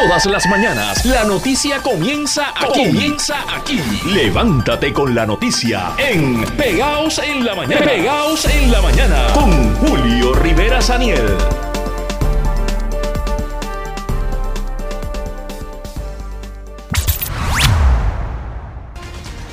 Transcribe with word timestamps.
Todas 0.00 0.24
las 0.24 0.46
mañanas 0.46 1.04
la 1.04 1.24
noticia 1.24 1.82
comienza 1.82 2.54
aquí. 2.56 2.86
Comienza 2.86 3.36
aquí. 3.54 3.78
Levántate 4.06 4.94
con 4.94 5.14
la 5.14 5.26
noticia 5.26 5.92
en 5.98 6.42
Pegaos 6.56 7.18
en 7.18 7.44
la 7.44 7.54
mañana. 7.54 7.84
Pegaos 7.84 8.46
en 8.46 8.72
la 8.72 8.80
mañana 8.80 9.26
con 9.34 9.76
Julio 9.76 10.32
Rivera 10.32 10.80
Saniel. 10.80 11.36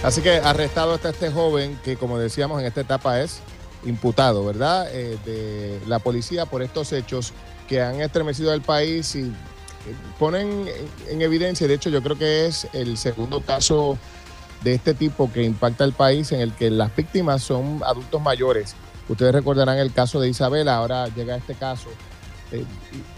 Así 0.01 0.21
que 0.21 0.37
arrestado 0.37 0.95
está 0.95 1.09
este 1.09 1.29
joven 1.29 1.77
que, 1.83 1.97
como 1.97 2.18
decíamos, 2.18 2.61
en 2.61 2.68
esta 2.68 2.79
etapa 2.79 3.19
es 3.19 3.41
imputado, 3.86 4.45
¿verdad? 4.45 4.87
Eh, 4.93 5.18
de 5.25 5.82
la 5.87 6.00
policía 6.00 6.45
por 6.45 6.64
estos 6.64 6.93
hechos 6.93 7.33
que 7.68 7.82
han 7.82 8.00
estremecido 8.00 8.54
el 8.54 8.61
país 8.61 9.14
y 9.15 9.33
ponen 10.19 10.65
en 11.07 11.21
evidencia, 11.21 11.67
de 11.67 11.73
hecho 11.73 11.89
yo 11.89 12.01
creo 12.01 12.18
que 12.18 12.45
es 12.45 12.68
el 12.73 12.97
segundo 12.97 13.41
caso 13.41 13.97
de 14.63 14.73
este 14.73 14.93
tipo 14.93 15.31
que 15.31 15.43
impacta 15.43 15.83
el 15.83 15.93
país 15.93 16.31
en 16.31 16.41
el 16.41 16.54
que 16.54 16.69
las 16.69 16.95
víctimas 16.95 17.43
son 17.43 17.82
adultos 17.85 18.21
mayores. 18.21 18.75
Ustedes 19.09 19.33
recordarán 19.33 19.77
el 19.77 19.93
caso 19.93 20.19
de 20.19 20.29
Isabela, 20.29 20.75
ahora 20.75 21.07
llega 21.07 21.37
este 21.37 21.55
caso, 21.55 21.89
eh, 22.51 22.65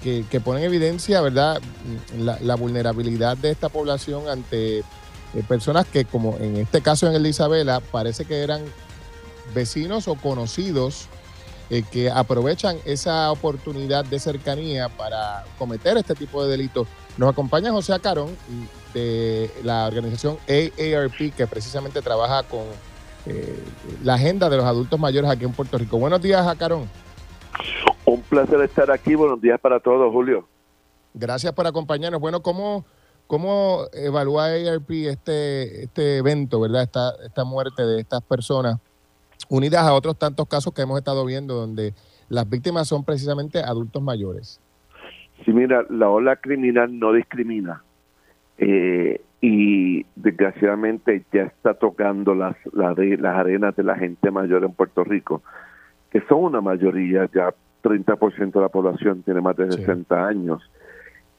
que, 0.04 0.26
que, 0.30 0.40
pone 0.40 0.60
en 0.60 0.66
evidencia, 0.66 1.22
¿verdad?, 1.22 1.62
la, 2.18 2.56
vulnerabilidad 2.56 3.38
de 3.38 3.52
esta 3.52 3.70
población 3.70 4.28
ante 4.28 4.80
eh, 4.80 4.84
personas 5.48 5.88
que, 5.88 6.06
como 6.06 6.38
en 6.38 6.58
este 6.58 6.82
caso 6.82 7.08
en 7.08 7.16
el 7.16 7.24
de 7.24 7.30
Isabela, 7.30 7.80
parece 7.80 8.26
que 8.26 8.44
eran 8.44 8.62
vecinos 9.54 10.08
o 10.08 10.16
conocidos 10.16 11.08
eh, 11.70 11.84
que 11.92 12.10
aprovechan 12.10 12.78
esa 12.84 13.32
oportunidad 13.32 14.04
de 14.04 14.18
cercanía 14.18 14.90
para 14.90 15.44
cometer 15.60 15.98
este 15.98 16.16
tipo 16.16 16.44
de 16.44 16.50
delitos. 16.50 16.88
Nos 17.18 17.30
acompaña 17.30 17.72
José 17.72 17.94
Acarón 17.94 18.36
de 18.94 19.52
la 19.64 19.86
organización 19.86 20.38
AARP 20.48 21.36
que 21.36 21.46
precisamente 21.46 22.02
trabaja 22.02 22.42
con 22.44 22.64
eh, 23.28 23.64
la 24.04 24.16
agenda 24.16 24.50
de 24.50 24.58
los 24.58 24.66
adultos 24.66 25.00
mayores 25.00 25.30
aquí 25.30 25.46
en 25.46 25.52
Puerto 25.52 25.78
Rico. 25.78 26.00
Buenos 26.00 26.22
días, 26.22 26.48
Acarón. 26.48 26.90
Un 28.06 28.22
placer 28.22 28.62
estar 28.62 28.90
aquí. 28.90 29.14
Buenos 29.14 29.40
días 29.40 29.60
para 29.60 29.80
todos, 29.80 30.12
Julio. 30.12 30.48
Gracias 31.14 31.54
por 31.54 31.68
acompañarnos. 31.68 32.20
Bueno, 32.20 32.42
¿cómo, 32.42 32.84
cómo 33.28 33.86
evalúa 33.94 34.46
AARP 34.46 34.90
este, 34.90 35.84
este 35.84 36.18
evento, 36.18 36.60
verdad? 36.60 36.82
Esta, 36.82 37.14
esta 37.24 37.44
muerte 37.44 37.86
de 37.86 38.00
estas 38.00 38.24
personas 38.24 38.80
unidas 39.50 39.84
a 39.84 39.94
otros 39.94 40.18
tantos 40.18 40.48
casos 40.48 40.74
que 40.74 40.84
hemos 40.84 40.98
estado 40.98 41.26
viendo 41.26 41.56
donde 41.56 41.94
las 42.30 42.50
víctimas 42.50 42.88
son 42.88 43.04
precisamente 43.04 43.60
adultos 43.60 44.02
mayores. 44.02 44.62
Sí, 45.44 45.52
mira, 45.52 45.86
la 45.90 46.10
ola 46.10 46.36
criminal 46.36 46.98
no 46.98 47.14
discrimina 47.14 47.84
eh, 48.58 49.22
y 49.42 50.06
desgraciadamente 50.16 51.24
ya 51.34 51.44
está 51.44 51.74
tocando 51.74 52.36
las, 52.36 52.56
las, 52.74 52.98
las 52.98 53.36
arenas 53.36 53.76
de 53.76 53.84
la 53.84 53.96
gente 53.96 54.32
mayor 54.32 54.64
en 54.64 54.74
Puerto 54.74 55.04
Rico, 55.04 55.42
que 56.12 56.22
son 56.28 56.44
una 56.44 56.62
mayoría, 56.62 57.30
ya 57.34 57.54
30% 57.84 58.52
de 58.52 58.62
la 58.62 58.70
población 58.70 59.24
tiene 59.24 59.42
más 59.42 59.56
de 59.56 59.72
60 59.72 60.28
años. 60.28 60.62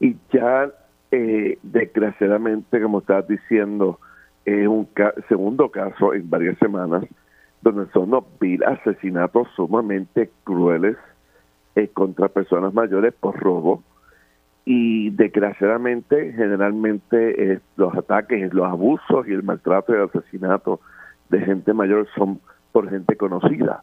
Y 0.00 0.16
ya, 0.32 0.70
eh, 1.10 1.58
desgraciadamente, 1.62 2.80
como 2.80 3.00
estás 3.00 3.28
diciendo, 3.28 4.00
es 4.46 4.66
un 4.66 4.88
segundo 5.28 5.70
caso 5.70 6.14
en 6.14 6.28
varias 6.30 6.58
semanas 6.58 7.04
donde 7.62 7.90
son 7.92 8.04
unos 8.04 8.24
vil 8.40 8.64
asesinatos 8.64 9.48
sumamente 9.54 10.30
crueles 10.44 10.96
eh, 11.76 11.88
contra 11.88 12.28
personas 12.28 12.72
mayores 12.72 13.12
por 13.12 13.38
robo 13.38 13.82
y 14.64 15.10
desgraciadamente 15.10 16.32
generalmente 16.32 17.52
eh, 17.52 17.60
los 17.76 17.94
ataques, 17.94 18.52
los 18.54 18.66
abusos 18.66 19.26
y 19.28 19.32
el 19.32 19.42
maltrato 19.42 19.92
y 19.92 19.96
el 19.96 20.04
asesinato 20.04 20.80
de 21.28 21.40
gente 21.40 21.72
mayor 21.72 22.06
son 22.16 22.40
por 22.72 22.88
gente 22.88 23.16
conocida. 23.16 23.82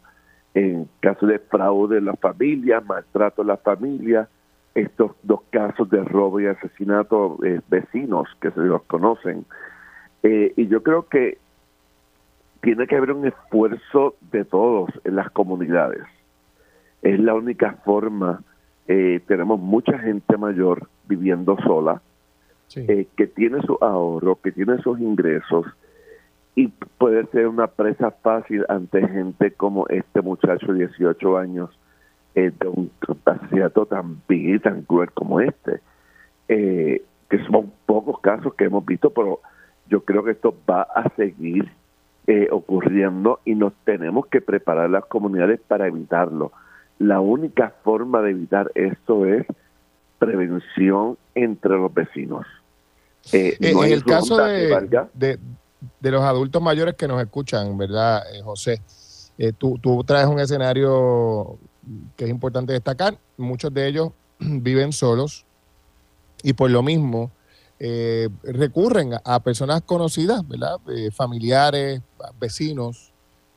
En 0.54 0.88
caso 1.00 1.26
de 1.26 1.38
fraude 1.38 1.98
en 1.98 2.06
las 2.06 2.18
familias, 2.18 2.84
maltrato 2.84 3.42
en 3.42 3.48
las 3.48 3.60
familias, 3.60 4.28
estos 4.74 5.12
dos 5.22 5.40
casos 5.50 5.88
de 5.90 6.02
robo 6.04 6.40
y 6.40 6.46
asesinato 6.46 7.38
eh, 7.44 7.60
vecinos 7.68 8.28
que 8.40 8.50
se 8.50 8.60
los 8.60 8.82
conocen. 8.84 9.44
y 10.22 10.66
yo 10.66 10.82
creo 10.82 11.08
que 11.08 11.38
tiene 12.60 12.86
que 12.86 12.96
haber 12.96 13.12
un 13.12 13.26
esfuerzo 13.26 14.16
de 14.32 14.44
todos 14.44 14.90
en 15.04 15.16
las 15.16 15.30
comunidades. 15.30 16.02
Es 17.02 17.18
la 17.20 17.34
única 17.34 17.72
forma. 17.84 18.42
Eh, 18.88 19.20
tenemos 19.26 19.60
mucha 19.60 19.98
gente 19.98 20.36
mayor 20.36 20.88
viviendo 21.06 21.56
sola, 21.64 22.02
eh, 22.74 23.06
que 23.16 23.26
tiene 23.26 23.62
su 23.62 23.78
ahorro, 23.80 24.36
que 24.42 24.52
tiene 24.52 24.78
sus 24.82 24.98
ingresos 25.00 25.66
y 26.54 26.68
puede 26.98 27.24
ser 27.26 27.46
una 27.46 27.68
presa 27.68 28.10
fácil 28.10 28.64
ante 28.68 29.06
gente 29.06 29.52
como 29.52 29.86
este 29.88 30.22
muchacho 30.22 30.72
de 30.72 30.86
18 30.88 31.38
años 31.38 31.70
eh, 32.34 32.50
de 32.58 32.68
un 32.68 32.90
asesinato 33.24 33.86
tan 33.86 34.20
vil 34.28 34.56
y 34.56 34.58
tan 34.58 34.82
cruel 34.82 35.10
como 35.12 35.40
este. 35.40 35.80
que 36.48 37.44
son 37.50 37.70
pocos 37.86 38.20
casos 38.20 38.54
que 38.54 38.64
hemos 38.64 38.84
visto, 38.84 39.10
pero 39.10 39.40
yo 39.88 40.00
creo 40.00 40.24
que 40.24 40.32
esto 40.32 40.54
va 40.68 40.82
a 40.82 41.08
seguir 41.14 41.70
eh, 42.30 42.46
ocurriendo 42.50 43.40
y 43.46 43.54
nos 43.54 43.72
tenemos 43.86 44.26
que 44.26 44.42
preparar 44.42 44.90
las 44.90 45.06
comunidades 45.06 45.60
para 45.66 45.86
evitarlo. 45.86 46.52
La 46.98 47.20
única 47.20 47.72
forma 47.82 48.20
de 48.20 48.32
evitar 48.32 48.70
esto 48.74 49.24
es 49.24 49.46
prevención 50.18 51.16
entre 51.34 51.78
los 51.78 51.94
vecinos. 51.94 52.44
Eh, 53.32 53.56
eh, 53.58 53.70
en 53.70 53.92
el 53.92 54.04
caso 54.04 54.36
de, 54.36 55.38
de, 56.00 56.10
los 56.10 56.20
adultos 56.20 56.60
mayores 56.60 56.96
que 56.96 57.08
nos 57.08 57.18
escuchan, 57.18 57.78
¿verdad, 57.78 58.20
José? 58.44 58.82
tú, 59.56 59.78
tú 59.80 60.04
traes 60.04 60.26
un 60.26 60.38
escenario 60.38 61.56
que 62.14 62.24
es 62.24 62.30
importante 62.30 62.74
destacar. 62.74 63.16
Muchos 63.38 63.72
de 63.72 63.88
ellos 63.88 64.10
viven 64.38 64.92
solos 64.92 65.46
y 66.42 66.52
por 66.52 66.70
lo 66.70 66.82
mismo 66.82 67.30
eh, 67.80 68.28
recurren 68.42 69.12
a, 69.24 69.40
personas 69.40 69.82
conocidas, 69.82 70.46
¿verdad? 70.48 70.78
Eh, 70.88 71.12
familiares, 71.12 72.02
vecinos, 72.40 73.12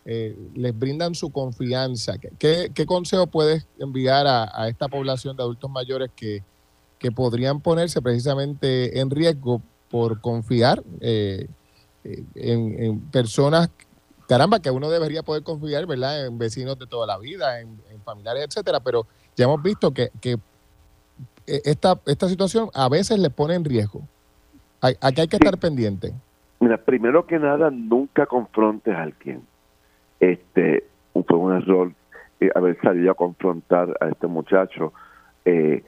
eh, 0.05 0.37
les 0.53 0.77
brindan 0.77 1.15
su 1.15 1.31
confianza. 1.31 2.13
¿Qué, 2.37 2.71
consejo 2.85 3.25
puedes 3.25 3.65
enviar 3.79 4.27
a, 4.27 4.67
esta 4.67 4.87
población 4.87 5.35
de 5.37 5.43
adultos 5.43 5.71
mayores 5.71 6.11
que, 6.15 6.43
que, 6.99 7.11
podrían 7.11 7.61
ponerse 7.61 7.99
precisamente 7.99 8.99
en 8.99 9.09
riesgo 9.09 9.61
por 9.89 10.21
confiar 10.21 10.83
en, 12.03 12.99
personas, 13.11 13.71
caramba, 14.27 14.59
que 14.59 14.69
uno 14.69 14.91
debería 14.91 15.23
poder 15.23 15.41
confiar, 15.41 15.87
¿verdad? 15.87 16.27
En 16.27 16.37
vecinos 16.37 16.77
de 16.77 16.85
toda 16.85 17.07
la 17.07 17.17
vida, 17.17 17.59
en, 17.59 17.81
familiares, 18.05 18.45
etcétera, 18.47 18.79
pero 18.79 19.07
ya 19.35 19.45
hemos 19.45 19.61
visto 19.63 19.91
que, 19.91 20.11
que 20.21 20.37
esta, 21.45 21.99
esta 22.05 22.27
situación 22.27 22.69
a 22.73 22.89
veces 22.89 23.19
le 23.19 23.29
pone 23.29 23.55
en 23.55 23.65
riesgo. 23.65 24.01
Aquí 24.81 25.21
hay 25.21 25.27
que 25.27 25.35
estar 25.35 25.57
pendiente. 25.59 26.11
Mira, 26.59 26.77
primero 26.77 27.25
que 27.25 27.39
nada, 27.39 27.69
nunca 27.69 28.25
confrontes 28.25 28.93
a 28.95 29.03
alguien. 29.03 29.41
Este, 30.19 30.83
fue 31.13 31.37
un 31.37 31.55
error 31.55 31.91
eh, 32.39 32.49
haber 32.55 32.79
salido 32.81 33.11
a 33.11 33.15
confrontar 33.15 33.95
a 33.99 34.09
este 34.09 34.27
muchacho. 34.27 34.93
Eh, 35.45 35.83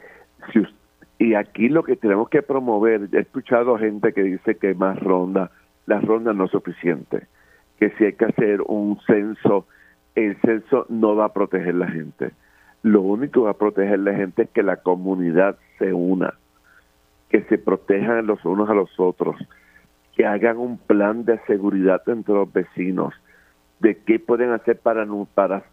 y 1.17 1.35
aquí 1.35 1.69
lo 1.69 1.83
que 1.83 1.95
tenemos 1.95 2.29
que 2.29 2.41
promover, 2.41 3.09
he 3.13 3.19
escuchado 3.19 3.77
gente 3.77 4.13
que 4.13 4.23
dice 4.23 4.57
que 4.57 4.73
más 4.73 4.99
ronda, 4.99 5.51
la 5.85 5.99
ronda 5.99 6.33
no 6.33 6.45
es 6.45 6.51
suficiente, 6.51 7.27
que 7.79 7.91
si 7.91 8.05
hay 8.05 8.13
que 8.13 8.25
hacer 8.25 8.61
un 8.67 8.99
censo, 9.07 9.65
el 10.15 10.39
censo 10.41 10.85
no 10.89 11.15
va 11.15 11.25
a 11.25 11.33
proteger 11.33 11.75
a 11.75 11.79
la 11.79 11.87
gente. 11.87 12.31
Lo 12.83 13.01
único 13.01 13.47
a 13.47 13.57
proteger 13.57 13.99
la 13.99 14.13
gente 14.13 14.43
es 14.43 14.49
que 14.49 14.61
la 14.61 14.77
comunidad 14.77 15.57
se 15.79 15.93
una 15.93 16.35
que 17.33 17.41
se 17.45 17.57
protejan 17.57 18.27
los 18.27 18.45
unos 18.45 18.69
a 18.69 18.75
los 18.75 18.91
otros, 18.99 19.35
que 20.15 20.23
hagan 20.23 20.59
un 20.59 20.77
plan 20.77 21.25
de 21.25 21.39
seguridad 21.47 22.03
entre 22.05 22.35
los 22.35 22.53
vecinos, 22.53 23.11
de 23.79 23.97
qué 24.03 24.19
pueden 24.19 24.51
hacer 24.51 24.77
para, 24.77 25.03
para, 25.33 25.63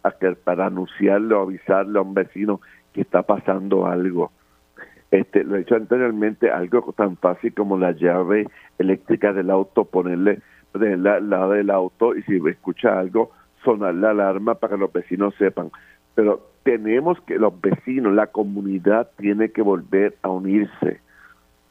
para 0.43 0.65
anunciarle 0.65 1.35
o 1.35 1.41
avisarle 1.41 1.99
a 1.99 2.01
un 2.01 2.15
vecino 2.15 2.61
que 2.93 3.01
está 3.01 3.21
pasando 3.21 3.85
algo. 3.85 4.31
Este, 5.11 5.43
lo 5.43 5.55
he 5.55 5.61
hecho 5.61 5.75
anteriormente, 5.75 6.49
algo 6.49 6.93
tan 6.97 7.15
fácil 7.17 7.53
como 7.53 7.77
la 7.77 7.91
llave 7.91 8.47
eléctrica 8.79 9.31
del 9.31 9.51
auto, 9.51 9.85
ponerle 9.85 10.39
al 10.73 11.29
lado 11.29 11.51
del 11.51 11.69
auto 11.69 12.15
y 12.15 12.23
si 12.23 12.41
escucha 12.49 12.97
algo, 12.97 13.29
sonar 13.63 13.93
la 13.93 14.09
alarma 14.09 14.55
para 14.55 14.73
que 14.73 14.79
los 14.79 14.91
vecinos 14.91 15.35
sepan. 15.37 15.69
Pero 16.15 16.50
tenemos 16.63 17.19
que 17.21 17.37
los 17.37 17.59
vecinos, 17.59 18.13
la 18.13 18.27
comunidad 18.27 19.09
tiene 19.17 19.49
que 19.49 19.61
volver 19.61 20.15
a 20.21 20.29
unirse 20.29 20.99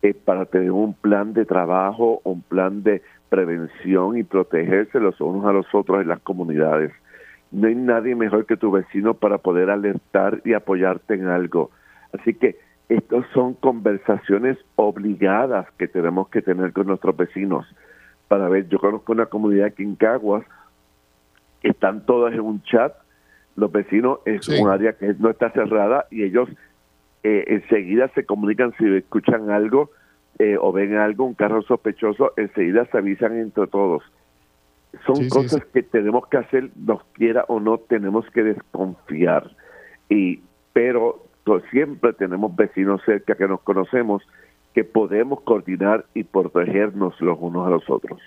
eh, 0.02 0.14
para 0.14 0.46
tener 0.46 0.70
un 0.72 0.94
plan 0.94 1.32
de 1.34 1.44
trabajo, 1.44 2.20
un 2.24 2.42
plan 2.42 2.82
de 2.82 3.02
prevención 3.28 4.16
y 4.16 4.24
protegerse 4.24 4.98
los 4.98 5.20
unos 5.20 5.44
a 5.46 5.52
los 5.52 5.66
otros 5.72 6.02
en 6.02 6.08
las 6.08 6.20
comunidades. 6.20 6.92
No 7.52 7.68
hay 7.68 7.74
nadie 7.74 8.14
mejor 8.14 8.46
que 8.46 8.56
tu 8.56 8.70
vecino 8.70 9.14
para 9.14 9.38
poder 9.38 9.70
alertar 9.70 10.40
y 10.44 10.52
apoyarte 10.52 11.14
en 11.14 11.28
algo. 11.28 11.70
Así 12.12 12.34
que 12.34 12.56
Estas 12.90 13.24
son 13.32 13.54
conversaciones 13.54 14.58
obligadas 14.74 15.70
que 15.78 15.86
tenemos 15.86 16.28
que 16.28 16.42
tener 16.42 16.72
con 16.72 16.88
nuestros 16.88 17.16
vecinos 17.16 17.64
para 18.26 18.48
ver. 18.48 18.68
Yo 18.68 18.80
conozco 18.80 19.12
una 19.12 19.26
comunidad 19.26 19.66
aquí 19.66 19.84
en 19.84 19.94
Caguas, 19.94 20.44
están 21.62 22.04
todas 22.04 22.34
en 22.34 22.40
un 22.40 22.60
chat, 22.64 22.92
los 23.60 23.70
vecinos 23.70 24.20
es 24.24 24.48
un 24.48 24.68
área 24.68 24.94
que 24.94 25.14
no 25.18 25.30
está 25.30 25.50
cerrada 25.50 26.06
y 26.10 26.24
ellos 26.24 26.48
eh, 27.22 27.44
enseguida 27.48 28.08
se 28.14 28.24
comunican 28.24 28.72
si 28.78 28.86
escuchan 28.96 29.50
algo 29.50 29.90
eh, 30.38 30.56
o 30.58 30.72
ven 30.72 30.96
algo, 30.96 31.26
un 31.26 31.34
carro 31.34 31.60
sospechoso, 31.62 32.32
enseguida 32.38 32.86
se 32.86 32.98
avisan 32.98 33.38
entre 33.38 33.66
todos. 33.66 34.02
Son 35.06 35.28
cosas 35.28 35.64
que 35.66 35.82
tenemos 35.82 36.26
que 36.28 36.38
hacer, 36.38 36.70
nos 36.74 37.04
quiera 37.12 37.44
o 37.48 37.60
no, 37.60 37.78
tenemos 37.78 38.24
que 38.30 38.42
desconfiar. 38.42 39.50
Y 40.08 40.40
pero 40.72 41.22
siempre 41.70 42.12
tenemos 42.14 42.54
vecinos 42.56 43.02
cerca 43.04 43.34
que 43.34 43.46
nos 43.46 43.60
conocemos 43.60 44.22
que 44.74 44.84
podemos 44.84 45.40
coordinar 45.42 46.06
y 46.14 46.24
protegernos 46.24 47.20
los 47.20 47.36
unos 47.40 47.66
a 47.66 47.70
los 47.70 47.90
otros. 47.90 48.20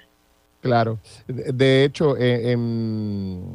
Claro. 0.61 0.99
De 1.27 1.83
hecho, 1.83 2.17
eh, 2.17 2.51
em, 2.51 3.53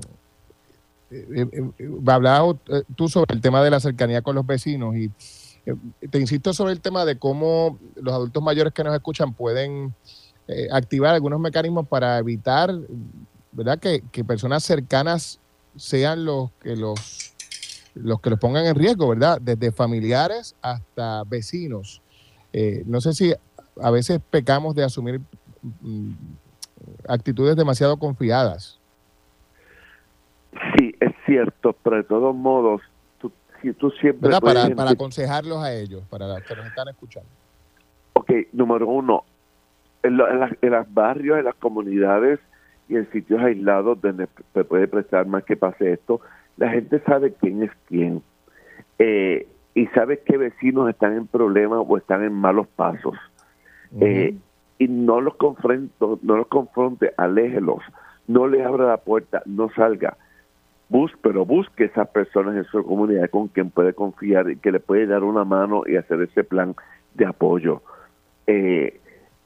eh, 1.11 1.47
eh, 1.53 1.91
hablabas 2.07 2.57
tú 2.97 3.09
sobre 3.09 3.35
el 3.35 3.41
tema 3.41 3.63
de 3.63 3.71
la 3.71 3.81
cercanía 3.81 4.23
con 4.23 4.35
los 4.35 4.47
vecinos 4.47 4.97
y 4.97 5.11
te 6.11 6.19
insisto 6.19 6.55
sobre 6.55 6.73
el 6.73 6.81
tema 6.81 7.05
de 7.05 7.19
cómo 7.19 7.79
los 7.97 8.15
adultos 8.15 8.43
mayores 8.43 8.73
que 8.73 8.85
nos 8.85 8.95
escuchan 8.95 9.35
pueden 9.35 9.95
activar 10.71 11.15
algunos 11.15 11.41
mecanismos 11.41 11.87
para 11.87 12.19
evitar 12.19 12.75
verdad 13.53 13.79
que, 13.79 14.03
que 14.11 14.25
personas 14.25 14.65
cercanas 14.65 15.41
sean 15.77 16.25
los 16.25 16.51
que 16.63 16.75
los 16.75 17.35
los 17.95 18.21
que 18.21 18.31
los 18.31 18.39
pongan 18.39 18.67
en 18.67 18.75
riesgo, 18.75 19.09
¿verdad? 19.09 19.41
Desde 19.41 19.73
familiares 19.73 20.55
hasta 20.63 21.25
vecinos. 21.25 22.03
Eh, 22.53 22.83
no 22.87 23.01
sé 23.01 23.13
si 23.13 23.35
a 23.81 23.91
veces 23.91 24.21
pecamos 24.31 24.75
de 24.75 24.85
asumir 24.85 25.21
mm, 25.81 26.13
actitudes 27.09 27.57
demasiado 27.57 27.97
confiadas. 27.99 28.78
Cierto, 31.29 31.77
pero 31.83 31.97
de 31.97 32.05
todos 32.05 32.35
modos, 32.35 32.81
tú, 33.21 33.31
si 33.61 33.75
tú 33.75 33.91
siempre... 33.91 34.31
Para, 34.41 34.75
para 34.75 34.91
aconsejarlos 34.91 35.59
a 35.63 35.75
ellos, 35.75 36.03
para 36.09 36.27
los 36.27 36.43
que 36.43 36.57
nos 36.57 36.67
están 36.67 36.89
escuchando. 36.89 37.29
Ok, 38.15 38.33
número 38.53 38.89
uno, 38.89 39.25
en, 40.03 40.17
los 40.17 40.95
barrios, 40.95 41.39
en 41.39 41.45
las 41.45 41.55
comunidades 41.57 42.41
y 42.89 42.97
en 42.97 43.11
sitios 43.13 43.43
aislados 43.43 44.01
donde 44.01 44.27
se 44.55 44.65
puede 44.65 44.89
prestar 44.89 45.27
más 45.27 45.45
que 45.45 45.57
pase 45.57 45.93
esto, 45.93 46.23
la 46.57 46.71
gente 46.71 47.01
sabe 47.01 47.35
quién 47.35 47.63
es 47.63 47.71
quién 47.87 48.23
eh, 48.99 49.47
y 49.75 49.87
sabe 49.89 50.21
qué 50.25 50.39
vecinos 50.39 50.89
están 50.89 51.15
en 51.15 51.27
problemas 51.27 51.85
o 51.87 51.99
están 51.99 52.25
en 52.25 52.33
malos 52.33 52.67
pasos. 52.69 53.15
Eh, 54.01 54.35
y 54.79 54.89
no 54.89 55.21
los 55.21 55.37
confronto, 55.37 56.19
no 56.23 56.37
los 56.37 56.47
confronte, 56.47 57.13
aléjelos, 57.19 57.83
no 58.27 58.47
le 58.47 58.65
abra 58.65 58.87
la 58.87 58.97
puerta, 58.97 59.43
no 59.45 59.69
salga. 59.75 60.17
Bus, 60.89 61.13
pero 61.23 61.45
busque 61.45 61.85
esas 61.85 62.09
personas 62.09 62.57
en 62.57 62.65
su 62.65 62.83
comunidad 62.83 63.29
con 63.31 63.49
quien 63.49 63.71
puede 63.71 63.93
confiar 63.93 64.51
y 64.51 64.57
que 64.57 64.73
le 64.73 64.81
puede 64.81 65.07
dar 65.07 65.23
una 65.23 65.45
mano 65.45 65.83
y 65.87 65.97
hacer 65.97 66.23
ese 66.23 66.45
plan 66.45 66.75
de 67.15 67.27
apoyo. 67.27 67.83
Eh, 68.47 68.99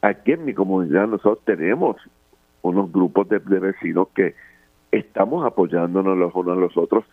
aquí 0.03 0.33
en 0.33 0.44
mi 0.44 0.55
comunidad 0.55 1.09
nosotros 1.09 1.44
tenemos 1.44 1.97
unos 2.62 2.93
grupos 2.93 3.29
de 3.29 3.39
vecinos 3.39 4.09
que 4.15 4.35
estamos 4.93 5.44
apoyándonos 5.44 6.17
los 6.17 6.35
unos 6.35 6.56
a 6.56 6.61
los 6.61 6.77
otros. 6.77 7.05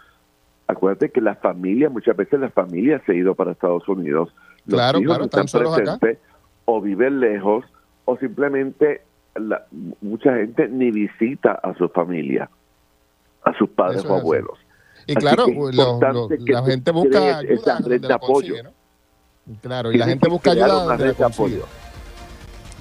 Acuérdate 0.67 1.09
que 1.09 1.21
la 1.21 1.35
familia, 1.35 1.89
muchas 1.89 2.15
veces 2.15 2.39
la 2.39 2.49
familia 2.49 3.01
se 3.05 3.13
ha 3.13 3.15
ido 3.15 3.33
para 3.33 3.53
Estados 3.53 3.87
Unidos. 3.87 4.33
Los 4.67 4.75
claro, 4.79 4.99
hijos 4.99 5.19
están, 5.21 5.45
presentes 5.45 6.19
o 6.65 6.79
viven 6.79 7.19
lejos 7.19 7.65
o 8.05 8.17
simplemente 8.17 9.01
la, 9.35 9.65
mucha 10.01 10.35
gente 10.35 10.67
ni 10.67 10.91
visita 10.91 11.53
a 11.53 11.73
su 11.75 11.89
familia, 11.89 12.49
a 13.49 13.57
sus 13.57 13.69
padres 13.69 14.05
o 14.05 14.15
abuelos. 14.15 14.57
Y 15.07 15.15
claro, 15.15 15.47
la 15.71 16.63
gente 16.63 16.91
busca 16.91 17.39
ayuda 17.39 17.77
de 17.81 18.13
apoyo. 18.13 18.55
Claro, 19.61 19.91
y 19.91 19.97
la 19.97 20.05
gente 20.05 20.29
busca 20.29 20.51
ayuda 20.51 20.97
de 20.97 21.23
apoyo. 21.23 21.65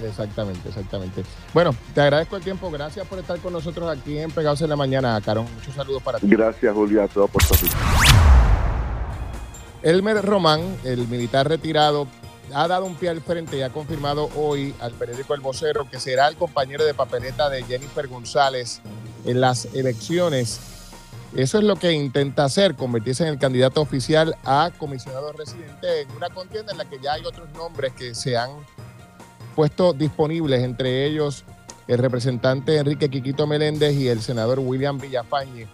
Exactamente, 0.05 0.69
exactamente. 0.69 1.25
Bueno, 1.53 1.75
te 1.95 2.01
agradezco 2.01 2.37
el 2.37 2.43
tiempo. 2.43 2.71
Gracias 2.71 3.07
por 3.09 3.19
estar 3.19 3.39
con 3.41 3.53
nosotros 3.53 3.89
aquí 3.89 4.19
en 4.19 4.31
Pegados 4.31 4.63
en 4.63 4.69
la 4.69 4.77
Mañana, 4.77 5.21
Carón. 5.25 5.47
Muchos 5.57 5.75
saludos 5.75 6.03
para 6.03 6.19
ti. 6.19 6.27
Gracias, 6.29 6.73
Julio, 6.73 7.03
a 7.03 7.09
todo 7.09 7.27
Puerto 7.27 7.55
Rico. 7.61 7.75
Elmer 9.83 10.25
Román, 10.25 10.61
el 10.85 11.09
militar 11.09 11.49
retirado, 11.49 12.07
ha 12.55 12.69
dado 12.69 12.85
un 12.85 12.95
pie 12.95 13.09
al 13.09 13.21
frente 13.21 13.59
y 13.59 13.63
ha 13.63 13.71
confirmado 13.71 14.31
hoy 14.37 14.75
al 14.81 14.93
periódico 14.93 15.35
El 15.35 15.41
Vocero 15.41 15.89
que 15.91 16.01
será 16.01 16.29
el 16.29 16.37
compañero 16.37 16.85
de 16.85 16.95
papeleta 16.95 17.49
de 17.49 17.63
Jennifer 17.65 18.07
González 18.09 18.81
en 19.25 19.41
las 19.41 19.67
elecciones. 19.75 20.61
Eso 21.37 21.59
es 21.59 21.65
lo 21.65 21.77
que 21.77 21.93
intenta 21.93 22.45
hacer, 22.45 22.75
convertirse 22.75 23.23
en 23.23 23.31
el 23.31 23.39
candidato 23.39 23.83
oficial 23.83 24.37
a 24.45 24.71
comisionado 24.79 25.33
residente 25.33 26.03
en 26.03 26.11
una 26.13 26.31
contienda 26.31 26.73
en 26.73 26.79
la 26.79 26.85
que 26.87 26.99
ya 27.03 27.15
hay 27.15 27.25
otros 27.25 27.51
nombres 27.53 27.93
que 27.93 28.15
se 28.15 28.37
han 28.37 28.51
puestos 29.55 29.99
disponibles, 29.99 30.63
entre 30.63 31.05
ellos 31.05 31.45
el 31.89 31.99
representante 31.99 32.77
Enrique 32.77 33.09
Quiquito 33.09 33.47
Meléndez 33.47 33.95
y 33.95 34.09
el 34.09 34.21
senador 34.21 34.61
William 34.61 34.99
Villafañe. 34.99 35.67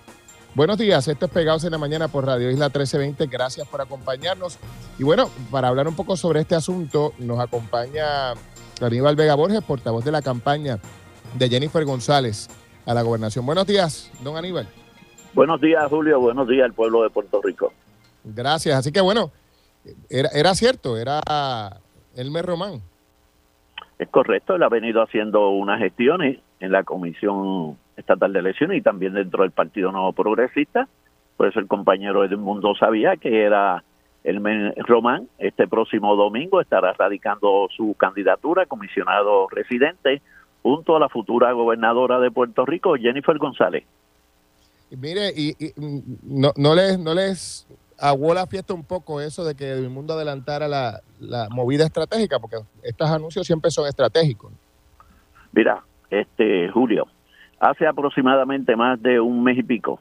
Buenos 0.54 0.78
días, 0.78 1.08
esto 1.08 1.26
es 1.26 1.32
Pegados 1.32 1.64
en 1.64 1.72
la 1.72 1.78
Mañana 1.78 2.06
por 2.06 2.24
Radio 2.26 2.48
Isla 2.48 2.66
1320. 2.66 3.26
Gracias 3.26 3.66
por 3.66 3.80
acompañarnos. 3.80 4.60
Y 5.00 5.02
bueno, 5.02 5.28
para 5.50 5.66
hablar 5.66 5.88
un 5.88 5.96
poco 5.96 6.16
sobre 6.16 6.38
este 6.38 6.54
asunto, 6.54 7.12
nos 7.18 7.40
acompaña 7.40 8.34
Aníbal 8.80 9.16
Vega 9.16 9.34
Borges, 9.34 9.64
portavoz 9.64 10.04
de 10.04 10.12
la 10.12 10.22
campaña 10.22 10.78
de 11.36 11.48
Jennifer 11.48 11.84
González 11.84 12.48
a 12.86 12.94
la 12.94 13.02
gobernación. 13.02 13.44
Buenos 13.44 13.66
días, 13.66 14.12
don 14.22 14.36
Aníbal. 14.36 14.68
Buenos 15.32 15.60
días, 15.60 15.84
Julio. 15.90 16.20
Buenos 16.20 16.46
días 16.46 16.66
al 16.66 16.72
pueblo 16.72 17.02
de 17.02 17.10
Puerto 17.10 17.42
Rico. 17.42 17.72
Gracias. 18.22 18.78
Así 18.78 18.92
que 18.92 19.00
bueno, 19.00 19.32
era, 20.08 20.28
era 20.28 20.54
cierto, 20.54 20.96
era 20.96 21.20
Elmer 22.14 22.46
Román. 22.46 22.80
Es 23.98 24.08
correcto, 24.08 24.54
él 24.54 24.62
ha 24.62 24.68
venido 24.68 25.02
haciendo 25.02 25.48
unas 25.48 25.80
gestiones 25.80 26.38
en 26.60 26.70
la 26.70 26.84
Comisión 26.84 27.76
Estatal 27.96 28.32
de 28.32 28.41
Elecciones 28.41 28.79
y 28.79 28.82
también 28.82 29.14
dentro 29.14 29.43
del 29.43 29.52
Partido 29.52 29.93
Nuevo 29.93 30.12
Progresista. 30.12 30.88
Por 31.37 31.49
eso 31.49 31.61
el 31.61 31.67
compañero 31.67 32.26
Mundo 32.38 32.75
sabía 32.79 33.17
que 33.17 33.43
era 33.43 33.82
el 34.23 34.41
Román. 34.87 35.28
Este 35.38 35.66
próximo 35.68 36.16
domingo 36.16 36.61
estará 36.61 36.92
radicando 36.92 37.68
su 37.76 37.95
candidatura 37.99 38.66
comisionado 38.66 39.49
residente 39.49 40.23
junto 40.62 40.97
a 40.97 41.00
la 41.00 41.09
futura 41.09 41.52
gobernadora 41.52 42.18
de 42.21 42.30
Puerto 42.30 42.64
Rico, 42.64 42.95
Jennifer 42.95 43.37
González. 43.37 43.85
Mire, 44.90 45.30
y, 45.37 45.54
no, 46.25 46.52
no 46.57 46.75
les, 46.75 46.99
no 46.99 47.14
les 47.14 47.66
aguó 47.99 48.35
la 48.35 48.47
fiesta 48.47 48.75
un 48.75 48.85
poco 48.85 49.21
eso 49.21 49.45
de 49.45 49.54
que 49.54 49.73
el 49.73 49.90
mundo 49.90 50.14
adelantara 50.14 50.68
la, 50.68 51.00
movida 51.50 51.85
estratégica, 51.85 52.38
porque 52.38 52.57
estos 52.83 53.09
anuncios 53.09 53.47
siempre 53.47 53.71
son 53.71 53.87
estratégicos. 53.87 54.52
Mira, 55.52 55.83
este 56.11 56.68
Julio, 56.71 57.07
hace 57.61 57.87
aproximadamente 57.87 58.76
más 58.76 59.00
de 59.02 59.20
un 59.20 59.42
mes 59.42 59.58
y 59.58 59.62
pico, 59.62 60.00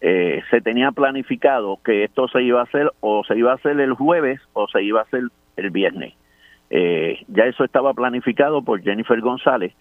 eh, 0.00 0.42
se 0.50 0.60
tenía 0.60 0.92
planificado 0.92 1.78
que 1.84 2.04
esto 2.04 2.28
se 2.28 2.42
iba 2.42 2.60
a 2.60 2.64
hacer 2.64 2.92
o 3.00 3.24
se 3.24 3.36
iba 3.36 3.52
a 3.52 3.56
hacer 3.56 3.80
el 3.80 3.94
jueves 3.94 4.40
o 4.52 4.68
se 4.68 4.82
iba 4.82 5.00
a 5.00 5.04
hacer 5.04 5.22
el 5.56 5.70
viernes. 5.70 6.14
Eh, 6.70 7.24
ya 7.28 7.44
eso 7.44 7.64
estaba 7.64 7.94
planificado 7.94 8.62
por 8.62 8.82
Jennifer 8.82 9.20
González, 9.20 9.72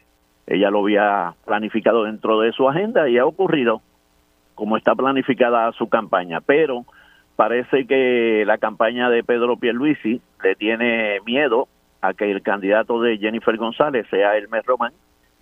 ella 0.47 0.69
lo 0.69 0.79
había 0.79 1.33
planificado 1.45 2.03
dentro 2.03 2.39
de 2.39 2.51
su 2.51 2.69
agenda 2.69 3.09
y 3.09 3.17
ha 3.17 3.25
ocurrido 3.25 3.81
como 4.53 4.77
está 4.77 4.95
planificada 4.95 5.71
su 5.73 5.89
campaña, 5.89 6.39
pero 6.39 6.85
parece 7.35 7.85
que 7.87 8.43
la 8.45 8.57
campaña 8.57 9.09
de 9.09 9.23
Pedro 9.23 9.57
Pierluisi 9.57 10.21
le 10.43 10.55
tiene 10.55 11.19
miedo 11.25 11.67
a 12.01 12.13
que 12.13 12.31
el 12.31 12.41
candidato 12.41 13.01
de 13.01 13.17
Jennifer 13.17 13.57
González 13.57 14.05
sea 14.09 14.37
Elmer 14.37 14.63
Román 14.65 14.93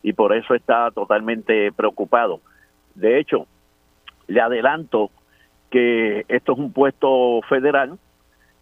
y 0.04 0.14
por 0.14 0.36
eso 0.36 0.54
está 0.54 0.92
totalmente 0.92 1.72
preocupado. 1.72 2.42
De 2.94 3.20
hecho, 3.20 3.48
le 4.28 4.42
adelanto 4.42 5.10
que 5.72 6.26
esto 6.28 6.54
es 6.54 6.60
un 6.60 6.72
puesto 6.72 7.42
federal 7.50 7.98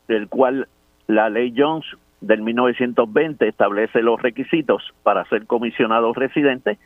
del 0.08 0.30
cual 0.30 0.68
la 1.08 1.30
ley 1.30 1.54
Jones 1.56 1.86
del 2.22 2.42
1920 2.42 3.48
establece 3.48 4.02
los 4.02 4.22
requisitos 4.22 4.94
para 5.04 5.26
ser 5.26 5.48
comisionado 5.48 6.14
residente 6.14 6.78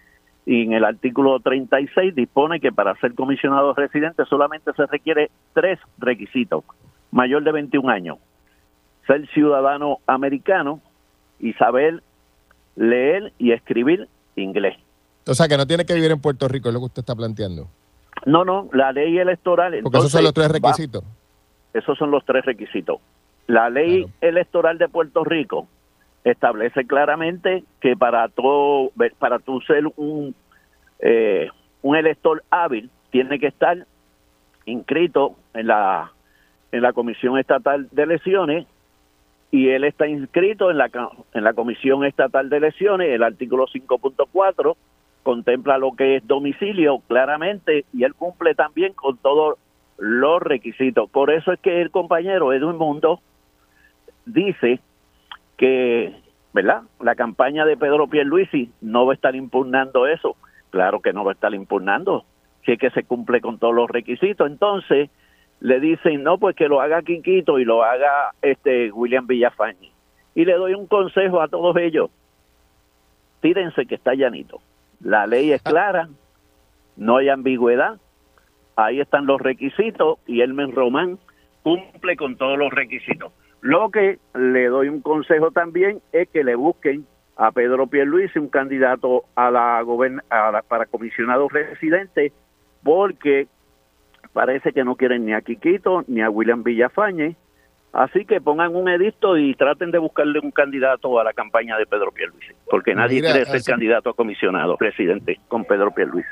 y 0.46 0.64
en 0.64 0.74
el 0.74 0.86
artículo 0.86 1.40
36 1.40 2.16
dispone 2.16 2.60
que 2.60 2.72
para 2.72 2.96
ser 2.96 3.14
comisionado 3.14 3.74
residente 3.74 4.26
solamente 4.26 4.72
se 4.74 4.86
requiere 4.86 5.30
tres 5.54 5.80
requisitos. 5.98 6.64
Mayor 7.12 7.44
de 7.44 7.52
21 7.52 7.90
años, 7.90 8.18
ser 9.08 9.28
ciudadano 9.30 10.00
americano 10.08 10.80
y 11.40 11.54
saber 11.54 12.02
leer 12.76 13.34
y 13.38 13.52
escribir 13.52 14.08
inglés. 14.36 14.78
O 15.28 15.34
sea, 15.34 15.48
que 15.48 15.58
no 15.58 15.66
tiene 15.66 15.86
que 15.86 15.94
vivir 15.94 16.12
en 16.12 16.22
Puerto 16.22 16.48
Rico, 16.48 16.70
es 16.70 16.74
lo 16.74 16.80
que 16.82 16.86
usted 16.86 17.00
está 17.02 17.16
planteando. 17.16 17.68
No, 18.26 18.46
no, 18.46 18.70
la 18.74 18.92
ley 18.92 19.18
electoral... 19.18 19.80
Porque 19.84 19.98
esos 19.98 20.12
son 20.12 20.24
los 20.24 20.34
tres 20.34 20.50
requisitos. 20.52 21.04
esos 21.74 21.98
son 21.98 22.12
los 22.12 22.24
tres 22.26 22.46
requisitos. 22.46 23.00
La 23.48 23.70
ley 23.70 24.06
electoral 24.22 24.78
de 24.78 24.88
Puerto 24.88 25.24
Rico 25.24 25.68
establece 26.24 26.86
claramente 26.86 27.64
que 27.80 27.96
para 27.96 28.28
todo, 28.30 28.92
para 29.20 29.40
tú 29.40 29.62
ser 29.62 29.84
un, 29.96 30.34
eh, 31.00 31.50
un 31.82 31.96
elector 31.96 32.44
hábil, 32.50 32.90
tiene 33.12 33.40
que 33.40 33.48
estar 33.48 33.86
inscrito 34.66 35.36
en 35.54 35.68
la 35.68 36.12
en 36.76 36.82
la 36.82 36.92
Comisión 36.94 37.38
Estatal 37.38 37.88
de 37.92 38.04
Elecciones 38.04 38.68
y 39.52 39.70
él 39.70 39.84
está 39.84 40.08
inscrito 40.08 40.72
en 40.72 40.78
la 40.78 40.90
en 41.34 41.44
la 41.44 41.54
Comisión 41.54 42.04
Estatal 42.04 42.50
de 42.50 42.58
Elecciones, 42.58 43.10
el 43.10 43.24
artículo 43.24 43.68
5.4 43.68 44.76
contempla 45.26 45.80
lo 45.80 45.96
que 45.96 46.18
es 46.18 46.28
domicilio 46.28 47.00
claramente 47.08 47.84
y 47.92 48.04
él 48.04 48.14
cumple 48.14 48.54
también 48.54 48.94
con 48.94 49.18
todos 49.18 49.58
los 49.98 50.42
requisitos. 50.42 51.10
Por 51.10 51.32
eso 51.32 51.52
es 51.52 51.60
que 51.60 51.82
el 51.82 51.90
compañero 51.90 52.54
Edwin 52.54 52.78
Mundo 52.78 53.20
dice 54.28 54.80
que, 55.58 56.14
¿verdad? 56.54 56.84
La 57.00 57.16
campaña 57.16 57.66
de 57.66 57.76
Pedro 57.76 58.08
Pierluisi 58.08 58.72
no 58.82 59.08
va 59.08 59.14
a 59.14 59.16
estar 59.16 59.36
impugnando 59.36 60.06
eso. 60.06 60.36
Claro 60.70 61.02
que 61.02 61.12
no 61.12 61.24
va 61.24 61.32
a 61.32 61.34
estar 61.34 61.56
impugnando, 61.56 62.24
si 62.64 62.74
es 62.74 62.80
que 62.80 62.92
se 62.92 63.04
cumple 63.04 63.42
con 63.42 63.58
todos 63.58 63.74
los 63.74 63.90
requisitos. 63.90 64.48
Entonces, 64.48 65.10
le 65.66 65.80
dicen, 65.80 66.22
no, 66.22 66.38
pues 66.38 66.56
que 66.56 66.68
lo 66.68 66.80
haga 66.80 67.02
Quiquito 67.02 67.58
y 67.58 67.66
lo 67.66 67.84
haga 67.84 68.34
este 68.44 68.92
William 68.92 69.26
Villafañe. 69.26 69.92
Y 70.36 70.46
le 70.46 70.54
doy 70.54 70.76
un 70.76 70.86
consejo 70.86 71.42
a 71.42 71.48
todos 71.48 71.76
ellos. 71.78 72.12
Tírense 73.42 73.88
que 73.88 73.96
está 73.96 74.14
llanito. 74.14 74.62
La 75.00 75.26
ley 75.26 75.52
es 75.52 75.64
clara, 75.64 76.08
no 76.98 77.18
hay 77.18 77.30
ambigüedad, 77.30 77.98
ahí 78.76 79.00
están 79.00 79.26
los 79.26 79.42
requisitos 79.42 80.20
y 80.28 80.42
Elmen 80.42 80.72
Román 80.72 81.18
cumple 81.64 82.16
con 82.16 82.38
todos 82.38 82.60
los 82.60 82.72
requisitos. 82.72 83.34
Lo 83.62 83.90
que 83.90 84.20
le 84.36 84.68
doy 84.68 84.90
un 84.90 85.02
consejo 85.02 85.50
también 85.50 86.00
es 86.12 86.30
que 86.30 86.44
le 86.44 86.54
busquen 86.54 87.08
a 87.38 87.52
Pedro 87.52 87.88
Pierluisi 87.88 88.38
un 88.38 88.50
candidato 88.50 89.24
a 89.34 89.50
la, 89.50 89.80
a 89.80 90.62
para 90.68 90.86
comisionado 90.86 91.50
residente 91.50 92.32
porque 92.84 93.48
parece 94.36 94.72
que 94.72 94.84
no 94.84 94.96
quieren 94.96 95.26
ni 95.26 95.34
a 95.34 95.42
Quiquito 95.42 96.04
ni 96.08 96.22
a 96.22 96.30
William 96.30 96.62
Villafañe 96.62 97.36
Así 97.96 98.26
que 98.26 98.42
pongan 98.42 98.76
un 98.76 98.90
edicto 98.90 99.38
y 99.38 99.56
traten 99.56 99.90
de 99.90 100.00
buscarle 100.00 100.42
un 100.42 100.52
candidato 100.52 101.18
a 101.18 101.24
la 101.24 101.32
campaña 101.32 101.78
de 101.78 101.86
Pedro 101.86 102.12
Pierluisi, 102.12 102.52
porque 102.70 102.94
nadie 102.94 103.22
quiere 103.22 103.46
ser 103.46 103.64
candidato 103.64 104.10
a 104.10 104.14
comisionado 104.14 104.76
presidente 104.76 105.40
con 105.48 105.64
Pedro 105.64 105.92
Pierluisi. 105.92 106.28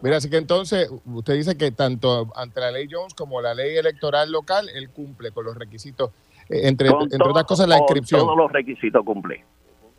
Mira, 0.00 0.16
así 0.16 0.30
que 0.30 0.38
entonces 0.38 0.90
usted 1.04 1.34
dice 1.34 1.58
que 1.58 1.70
tanto 1.70 2.32
ante 2.34 2.60
la 2.60 2.70
ley 2.70 2.88
Jones 2.90 3.12
como 3.12 3.42
la 3.42 3.52
ley 3.52 3.76
electoral 3.76 4.32
local, 4.32 4.70
él 4.74 4.88
cumple 4.88 5.32
con 5.32 5.44
los 5.44 5.54
requisitos, 5.54 6.12
eh, 6.48 6.66
entre, 6.66 6.88
entre 6.88 7.28
otras 7.28 7.44
cosas 7.44 7.68
la 7.68 7.76
inscripción. 7.76 8.22
Todos 8.22 8.38
los 8.38 8.50
requisitos 8.50 9.04
cumple. 9.04 9.44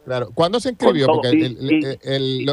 Claro. 0.05 0.29
¿Cuándo 0.33 0.59
se 0.59 0.69
inscribió? 0.69 1.07
porque 1.07 1.97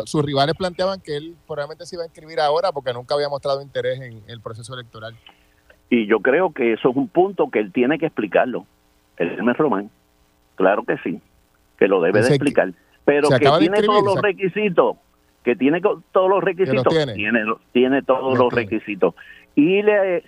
sus 0.05 0.25
rivales 0.25 0.55
planteaban 0.55 1.01
que 1.01 1.17
él 1.17 1.35
probablemente 1.47 1.85
se 1.87 1.97
iba 1.97 2.05
a 2.05 2.07
inscribir 2.07 2.41
ahora 2.41 2.71
porque 2.73 2.93
nunca 2.93 3.15
había 3.15 3.29
mostrado 3.29 3.61
interés 3.61 4.01
en 4.01 4.23
el 4.29 4.41
proceso 4.41 4.73
electoral. 4.75 5.17
Y 5.89 6.07
yo 6.07 6.21
creo 6.21 6.53
que 6.53 6.73
eso 6.73 6.91
es 6.91 6.97
un 6.97 7.09
punto 7.09 7.51
que 7.51 7.59
él 7.59 7.73
tiene 7.73 7.99
que 7.99 8.07
explicarlo. 8.07 8.67
El 9.17 9.33
Hermes 9.33 9.57
Román, 9.57 9.91
claro 10.55 10.85
que 10.85 10.97
sí, 10.99 11.21
que 11.79 11.89
lo 11.89 12.01
debe 12.01 12.23
de 12.23 12.29
explicar. 12.29 12.73
Pero 13.05 13.29
que 13.29 13.51
tiene 13.59 13.83
todos 13.83 14.05
los 14.05 14.23
requisitos, 14.23 14.97
que 15.43 15.57
tiene 15.57 15.81
todos 16.13 16.31
los 16.31 16.45
requisitos, 16.45 16.95
tiene. 17.15 17.15
tiene, 17.73 18.03
todos 18.03 18.39
los 18.39 18.53
requisitos. 18.53 19.15
Y 19.57 19.83
le 19.83 20.23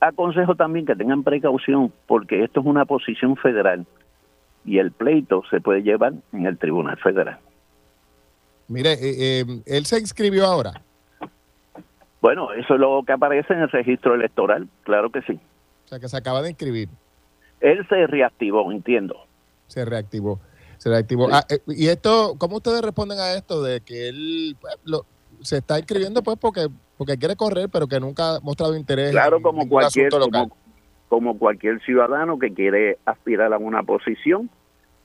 aconsejo 0.00 0.54
también 0.54 0.84
que 0.84 0.94
tengan 0.94 1.22
precaución, 1.22 1.90
porque 2.06 2.44
esto 2.44 2.60
es 2.60 2.66
una 2.66 2.84
posición 2.84 3.36
federal 3.36 3.86
y 4.66 4.78
el 4.78 4.90
pleito 4.92 5.42
se 5.50 5.60
puede 5.60 5.82
llevar 5.82 6.12
en 6.32 6.46
el 6.46 6.58
Tribunal 6.58 6.98
Federal. 6.98 7.38
Mire, 8.68 8.94
eh, 8.94 9.40
eh, 9.40 9.44
él 9.64 9.86
se 9.86 9.98
inscribió 10.00 10.44
ahora. 10.44 10.82
Bueno, 12.20 12.52
eso 12.52 12.74
es 12.74 12.80
lo 12.80 13.02
que 13.06 13.12
aparece 13.12 13.52
en 13.52 13.60
el 13.60 13.70
registro 13.70 14.14
electoral, 14.14 14.68
claro 14.82 15.10
que 15.10 15.22
sí. 15.22 15.38
O 15.84 15.88
sea, 15.88 16.00
que 16.00 16.08
se 16.08 16.16
acaba 16.16 16.42
de 16.42 16.50
inscribir. 16.50 16.88
Él 17.60 17.86
se 17.88 18.06
reactivó, 18.06 18.70
entiendo. 18.72 19.16
Se 19.68 19.84
reactivó. 19.84 20.40
Se 20.78 20.90
reactivó. 20.90 21.28
Ah, 21.32 21.44
eh, 21.48 21.60
y 21.68 21.86
esto, 21.86 22.34
¿cómo 22.38 22.56
ustedes 22.56 22.82
responden 22.82 23.18
a 23.18 23.34
esto 23.34 23.62
de 23.62 23.80
que 23.80 24.08
él 24.08 24.56
pues, 24.60 24.74
se 25.42 25.58
está 25.58 25.78
inscribiendo 25.78 26.22
pues 26.22 26.36
porque 26.38 26.68
porque 26.96 27.18
quiere 27.18 27.36
correr, 27.36 27.68
pero 27.68 27.86
que 27.86 28.00
nunca 28.00 28.36
ha 28.36 28.40
mostrado 28.40 28.76
interés? 28.76 29.10
Claro, 29.10 29.40
como 29.40 29.68
cualquier 29.68 30.10
como, 30.10 30.50
cualquier 31.08 31.80
ciudadano 31.80 32.38
que 32.38 32.52
quiere 32.52 32.98
aspirar 33.04 33.52
a 33.52 33.58
una 33.58 33.82
posición 33.82 34.50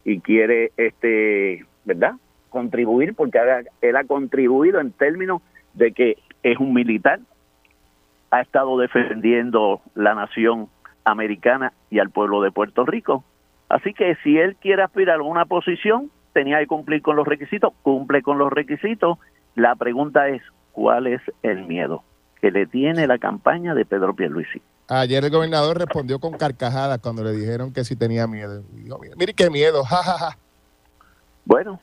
y 0.04 0.20
quiere, 0.20 0.72
este, 0.78 1.66
¿verdad? 1.86 2.14
Contribuir, 2.50 3.14
porque 3.14 3.40
él 3.82 3.96
ha 3.96 4.04
contribuido 4.04 4.80
en 4.80 4.92
términos 4.92 5.42
de 5.74 5.92
que 5.92 6.18
es 6.44 6.58
un 6.58 6.74
militar, 6.74 7.20
ha 8.32 8.42
estado 8.42 8.78
defendiendo 8.78 9.82
la 9.96 10.16
nación 10.16 10.70
americana 11.04 11.74
y 11.90 12.00
al 12.00 12.10
pueblo 12.10 12.42
de 12.42 12.52
Puerto 12.52 12.86
Rico. 12.86 13.24
Así 13.70 13.94
que 13.94 14.16
si 14.24 14.38
él 14.38 14.56
quiere 14.56 14.84
aspirar 14.84 15.20
a 15.20 15.24
una 15.24 15.46
posición, 15.46 16.12
tenía 16.34 16.60
que 16.60 16.68
cumplir 16.68 17.02
con 17.02 17.16
los 17.16 17.28
requisitos, 17.28 17.74
cumple 17.84 18.22
con 18.22 18.38
los 18.38 18.52
requisitos. 18.52 19.18
La 19.56 19.76
pregunta 19.76 20.28
es, 20.30 20.42
¿cuál 20.72 21.08
es 21.08 21.22
el 21.44 21.66
miedo 21.66 22.04
que 22.42 22.52
le 22.52 22.66
tiene 22.66 23.08
la 23.08 23.18
campaña 23.18 23.76
de 23.76 23.86
Pedro 23.86 24.14
Pierluisi? 24.16 24.62
Ayer 24.94 25.24
el 25.24 25.32
gobernador 25.32 25.78
respondió 25.78 26.20
con 26.20 26.34
carcajadas 26.34 27.00
cuando 27.00 27.24
le 27.24 27.32
dijeron 27.32 27.72
que 27.72 27.86
si 27.86 27.96
tenía 27.96 28.28
miedo. 28.28 28.62
mire 29.16 29.34
qué 29.34 29.50
miedo, 29.50 29.86
jajaja. 29.86 30.38
Bueno, 31.46 31.80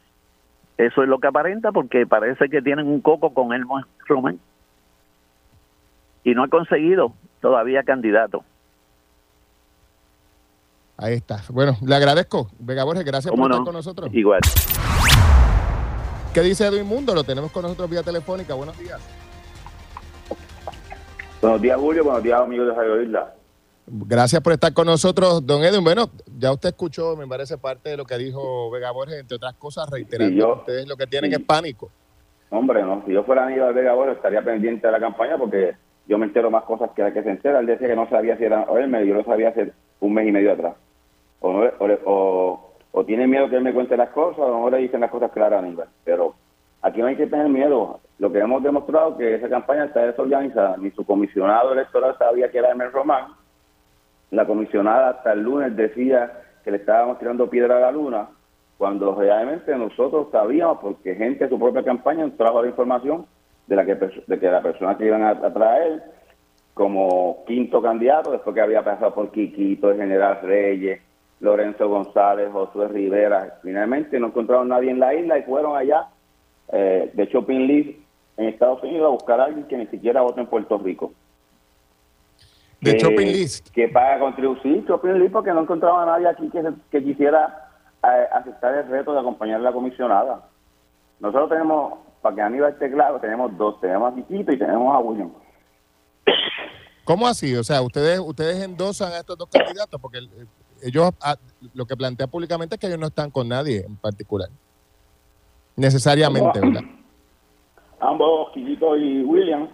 eso 0.76 1.02
es 1.02 1.08
lo 1.08 1.18
que 1.18 1.26
aparenta 1.26 1.72
porque 1.72 2.06
parece 2.06 2.50
que 2.50 2.60
tienen 2.60 2.86
un 2.86 3.00
coco 3.00 3.32
con 3.32 3.54
el 3.54 3.64
Román 4.06 4.38
y 6.22 6.34
no 6.34 6.44
ha 6.44 6.48
conseguido 6.48 7.14
todavía 7.40 7.82
candidato. 7.82 8.44
Ahí 10.98 11.14
está. 11.14 11.40
Bueno, 11.48 11.78
le 11.80 11.94
agradezco. 11.94 12.50
Vega 12.58 12.84
Borges, 12.84 13.06
gracias 13.06 13.34
por 13.34 13.50
estar 13.50 13.64
con 13.64 13.72
nosotros. 13.72 14.10
Igual. 14.12 14.42
¿Qué 16.34 16.42
dice 16.42 16.66
Edwin 16.66 16.86
Mundo? 16.86 17.14
Lo 17.14 17.24
tenemos 17.24 17.50
con 17.52 17.62
nosotros 17.62 17.88
vía 17.88 18.02
telefónica. 18.02 18.52
Buenos 18.52 18.78
días. 18.78 19.00
Buenos 21.40 21.62
días, 21.62 21.78
Julio. 21.78 22.02
Buenos 22.02 22.22
días, 22.22 22.40
amigos 22.40 22.66
de 22.66 22.74
Radio 22.74 23.02
Isla. 23.02 23.34
Gracias 23.86 24.42
por 24.42 24.52
estar 24.52 24.72
con 24.74 24.86
nosotros, 24.86 25.46
don 25.46 25.62
Edwin. 25.62 25.84
Bueno, 25.84 26.10
ya 26.38 26.52
usted 26.52 26.70
escuchó, 26.70 27.16
me 27.16 27.26
parece, 27.26 27.56
parte 27.56 27.90
de 27.90 27.96
lo 27.96 28.04
que 28.04 28.18
dijo 28.18 28.70
Vega 28.70 28.90
Borges, 28.90 29.20
entre 29.20 29.36
otras 29.36 29.54
cosas, 29.54 29.88
reiterando 29.88 30.56
ustedes 30.56 30.86
lo 30.88 30.96
que 30.96 31.06
tienen 31.06 31.32
es 31.32 31.38
pánico. 31.38 31.90
Hombre, 32.50 32.82
no, 32.82 33.02
si 33.06 33.12
yo 33.12 33.22
fuera 33.22 33.46
amigo 33.46 33.66
de 33.66 33.72
Vega 33.72 33.94
Borges 33.94 34.16
estaría 34.16 34.42
pendiente 34.42 34.86
de 34.86 34.92
la 34.92 34.98
campaña 34.98 35.38
porque 35.38 35.76
yo 36.08 36.18
me 36.18 36.26
entero 36.26 36.50
más 36.50 36.64
cosas 36.64 36.90
que 36.94 37.02
la 37.02 37.12
que 37.12 37.22
se 37.22 37.30
entera. 37.30 37.60
Él 37.60 37.66
decía 37.66 37.86
que 37.86 37.96
no 37.96 38.08
sabía 38.08 38.36
si 38.36 38.44
era 38.44 38.66
me 38.88 39.06
yo 39.06 39.14
lo 39.14 39.24
sabía 39.24 39.50
hace 39.50 39.72
un 40.00 40.14
mes 40.14 40.26
y 40.26 40.32
medio 40.32 40.52
atrás. 40.52 40.74
O, 41.40 41.70
o, 42.92 43.04
tiene 43.04 43.28
miedo 43.28 43.48
que 43.48 43.56
él 43.56 43.62
me 43.62 43.72
cuente 43.72 43.96
las 43.96 44.10
cosas, 44.10 44.40
o 44.40 44.60
no 44.60 44.70
le 44.70 44.78
dicen 44.78 45.00
las 45.00 45.10
cosas 45.10 45.30
claras 45.30 45.62
a 45.62 45.66
Aníbal. 45.66 45.88
Pero 46.04 46.34
aquí 46.82 47.00
no 47.00 47.06
hay 47.06 47.16
que 47.16 47.26
tener 47.26 47.48
miedo. 47.48 48.00
Lo 48.18 48.32
que 48.32 48.38
hemos 48.38 48.62
demostrado 48.62 49.12
es 49.12 49.16
que 49.16 49.34
esa 49.36 49.48
campaña 49.48 49.84
está 49.84 50.06
desorganizada. 50.06 50.76
Ni 50.76 50.90
su 50.90 51.04
comisionado 51.04 51.72
electoral 51.72 52.16
sabía 52.18 52.50
que 52.50 52.58
era 52.58 52.70
Emel 52.70 52.92
Román. 52.92 53.28
La 54.30 54.46
comisionada 54.46 55.10
hasta 55.10 55.32
el 55.32 55.42
lunes 55.42 55.76
decía 55.76 56.42
que 56.64 56.70
le 56.70 56.78
estábamos 56.78 57.18
tirando 57.18 57.48
piedra 57.48 57.78
a 57.78 57.80
la 57.80 57.92
luna, 57.92 58.28
cuando 58.76 59.14
realmente 59.14 59.74
nosotros 59.76 60.28
sabíamos, 60.30 60.78
porque 60.80 61.14
gente 61.14 61.44
de 61.44 61.50
su 61.50 61.58
propia 61.58 61.82
campaña 61.82 62.26
nos 62.26 62.36
trajo 62.36 62.62
la 62.62 62.68
información 62.68 63.26
de 63.66 63.76
la 63.76 63.84
que, 63.84 63.94
de 63.94 64.38
que 64.38 64.50
la 64.50 64.62
persona 64.62 64.96
que 64.96 65.06
iban 65.06 65.22
a, 65.22 65.52
traer 65.52 66.02
como 66.74 67.44
quinto 67.46 67.80
candidato, 67.80 68.30
después 68.30 68.54
que 68.54 68.60
había 68.60 68.84
pasado 68.84 69.14
por 69.14 69.30
Quiquito, 69.30 69.90
el 69.90 69.98
general 69.98 70.40
Reyes, 70.42 71.00
Lorenzo 71.40 71.88
González, 71.88 72.50
Josué 72.52 72.88
Rivera, 72.88 73.58
finalmente 73.62 74.18
no 74.20 74.28
encontraron 74.28 74.68
nadie 74.68 74.90
en 74.90 75.00
la 75.00 75.14
isla 75.14 75.38
y 75.38 75.42
fueron 75.42 75.76
allá 75.76 76.08
eh, 76.72 77.10
de 77.12 77.26
Shopping 77.26 77.66
List 77.66 77.98
en 78.36 78.46
Estados 78.46 78.82
Unidos 78.82 79.06
a 79.06 79.10
buscar 79.10 79.40
a 79.40 79.44
alguien 79.44 79.66
que 79.66 79.76
ni 79.76 79.86
siquiera 79.86 80.22
vota 80.22 80.40
en 80.40 80.46
Puerto 80.46 80.78
Rico. 80.78 81.12
De 82.80 82.96
Shopping 82.96 83.26
List. 83.26 83.70
Que 83.70 83.88
paga 83.88 84.20
contribución, 84.20 84.84
Shopping 84.86 85.14
List, 85.14 85.32
porque 85.32 85.52
no 85.52 85.62
encontraban 85.62 86.08
a 86.08 86.12
nadie 86.12 86.28
aquí 86.28 86.48
que, 86.50 86.62
que 86.90 87.02
quisiera 87.02 87.70
eh, 88.04 88.26
aceptar 88.32 88.74
el 88.74 88.88
reto 88.88 89.12
de 89.12 89.20
acompañar 89.20 89.60
a 89.60 89.64
la 89.64 89.72
comisionada. 89.72 90.48
Nosotros 91.18 91.48
tenemos 91.48 91.94
para 92.22 92.34
que 92.34 92.42
Aníbal 92.42 92.72
esté 92.72 92.90
claro, 92.90 93.20
tenemos 93.20 93.56
dos, 93.56 93.80
tenemos 93.80 94.12
a 94.12 94.14
Titito 94.14 94.52
y 94.52 94.58
tenemos 94.58 94.94
a 94.94 94.98
William. 94.98 95.30
¿Cómo 97.04 97.26
así? 97.26 97.54
O 97.56 97.64
sea, 97.64 97.80
ustedes 97.80 98.20
ustedes 98.20 98.62
endosan 98.62 99.12
a 99.12 99.18
estos 99.18 99.38
dos 99.38 99.48
candidatos 99.50 100.00
porque 100.00 100.18
ellos 100.82 101.10
ah, 101.22 101.36
lo 101.74 101.86
que 101.86 101.96
plantean 101.96 102.30
públicamente 102.30 102.74
es 102.74 102.80
que 102.80 102.86
ellos 102.86 102.98
no 102.98 103.06
están 103.06 103.30
con 103.30 103.48
nadie 103.48 103.84
en 103.86 103.96
particular. 103.96 104.48
Necesariamente, 105.78 106.60
¿verdad? 106.60 106.82
Ambos, 108.00 108.52
Titito 108.52 108.96
y 108.96 109.22
William, 109.22 109.68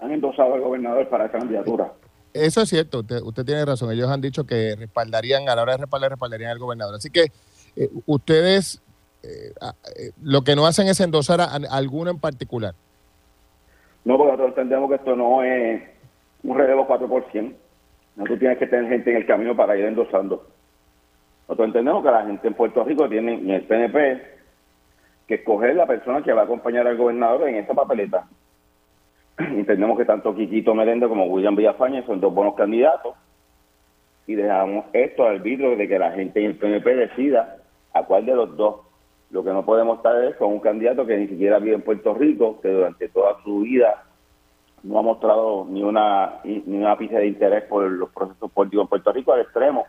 han 0.00 0.10
endosado 0.10 0.54
al 0.54 0.60
gobernador 0.60 1.08
para 1.08 1.26
esa 1.26 1.38
candidatura. 1.38 1.92
Eso 2.34 2.62
es 2.62 2.68
cierto, 2.68 3.00
usted, 3.00 3.44
tiene 3.44 3.64
razón. 3.64 3.92
Ellos 3.92 4.10
han 4.10 4.20
dicho 4.20 4.44
que 4.44 4.74
respaldarían, 4.76 5.48
a 5.48 5.54
la 5.54 5.62
hora 5.62 5.72
de 5.72 5.78
respaldar, 5.78 6.10
respaldarían 6.10 6.50
al 6.50 6.58
gobernador. 6.58 6.96
Así 6.96 7.10
que 7.10 7.26
eh, 7.76 7.88
ustedes 8.06 8.82
eh, 9.22 9.52
eh, 9.96 10.10
lo 10.22 10.42
que 10.42 10.56
no 10.56 10.66
hacen 10.66 10.88
es 10.88 10.98
endosar 11.00 11.40
a, 11.40 11.54
alguno 11.70 12.10
en 12.10 12.18
particular. 12.18 12.74
No, 14.04 14.16
porque 14.16 14.32
nosotros 14.32 14.58
entendemos 14.58 14.90
que 14.90 14.96
esto 14.96 15.14
no 15.14 15.44
es 15.44 15.82
un 16.42 16.58
relevo 16.58 16.88
4%. 16.88 17.54
No 18.16 18.24
tú 18.24 18.36
tienes 18.38 18.58
que 18.58 18.66
tener 18.66 18.88
gente 18.90 19.10
en 19.10 19.16
el 19.18 19.26
camino 19.26 19.54
para 19.54 19.76
ir 19.76 19.84
endosando. 19.84 20.46
Nosotros 21.46 21.68
entendemos 21.68 22.02
que 22.02 22.10
la 22.10 22.26
gente 22.26 22.48
en 22.48 22.54
Puerto 22.54 22.82
Rico 22.82 23.08
tiene 23.08 23.34
en 23.34 23.50
el 23.50 23.62
PNP 23.62 24.31
que 25.26 25.34
escoger 25.34 25.76
la 25.76 25.86
persona 25.86 26.22
que 26.22 26.32
va 26.32 26.42
a 26.42 26.44
acompañar 26.44 26.86
al 26.86 26.96
gobernador 26.96 27.48
en 27.48 27.56
esta 27.56 27.74
papeleta. 27.74 28.26
Entendemos 29.38 29.98
que 29.98 30.04
tanto 30.04 30.34
Quiquito 30.34 30.74
Merende 30.74 31.08
como 31.08 31.26
William 31.26 31.56
Villafañe 31.56 32.04
son 32.04 32.20
dos 32.20 32.34
buenos 32.34 32.54
candidatos 32.54 33.14
y 34.26 34.34
dejamos 34.34 34.84
esto 34.92 35.26
al 35.26 35.40
vidrio 35.40 35.76
de 35.76 35.88
que 35.88 35.98
la 35.98 36.12
gente 36.12 36.40
en 36.40 36.46
el 36.46 36.56
PNP 36.56 36.94
decida 36.94 37.56
a 37.92 38.04
cuál 38.04 38.26
de 38.26 38.34
los 38.34 38.56
dos. 38.56 38.80
Lo 39.30 39.42
que 39.42 39.50
no 39.50 39.64
podemos 39.64 39.96
estar 39.96 40.22
es 40.24 40.36
con 40.36 40.52
un 40.52 40.60
candidato 40.60 41.06
que 41.06 41.16
ni 41.16 41.28
siquiera 41.28 41.58
vive 41.58 41.76
en 41.76 41.82
Puerto 41.82 42.14
Rico, 42.14 42.60
que 42.60 42.68
durante 42.68 43.08
toda 43.08 43.42
su 43.42 43.60
vida 43.60 44.04
no 44.82 44.98
ha 44.98 45.02
mostrado 45.02 45.66
ni 45.68 45.82
una 45.82 46.40
ni 46.44 46.76
una 46.76 46.98
pizca 46.98 47.18
de 47.18 47.28
interés 47.28 47.64
por 47.64 47.90
los 47.90 48.10
procesos 48.10 48.50
políticos 48.50 48.84
en 48.84 48.88
Puerto 48.88 49.12
Rico 49.12 49.32
al 49.32 49.40
extremo, 49.40 49.86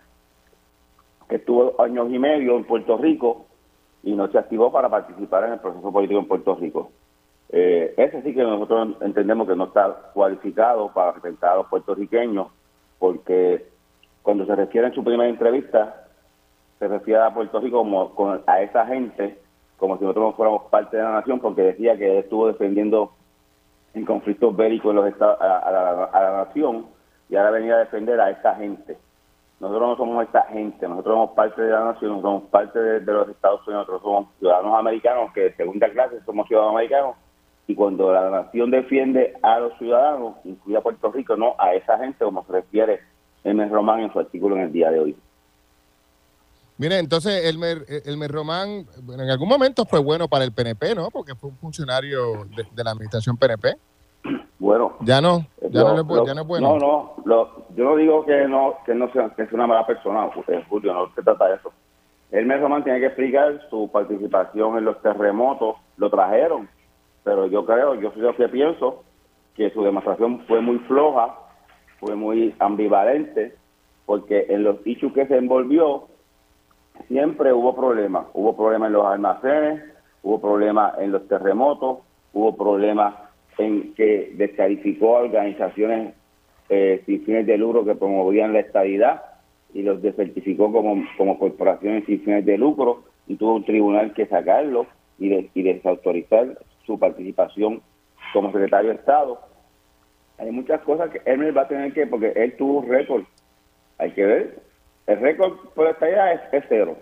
que 1.28 1.36
estuvo 1.36 1.80
años 1.82 2.08
y 2.10 2.20
medio 2.20 2.56
en 2.56 2.64
Puerto 2.64 2.98
Rico 2.98 3.48
y 4.04 4.14
no 4.14 4.28
se 4.28 4.38
activó 4.38 4.72
para 4.72 4.90
participar 4.90 5.46
en 5.46 5.54
el 5.54 5.60
proceso 5.60 5.92
político 5.92 6.20
en 6.20 6.28
Puerto 6.28 6.56
Rico. 6.56 6.92
Eh, 7.50 7.94
ese 7.98 8.22
sí 8.24 8.34
que 8.34 8.44
nosotros 8.44 8.98
entendemos 9.02 9.48
que 9.48 9.56
no 9.56 9.66
está 9.66 10.12
cualificado 10.14 10.92
para 10.94 11.14
representar 11.14 11.52
a 11.52 11.56
los 11.58 11.68
puertorriqueños, 11.68 12.48
porque 13.00 13.68
cuando 14.22 14.46
se 14.46 14.56
refiere 14.56 14.88
en 14.88 14.94
su 14.94 15.04
primera 15.04 15.30
entrevista, 15.30 16.08
se 16.80 16.88
refiere 16.88 17.22
a 17.22 17.34
Puerto 17.34 17.60
Rico 17.60 17.78
como 18.16 18.40
a 18.46 18.62
esa 18.62 18.86
gente, 18.86 19.40
como 19.78 19.98
si 19.98 20.04
nosotros 20.04 20.26
no 20.26 20.34
fuéramos 20.34 20.64
parte 20.64 20.98
de 20.98 21.04
la 21.04 21.12
nación, 21.12 21.40
porque 21.40 21.62
decía 21.62 21.98
que 21.98 22.20
estuvo 22.20 22.48
defendiendo 22.48 23.12
en 23.94 24.06
conflictos 24.06 24.56
bélicos 24.56 24.90
en 24.90 24.96
los 24.96 25.08
estados, 25.08 25.40
a, 25.40 26.10
la, 26.14 26.46
nación 26.46 26.88
y 27.30 27.36
ahora 27.36 27.52
venía 27.52 27.76
a 27.76 27.80
defender 27.80 28.20
a 28.20 28.32
esa 28.32 28.56
gente. 28.56 28.98
Nosotros 29.60 29.90
no 29.90 29.98
somos 29.98 30.26
esta 30.26 30.44
gente, 30.44 30.88
nosotros 30.88 31.14
somos 31.14 31.32
parte 31.32 31.62
de 31.62 31.72
la 31.72 31.86
nación, 31.86 32.22
somos 32.22 32.44
parte 32.50 32.80
de, 32.80 33.14
los 33.14 33.30
Estados 33.30 33.66
Unidos, 33.66 33.88
nosotros 33.88 34.02
somos 34.02 34.28
ciudadanos 34.40 34.78
americanos 34.78 35.32
que 35.34 35.42
de 35.42 35.56
segunda 35.56 35.90
clase 35.90 36.20
somos 36.26 36.48
ciudadanos 36.48 36.76
americanos 36.76 37.16
y 37.68 37.76
cuando 37.76 38.12
la 38.12 38.30
nación 38.30 38.72
defiende 38.72 39.38
a 39.42 39.60
los 39.60 39.78
ciudadanos, 39.78 40.36
incluye 40.44 40.78
a 40.78 40.82
Puerto 40.82 41.12
Rico, 41.12 41.38
no 41.38 41.56
a 41.58 41.74
esa 41.74 41.98
gente 41.98 42.26
como 42.26 42.46
se 42.46 42.52
refiere 42.52 43.00
Elmer 43.44 43.70
Román 43.70 44.02
en 44.02 44.12
su 44.12 44.20
artículo 44.20 44.58
en 44.58 44.64
el 44.64 44.72
día 44.74 44.92
de 44.92 45.00
hoy. 45.00 45.18
Mire, 46.78 46.98
entonces 46.98 47.46
Elmer, 47.46 47.86
Elmer 48.06 48.32
Román 48.32 48.88
en 49.08 49.30
algún 49.30 49.48
momento 49.48 49.86
fue 49.86 50.00
bueno 50.00 50.28
para 50.28 50.44
el 50.44 50.52
PNP, 50.52 50.96
¿no? 50.96 51.10
Porque 51.12 51.36
fue 51.36 51.52
un 51.52 51.58
funcionario 51.58 52.46
de, 52.46 52.84
la 52.84 52.92
administración 52.92 53.38
PNP. 53.38 53.76
Bueno. 54.64 54.94
Ya 55.02 55.20
no, 55.20 55.46
ya, 55.72 55.82
no, 55.82 56.00
es, 56.00 56.48
bueno. 56.48 56.80
No, 56.80 57.16
no, 57.26 57.50
yo 57.76 57.84
no 57.84 57.98
digo 57.98 58.26
que 58.26 58.48
no 58.48 58.76
que 58.86 58.96
no 58.96 59.12
sea, 59.12 59.28
que 59.32 59.46
sea 59.46 59.56
una 59.56 59.68
mala 59.68 59.86
persona, 59.86 60.30
Julio, 60.70 60.94
no 60.94 61.14
se 61.14 61.22
trata 61.22 61.50
de 61.50 61.56
eso. 61.56 61.74
Elmer 62.32 62.62
Román 62.62 62.86
tiene 62.86 63.02
que 63.02 63.08
explicar 63.08 63.60
su 63.70 63.90
participación 63.92 64.78
en 64.78 64.86
los 64.86 65.02
terremotos, 65.02 65.76
lo 65.98 66.10
trajeron, 66.10 66.70
pero 67.26 67.48
yo 67.48 67.66
creo, 67.66 67.96
yo 67.96 68.12
soy 68.14 68.22
lo 68.22 68.38
que 68.38 68.48
pienso, 68.48 69.04
que 69.54 69.70
su 69.72 69.84
demostración 69.84 70.40
fue 70.48 70.62
muy 70.62 70.80
floja, 70.80 71.36
fue 72.00 72.16
muy 72.16 72.56
ambivalente, 72.60 73.58
porque 74.06 74.46
en 74.48 74.64
los 74.64 74.78
issues 74.88 75.12
que 75.12 75.28
se 75.28 75.36
envolvió 75.40 76.08
siempre 77.10 77.52
hubo 77.52 77.76
problemas. 77.76 78.28
Hubo 78.34 78.56
problemas 78.56 78.88
en 78.88 78.94
los 78.94 79.06
almacenes, 79.08 79.84
hubo 80.22 80.40
problemas 80.40 80.98
en 81.00 81.12
los 81.12 81.28
terremotos, 81.28 81.98
hubo 82.32 82.56
problemas 82.56 83.23
en 83.58 83.94
que 83.94 84.32
descalificó 84.36 85.18
a 85.18 85.22
organizaciones 85.22 86.14
eh, 86.70 87.02
sin 87.06 87.24
fines 87.26 87.46
de 87.46 87.58
lucro 87.58 87.86
que 87.86 87.96
promovían 87.96 88.54
la 88.54 88.60
estabilidad 88.60 89.22
y 89.74 89.82
los 89.82 90.02
desertificó 90.02 90.72
como, 90.72 91.04
como 91.18 91.40
corporaciones 91.40 92.06
sin 92.06 92.22
fines 92.22 92.46
de 92.46 92.58
lucro 92.58 93.04
y 93.28 93.36
tuvo 93.36 93.56
un 93.56 93.66
tribunal 93.66 94.14
que 94.14 94.26
sacarlo 94.28 94.86
y, 95.20 95.50
y 95.54 95.64
desautorizar 95.64 96.58
su 96.86 97.00
participación 97.00 97.82
como 98.34 98.52
secretario 98.52 98.90
de 98.90 98.96
Estado. 98.96 99.40
Hay 100.38 100.52
muchas 100.52 100.82
cosas 100.82 101.10
que 101.10 101.22
él 101.26 101.56
va 101.56 101.64
a 101.64 101.68
tener 101.68 101.94
que, 101.94 102.08
porque 102.08 102.34
él 102.36 102.56
tuvo 102.58 102.80
un 102.80 102.90
récord, 102.90 103.24
hay 103.98 104.12
que 104.12 104.26
ver, 104.26 104.60
el 105.08 105.20
récord 105.20 105.58
por 105.76 105.88
esta 105.88 106.10
idea 106.10 106.34
es, 106.34 106.64
cero, 106.68 106.98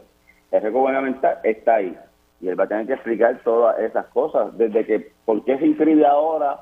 el 0.51 0.61
récord 0.61 0.81
gubernamental 0.81 1.39
está 1.43 1.75
ahí, 1.75 1.97
y 2.41 2.47
él 2.47 2.59
va 2.59 2.63
a 2.63 2.67
tener 2.67 2.87
que 2.87 2.93
explicar 2.93 3.39
todas 3.43 3.79
esas 3.79 4.07
cosas, 4.07 4.57
desde 4.57 4.85
que, 4.85 5.11
por 5.25 5.43
qué 5.45 5.57
se 5.59 5.67
inscribe 5.67 6.05
ahora 6.05 6.59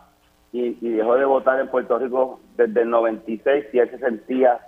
y, 0.51 0.73
dejó 0.89 1.15
de 1.15 1.25
votar 1.25 1.59
en 1.59 1.69
Puerto 1.69 1.97
Rico 1.97 2.39
desde 2.57 2.81
el 2.81 2.89
96, 2.89 3.65
si 3.71 3.79
él 3.79 3.89
se 3.89 3.99
sentía 3.99 4.59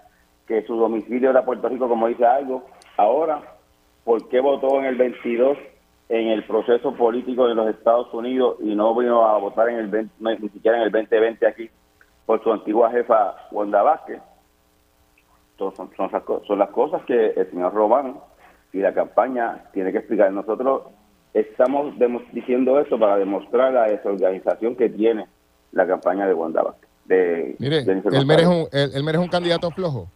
que 0.48 0.64
su 0.64 0.76
domicilio 0.76 1.32
era 1.32 1.46
Puerto 1.46 1.68
Rico, 1.68 1.90
como 1.90 2.08
dice 2.08 2.26
algo, 2.26 2.64
ahora, 2.98 3.42
¿por 4.06 4.28
qué 4.30 4.40
votó 4.40 4.80
en 4.80 4.86
el 4.86 4.96
22 4.96 5.58
en 6.10 6.28
el 6.28 6.44
proceso 6.44 6.94
político 6.94 7.48
de 7.48 7.56
los 7.56 7.70
Estados 7.70 8.14
Unidos 8.14 8.58
y 8.60 8.76
no 8.76 8.94
vino 8.96 9.26
a 9.26 9.38
votar 9.38 9.70
en 9.70 9.78
el 9.78 10.10
ni 10.20 10.50
siquiera 10.50 10.78
en 10.78 10.84
el 10.84 10.92
2020 10.92 11.48
aquí 11.48 11.70
por 12.26 12.44
su 12.44 12.52
antigua 12.52 12.92
jefa 12.92 13.36
Wanda 13.52 13.82
Vázquez. 13.82 14.22
son, 15.58 15.74
son, 15.96 16.60
las 16.60 16.70
cosas 16.72 17.02
que 17.04 17.28
el 17.28 17.50
señor 17.50 17.74
Román 17.74 18.18
y 18.74 18.80
la 18.80 18.94
campaña 18.94 19.64
tiene 19.72 19.94
que 19.94 20.00
explicar. 20.00 20.34
Nosotros 20.34 20.84
estamos 21.34 21.94
diciendo 22.32 22.80
esto 22.80 23.00
para 23.00 23.18
demostrar 23.18 23.74
la 23.74 23.84
desorganización 23.84 24.76
que 24.76 24.90
tiene 24.90 25.28
la 25.72 25.88
campaña 25.88 26.28
de 26.28 26.34
Wanda 26.34 26.62
Vázquez. 26.62 26.90
De, 27.06 27.56
Mire, 27.60 27.80
¿él 27.80 28.26
merece, 28.26 28.48
un, 28.48 28.68
él, 28.72 29.20
un 29.20 29.28
candidato 29.28 29.72
flojo? 29.72 30.08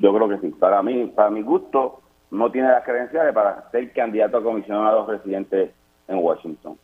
Yo 0.00 0.14
creo 0.14 0.28
que 0.28 0.38
sí. 0.38 0.48
Para 0.58 0.82
mí, 0.82 1.12
para 1.14 1.30
mi 1.30 1.42
gusto, 1.42 2.00
no 2.30 2.50
tiene 2.50 2.68
las 2.68 2.84
credenciales 2.84 3.34
para 3.34 3.70
ser 3.70 3.92
candidato 3.92 4.38
a 4.38 4.42
comisionado 4.42 5.06
residente 5.06 5.72
en 6.08 6.18
Washington. 6.18 6.78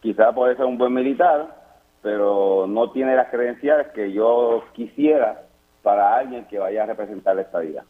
Quizá 0.00 0.32
puede 0.32 0.56
ser 0.56 0.64
un 0.64 0.78
buen 0.78 0.94
militar, 0.94 1.56
pero 2.02 2.66
no 2.66 2.90
tiene 2.90 3.14
las 3.14 3.28
credenciales 3.28 3.88
que 3.88 4.12
yo 4.12 4.64
quisiera 4.72 5.42
para 5.82 6.16
alguien 6.16 6.46
que 6.46 6.58
vaya 6.58 6.82
a 6.82 6.86
representar 6.86 7.36
la 7.36 7.42
estadía. 7.42 7.84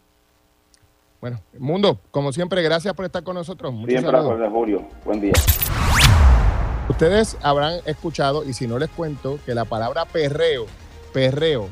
Bueno, 1.20 1.38
Mundo, 1.58 2.00
como 2.10 2.32
siempre, 2.32 2.62
gracias 2.62 2.94
por 2.94 3.04
estar 3.04 3.22
con 3.22 3.34
nosotros. 3.34 3.72
Muchas 3.74 4.00
siempre 4.00 4.50
Julio. 4.50 4.88
Buen 5.04 5.20
día. 5.20 5.34
Ustedes 6.88 7.36
habrán 7.42 7.80
escuchado, 7.84 8.42
y 8.44 8.54
si 8.54 8.66
no 8.66 8.78
les 8.78 8.88
cuento, 8.88 9.38
que 9.44 9.54
la 9.54 9.64
palabra 9.64 10.06
perreo, 10.06 10.66
perreo, 11.12 11.68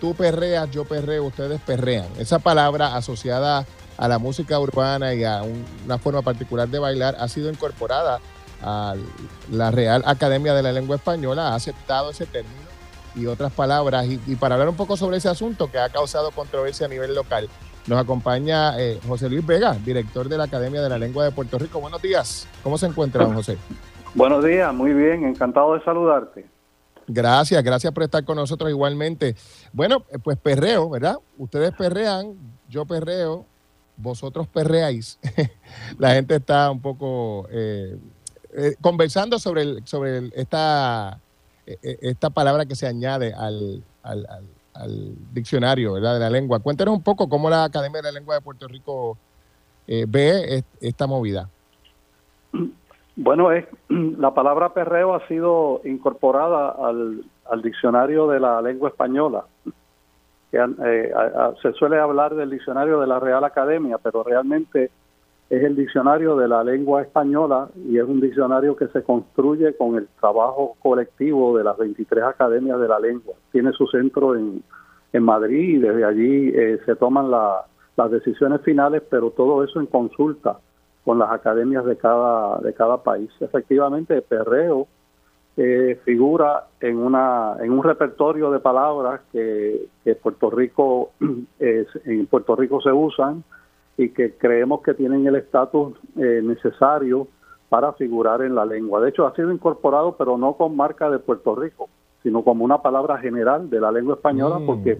tú 0.00 0.14
perreas, 0.14 0.70
yo 0.70 0.84
perreo, 0.84 1.24
ustedes 1.24 1.60
perrean. 1.62 2.06
Esa 2.18 2.38
palabra 2.38 2.94
asociada 2.94 3.66
a 3.96 4.08
la 4.08 4.18
música 4.18 4.60
urbana 4.60 5.14
y 5.14 5.24
a 5.24 5.42
una 5.84 5.98
forma 5.98 6.22
particular 6.22 6.68
de 6.68 6.78
bailar 6.78 7.16
ha 7.18 7.28
sido 7.28 7.50
incorporada 7.50 8.20
a 8.62 8.94
la 9.50 9.70
Real 9.70 10.02
Academia 10.06 10.54
de 10.54 10.62
la 10.62 10.72
Lengua 10.72 10.96
Española, 10.96 11.48
ha 11.48 11.54
aceptado 11.54 12.10
ese 12.10 12.26
término 12.26 12.62
y 13.14 13.26
otras 13.26 13.52
palabras. 13.52 14.06
Y, 14.06 14.36
para 14.36 14.54
hablar 14.54 14.68
un 14.68 14.76
poco 14.76 14.96
sobre 14.96 15.16
ese 15.16 15.28
asunto 15.28 15.70
que 15.70 15.78
ha 15.78 15.88
causado 15.88 16.30
controversia 16.30 16.86
a 16.86 16.88
nivel 16.88 17.14
local, 17.14 17.48
nos 17.86 17.98
acompaña 17.98 18.78
eh, 18.80 19.00
José 19.06 19.28
Luis 19.28 19.44
Vega, 19.44 19.76
director 19.84 20.28
de 20.28 20.38
la 20.38 20.44
Academia 20.44 20.80
de 20.82 20.88
la 20.88 20.98
Lengua 20.98 21.24
de 21.24 21.30
Puerto 21.32 21.58
Rico. 21.58 21.80
Buenos 21.80 22.00
días. 22.00 22.46
¿Cómo 22.62 22.78
se 22.78 22.86
encuentra, 22.86 23.24
don 23.24 23.34
José? 23.34 23.58
Buenos 24.14 24.44
días, 24.44 24.72
muy 24.74 24.92
bien, 24.92 25.24
encantado 25.24 25.74
de 25.74 25.82
saludarte. 25.82 26.46
Gracias, 27.06 27.62
gracias 27.62 27.92
por 27.92 28.02
estar 28.02 28.24
con 28.24 28.36
nosotros 28.36 28.70
igualmente. 28.70 29.34
Bueno, 29.72 30.04
eh, 30.10 30.18
pues 30.22 30.38
perreo, 30.38 30.88
¿verdad? 30.90 31.16
Ustedes 31.38 31.72
perrean, 31.72 32.34
yo 32.68 32.84
perreo, 32.84 33.46
vosotros 33.96 34.46
perreáis, 34.48 35.18
la 35.98 36.14
gente 36.14 36.36
está 36.36 36.70
un 36.70 36.80
poco 36.80 37.46
eh, 37.50 37.98
eh, 38.54 38.74
conversando 38.80 39.38
sobre, 39.38 39.86
sobre 39.86 40.30
esta, 40.34 41.18
esta 41.66 42.30
palabra 42.30 42.66
que 42.66 42.76
se 42.76 42.86
añade 42.86 43.32
al, 43.32 43.82
al, 44.02 44.26
diccionario 45.32 45.94
¿verdad? 45.94 46.14
de 46.14 46.20
la 46.20 46.30
lengua. 46.30 46.60
Cuéntanos 46.60 46.94
un 46.94 47.02
poco 47.02 47.28
cómo 47.28 47.50
la 47.50 47.64
Academia 47.64 48.00
de 48.00 48.08
la 48.08 48.18
Lengua 48.18 48.34
de 48.34 48.40
Puerto 48.40 48.68
Rico 48.68 49.16
ve 49.86 50.64
esta 50.80 51.06
movida. 51.06 51.48
Bueno, 53.16 53.52
es, 53.52 53.66
la 53.88 54.32
palabra 54.32 54.72
perreo 54.72 55.14
ha 55.14 55.26
sido 55.28 55.80
incorporada 55.84 56.70
al, 56.70 57.24
al 57.50 57.62
diccionario 57.62 58.26
de 58.28 58.40
la 58.40 58.62
lengua 58.62 58.88
española 58.88 59.44
eh, 60.52 61.12
se 61.62 61.72
suele 61.72 61.98
hablar 61.98 62.34
del 62.34 62.50
diccionario 62.50 63.00
de 63.00 63.06
la 63.06 63.18
Real 63.18 63.44
Academia, 63.44 63.96
pero 63.98 64.22
realmente 64.22 64.90
es 65.52 65.62
el 65.62 65.76
diccionario 65.76 66.34
de 66.34 66.48
la 66.48 66.64
lengua 66.64 67.02
española 67.02 67.68
y 67.86 67.98
es 67.98 68.04
un 68.04 68.22
diccionario 68.22 68.74
que 68.74 68.88
se 68.88 69.02
construye 69.02 69.76
con 69.76 69.96
el 69.96 70.08
trabajo 70.18 70.76
colectivo 70.80 71.58
de 71.58 71.62
las 71.62 71.76
23 71.76 72.24
academias 72.24 72.80
de 72.80 72.88
la 72.88 72.98
lengua. 72.98 73.34
Tiene 73.50 73.70
su 73.72 73.86
centro 73.88 74.34
en, 74.34 74.62
en 75.12 75.22
Madrid 75.22 75.76
y 75.76 75.78
desde 75.78 76.06
allí 76.06 76.48
eh, 76.54 76.80
se 76.86 76.96
toman 76.96 77.30
las 77.30 78.10
decisiones 78.10 78.62
finales, 78.62 79.02
pero 79.10 79.30
todo 79.32 79.62
eso 79.62 79.78
en 79.78 79.84
consulta 79.84 80.58
con 81.04 81.18
las 81.18 81.30
academias 81.30 81.84
de 81.84 81.98
cada, 81.98 82.58
de 82.60 82.72
cada 82.72 83.02
país. 83.02 83.28
Efectivamente, 83.38 84.22
perreo 84.22 84.86
eh, 85.58 86.00
figura 86.06 86.68
en, 86.80 86.96
una, 86.96 87.56
en 87.60 87.72
un 87.72 87.84
repertorio 87.84 88.50
de 88.50 88.60
palabras 88.60 89.20
que, 89.30 89.84
que 90.02 90.14
Puerto 90.14 90.48
Rico, 90.48 91.10
en 91.60 92.26
Puerto 92.26 92.56
Rico 92.56 92.80
se 92.80 92.90
usan 92.90 93.44
y 93.96 94.10
que 94.10 94.34
creemos 94.36 94.82
que 94.82 94.94
tienen 94.94 95.26
el 95.26 95.36
estatus 95.36 95.94
eh, 96.16 96.40
necesario 96.42 97.28
para 97.68 97.92
figurar 97.94 98.42
en 98.42 98.54
la 98.54 98.64
lengua. 98.64 99.00
De 99.00 99.10
hecho, 99.10 99.26
ha 99.26 99.34
sido 99.34 99.52
incorporado, 99.52 100.16
pero 100.16 100.36
no 100.36 100.54
con 100.54 100.76
marca 100.76 101.10
de 101.10 101.18
Puerto 101.18 101.54
Rico, 101.54 101.88
sino 102.22 102.42
como 102.42 102.64
una 102.64 102.82
palabra 102.82 103.18
general 103.18 103.70
de 103.70 103.80
la 103.80 103.92
lengua 103.92 104.14
española, 104.14 104.58
mm. 104.58 104.66
porque 104.66 104.98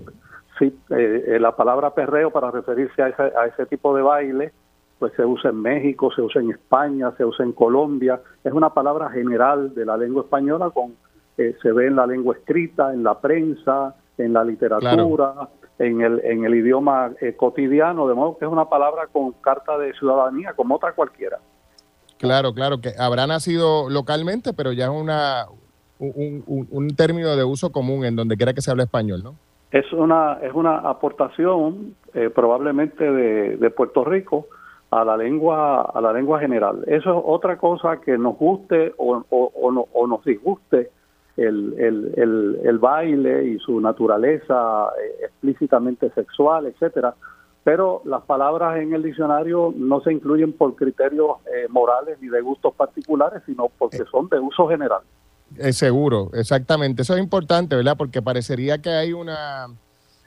sí, 0.58 0.76
eh, 0.90 1.38
la 1.40 1.54
palabra 1.54 1.94
perreo 1.94 2.30
para 2.30 2.50
referirse 2.50 3.02
a 3.02 3.08
ese, 3.08 3.22
a 3.22 3.46
ese 3.46 3.66
tipo 3.66 3.94
de 3.94 4.02
baile 4.02 4.52
pues 5.02 5.14
se 5.14 5.24
usa 5.24 5.50
en 5.50 5.60
México, 5.60 6.12
se 6.14 6.22
usa 6.22 6.40
en 6.40 6.52
España, 6.52 7.10
se 7.16 7.24
usa 7.24 7.44
en 7.44 7.50
Colombia. 7.50 8.20
Es 8.44 8.52
una 8.52 8.70
palabra 8.70 9.10
general 9.10 9.74
de 9.74 9.84
la 9.84 9.96
lengua 9.96 10.22
española, 10.22 10.70
con 10.70 10.94
eh, 11.36 11.56
se 11.60 11.72
ve 11.72 11.88
en 11.88 11.96
la 11.96 12.06
lengua 12.06 12.36
escrita, 12.36 12.94
en 12.94 13.02
la 13.02 13.20
prensa, 13.20 13.96
en 14.16 14.32
la 14.32 14.44
literatura, 14.44 15.34
en, 15.82 16.00
el, 16.00 16.20
en 16.24 16.44
el 16.44 16.54
idioma 16.54 17.12
eh, 17.20 17.34
cotidiano, 17.34 18.06
de 18.06 18.14
modo 18.14 18.38
que 18.38 18.44
es 18.44 18.50
una 18.50 18.68
palabra 18.68 19.08
con 19.12 19.32
carta 19.32 19.76
de 19.78 19.92
ciudadanía, 19.94 20.52
como 20.54 20.76
otra 20.76 20.92
cualquiera. 20.92 21.38
Claro, 22.18 22.54
claro, 22.54 22.80
que 22.80 22.92
habrá 22.98 23.26
nacido 23.26 23.90
localmente, 23.90 24.52
pero 24.52 24.72
ya 24.72 24.84
es 24.84 24.90
una, 24.90 25.46
un, 25.98 26.44
un, 26.70 26.96
término 26.96 27.34
de 27.34 27.42
uso 27.42 27.72
común 27.72 28.04
en 28.04 28.14
donde 28.14 28.36
quiera 28.36 28.52
que 28.52 28.60
se 28.60 28.70
hable 28.70 28.84
español, 28.84 29.22
¿no? 29.24 29.34
Es 29.72 29.92
una, 29.92 30.38
es 30.42 30.52
una 30.52 30.78
aportación 30.78 31.96
eh, 32.14 32.30
probablemente 32.30 33.10
de, 33.10 33.56
de 33.56 33.70
Puerto 33.70 34.04
Rico, 34.04 34.46
a 34.92 35.04
la 35.06 35.16
lengua 35.16 35.80
a 35.82 36.00
la 36.02 36.12
lengua 36.12 36.38
general. 36.38 36.84
Eso 36.86 37.10
es 37.18 37.24
otra 37.24 37.56
cosa 37.56 37.98
que 38.02 38.18
nos 38.18 38.36
guste 38.36 38.92
o, 38.98 39.24
o, 39.30 40.06
nos 40.06 40.24
disguste 40.24 40.90
el, 41.36 41.74
el, 41.78 42.60
el, 42.64 42.78
baile 42.78 43.46
y 43.48 43.58
su 43.58 43.80
naturaleza 43.80 44.88
eh, 45.02 45.24
explícitamente 45.24 46.10
sexual, 46.10 46.66
etcétera. 46.66 47.14
Pero 47.64 48.02
las 48.04 48.22
palabras 48.22 48.80
en 48.80 48.92
el 48.92 49.02
diccionario 49.02 49.72
no 49.76 50.00
se 50.00 50.12
incluyen 50.12 50.52
por 50.52 50.74
criterios 50.74 51.36
eh, 51.46 51.68
morales 51.68 52.18
ni 52.20 52.28
de 52.28 52.40
gustos 52.40 52.74
particulares, 52.74 53.42
sino 53.46 53.70
porque 53.78 54.04
son 54.10 54.28
de 54.28 54.40
uso 54.40 54.68
general. 54.68 55.02
Es 55.56 55.76
seguro, 55.76 56.30
exactamente. 56.34 57.02
Eso 57.02 57.14
es 57.14 57.22
importante, 57.22 57.76
¿verdad? 57.76 57.96
Porque 57.96 58.20
parecería 58.20 58.78
que 58.78 58.90
hay 58.90 59.12
una 59.12 59.68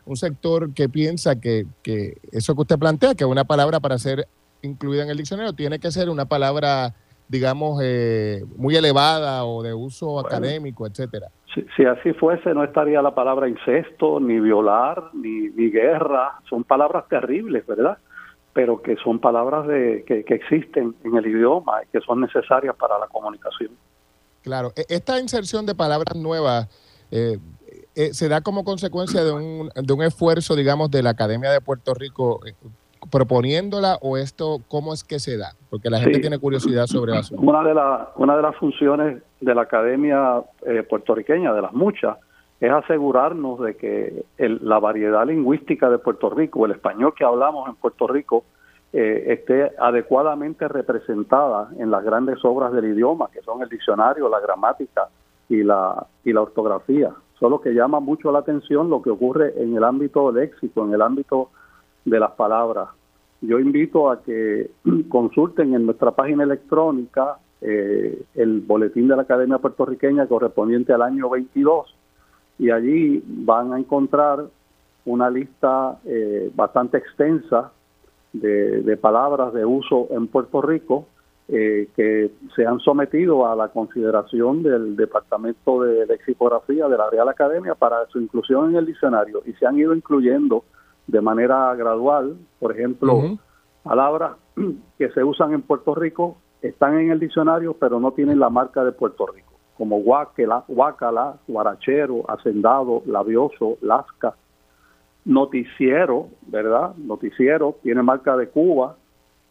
un 0.06 0.18
sector 0.18 0.74
que 0.74 0.88
piensa 0.88 1.40
que, 1.40 1.66
que 1.82 2.18
eso 2.32 2.56
que 2.56 2.62
usted 2.62 2.78
plantea, 2.78 3.16
que 3.16 3.26
una 3.26 3.44
palabra 3.44 3.80
para 3.80 3.98
ser 3.98 4.28
incluida 4.62 5.04
en 5.04 5.10
el 5.10 5.18
diccionario, 5.18 5.54
tiene 5.54 5.80
que 5.80 5.92
ser 5.92 6.10
una 6.10 6.26
palabra, 6.26 6.94
digamos, 7.28 7.80
eh, 7.84 8.44
muy 8.56 8.76
elevada 8.76 9.46
o 9.46 9.64
de 9.64 9.74
uso 9.74 10.20
académico, 10.20 10.86
etcétera. 10.86 11.28
Si, 11.76 11.86
así 11.86 12.12
fuese, 12.14 12.54
no 12.54 12.66
estaría 12.66 13.02
la 13.02 13.16
palabra 13.16 13.48
incesto, 13.48 14.20
ni 14.20 14.40
violar, 14.42 15.10
ni, 15.14 15.50
ni 15.50 15.70
guerra. 15.70 16.40
Son 16.50 16.66
palabras 16.66 17.08
terribles, 17.08 17.66
¿verdad? 17.66 17.98
Pero 18.52 18.82
que 18.82 18.98
son 18.98 19.20
palabras 19.20 19.66
de, 19.66 20.04
que, 20.06 20.26
existen 20.36 20.96
en 21.04 21.16
el 21.16 21.26
idioma 21.26 21.82
y 21.84 21.88
que 21.92 22.02
son 22.02 22.20
necesarias 22.20 22.76
para 22.76 23.00
la 23.00 23.08
comunicación. 23.08 23.72
Claro, 24.44 24.74
e, 24.76 24.86
esta 24.90 25.18
inserción 25.20 25.66
de 25.66 25.76
palabras 25.76 26.14
nuevas 26.16 26.68
eh, 27.10 27.40
eh, 27.96 28.14
se 28.14 28.28
da 28.28 28.42
como 28.42 28.66
consecuencia 28.66 29.24
de 29.24 29.32
un, 29.32 29.70
de 29.74 29.94
un 29.94 30.04
esfuerzo, 30.04 30.56
digamos, 30.56 30.92
de 30.92 31.04
la 31.04 31.12
Academia 31.12 31.52
de 31.52 31.62
Puerto 31.62 31.94
Rico 31.94 32.42
proponiéndola 33.12 33.98
o 34.02 34.18
esto 34.18 34.60
cómo 34.68 34.94
es 34.94 35.04
que 35.04 35.20
se 35.20 35.38
da? 35.38 35.54
Porque 35.70 35.90
la 35.90 36.00
gente 36.00 36.20
tiene 36.20 36.40
curiosidad 36.40 36.88
sobre 36.88 37.18
eso. 37.18 37.36
Una 37.38 37.64
de, 37.64 37.74
la, 37.74 38.10
una 38.16 38.36
de 38.36 38.42
las 38.42 38.56
funciones 38.56 39.22
de 39.42 39.56
la 39.56 39.64
Academia 39.64 40.42
eh, 40.66 40.84
puertorriqueña, 40.84 41.54
de 41.54 41.62
las 41.62 41.74
muchas, 41.74 42.18
es 42.60 42.72
asegurarnos 42.72 43.60
de 43.60 43.76
que 43.76 44.26
la 44.38 44.80
variedad 44.80 45.26
lingüística 45.26 45.90
de 45.90 45.98
Puerto 45.98 46.30
Rico, 46.30 46.66
el 46.66 46.72
español 46.72 47.14
que 47.16 47.26
hablamos 47.26 47.68
en 47.68 47.76
Puerto 47.76 48.08
Rico, 48.08 48.46
eh, 48.94 49.34
esté 49.34 49.72
adecuadamente 49.78 50.68
representada 50.70 51.70
en 51.78 51.92
las 51.92 52.04
grandes 52.04 52.44
obras 52.46 52.72
del 52.72 52.86
idioma, 52.86 53.30
que 53.32 53.42
son 53.42 53.62
el 53.62 53.68
diccionario, 53.68 54.30
la 54.30 54.40
gramática 54.40 55.10
y 55.50 55.64
la, 55.64 56.08
y 56.24 56.32
la 56.32 56.42
ortografía. 56.42 57.12
Solo 57.38 57.60
que 57.60 57.74
llama 57.74 58.00
mucho 58.00 58.32
la 58.32 58.40
atención 58.40 58.90
lo 58.90 59.02
que 59.02 59.10
ocurre 59.10 59.54
en 59.62 59.76
el 59.76 59.84
ámbito 59.84 60.32
léxico, 60.32 60.86
en 60.86 60.94
el 60.94 61.02
ámbito 61.02 61.50
de 62.06 62.20
las 62.20 62.32
palabras. 62.32 62.90
Yo 63.42 63.60
invito 63.60 64.10
a 64.10 64.22
que 64.22 64.70
consulten 65.10 65.74
en 65.74 65.86
nuestra 65.86 66.12
página 66.12 66.44
electrónica 66.44 67.38
eh, 67.62 68.24
el 68.36 68.62
boletín 68.62 69.08
de 69.08 69.16
la 69.16 69.24
Academia 69.24 69.58
Puertorriqueña 69.58 70.28
correspondiente 70.28 70.94
al 70.94 71.02
año 71.02 71.30
22 71.30 71.96
y 72.60 72.70
allí 72.70 73.24
van 73.26 73.74
a 73.74 73.80
encontrar 73.80 74.46
una 75.06 75.30
lista 75.30 76.00
eh, 76.06 76.52
bastante 76.56 76.98
extensa 76.98 77.72
de, 78.34 78.98
palabras 78.98 79.54
de 79.54 79.66
uso 79.66 80.08
en 80.12 80.28
Puerto 80.28 80.62
Rico 80.62 81.08
eh, 81.48 81.88
que 81.96 82.32
se 82.56 82.66
han 82.66 82.80
sometido 82.80 83.48
a 83.48 83.56
la 83.56 83.70
consideración 83.70 84.64
del 84.64 84.96
Departamento 84.96 85.82
de 85.84 86.06
Lexicografía 86.06 86.88
de 86.88 86.98
la 86.98 87.10
Real 87.10 87.30
Academia 87.30 87.76
para 87.76 88.06
su 88.08 88.20
inclusión 88.20 88.72
en 88.72 88.78
el 88.78 88.86
diccionario 88.88 89.42
y 89.46 89.54
se 89.54 89.66
han 89.66 89.78
ido 89.78 89.96
incluyendo 89.96 90.64
de 91.08 91.22
manera 91.22 91.74
gradual. 91.76 92.38
Por 92.60 92.72
ejemplo, 92.72 93.38
palabras 93.84 94.34
que 94.98 95.10
se 95.10 95.24
usan 95.24 95.54
en 95.54 95.62
Puerto 95.62 95.96
Rico 95.96 96.38
están 96.62 97.00
en 97.00 97.12
el 97.12 97.20
diccionario, 97.20 97.74
pero 97.74 98.00
no 98.00 98.12
tienen 98.12 98.40
la 98.40 98.50
marca 98.50 98.84
de 98.84 98.92
Puerto 98.92 99.28
Rico, 99.28 99.54
como 99.78 100.00
guácala, 100.00 100.64
guácala 100.68 101.38
guarachero, 101.48 102.24
hacendado, 102.30 103.04
labioso, 103.06 103.78
lasca. 103.82 104.36
Noticiero, 105.26 106.28
¿verdad? 106.48 106.96
Noticiero 106.98 107.78
tiene 107.82 108.04
marca 108.04 108.38
de 108.38 108.50
Cuba, 108.50 108.96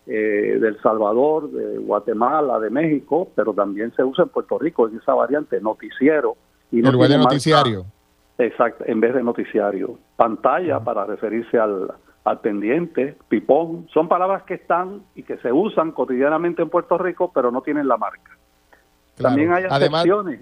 eh, 0.07 0.59
de 0.61 0.69
El 0.69 0.81
Salvador, 0.83 1.51
de 1.51 1.79
Guatemala, 1.79 2.61
de 2.61 2.71
México, 2.71 3.29
pero 3.35 3.55
también 3.55 3.93
se 3.97 4.05
usa 4.05 4.25
en 4.25 4.31
Puerto 4.31 4.59
Rico, 4.59 4.88
en 4.88 4.99
esa 4.99 5.14
variante, 5.14 5.61
noticiero. 5.61 6.37
Y 6.71 6.81
no 6.81 6.93
noticiario. 6.93 7.87
Exacto, 8.38 8.85
en 8.87 9.01
vez 9.01 9.14
de 9.14 9.23
noticiario. 9.23 9.99
Pantalla 10.16 10.81
para 10.81 11.05
referirse 11.05 11.59
al, 11.59 11.92
al 12.25 12.40
pendiente, 12.40 13.16
pipón, 13.29 13.87
son 13.92 14.09
palabras 14.09 14.42
que 14.44 14.55
están 14.55 15.03
y 15.14 15.23
que 15.23 15.37
se 15.38 15.53
usan 15.53 15.92
cotidianamente 15.92 16.62
en 16.62 16.70
Puerto 16.70 16.99
Rico, 16.99 17.31
pero 17.33 17.51
no 17.51 17.62
tienen 17.62 17.87
la 17.87 17.97
marca. 17.97 18.33
También 19.16 19.53
hay 19.53 19.64
excepciones, 19.64 20.40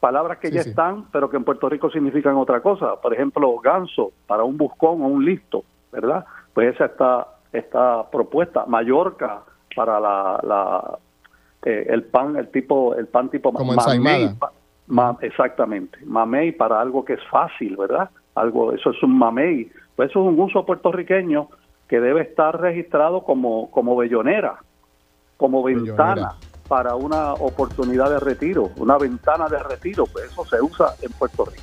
palabras 0.00 0.38
que 0.38 0.50
ya 0.50 0.60
están, 0.60 1.04
pero 1.12 1.30
que 1.30 1.36
en 1.36 1.44
Puerto 1.44 1.68
Rico 1.68 1.90
significan 1.90 2.36
otra 2.36 2.60
cosa. 2.60 2.96
Por 2.96 3.14
ejemplo, 3.14 3.56
ganso 3.58 4.12
para 4.26 4.42
un 4.42 4.56
buscón 4.56 5.02
o 5.02 5.06
un 5.06 5.24
listo, 5.24 5.64
¿verdad? 5.92 6.24
Pues 6.54 6.74
esa 6.74 6.86
está, 6.86 7.28
está 7.52 8.08
propuesta. 8.10 8.66
Mallorca 8.66 9.42
para 9.76 10.00
la, 10.00 10.40
la 10.42 10.98
eh, 11.64 11.86
el 11.88 12.04
pan, 12.04 12.36
el 12.36 12.48
tipo, 12.48 12.94
el 12.94 13.06
pan 13.06 13.28
tipo 13.28 13.52
Como 13.52 13.74
exactamente, 15.20 15.98
mamey 16.04 16.52
para 16.52 16.80
algo 16.80 17.04
que 17.04 17.14
es 17.14 17.24
fácil, 17.30 17.76
¿verdad? 17.76 18.10
Algo, 18.34 18.72
eso 18.72 18.90
es 18.90 19.02
un 19.02 19.18
mamey. 19.18 19.70
Pues 19.96 20.10
eso 20.10 20.20
es 20.22 20.28
un 20.28 20.40
uso 20.40 20.64
puertorriqueño 20.64 21.48
que 21.88 22.00
debe 22.00 22.22
estar 22.22 22.60
registrado 22.60 23.24
como, 23.24 23.70
como 23.70 23.96
bellonera, 23.96 24.60
como 25.36 25.62
ventana 25.62 26.36
para 26.68 26.94
una 26.94 27.32
oportunidad 27.32 28.10
de 28.10 28.20
retiro, 28.20 28.70
una 28.76 28.98
ventana 28.98 29.48
de 29.48 29.58
retiro, 29.58 30.04
pues 30.06 30.26
eso 30.30 30.44
se 30.44 30.60
usa 30.60 30.94
en 31.00 31.10
Puerto 31.12 31.46
Rico. 31.46 31.62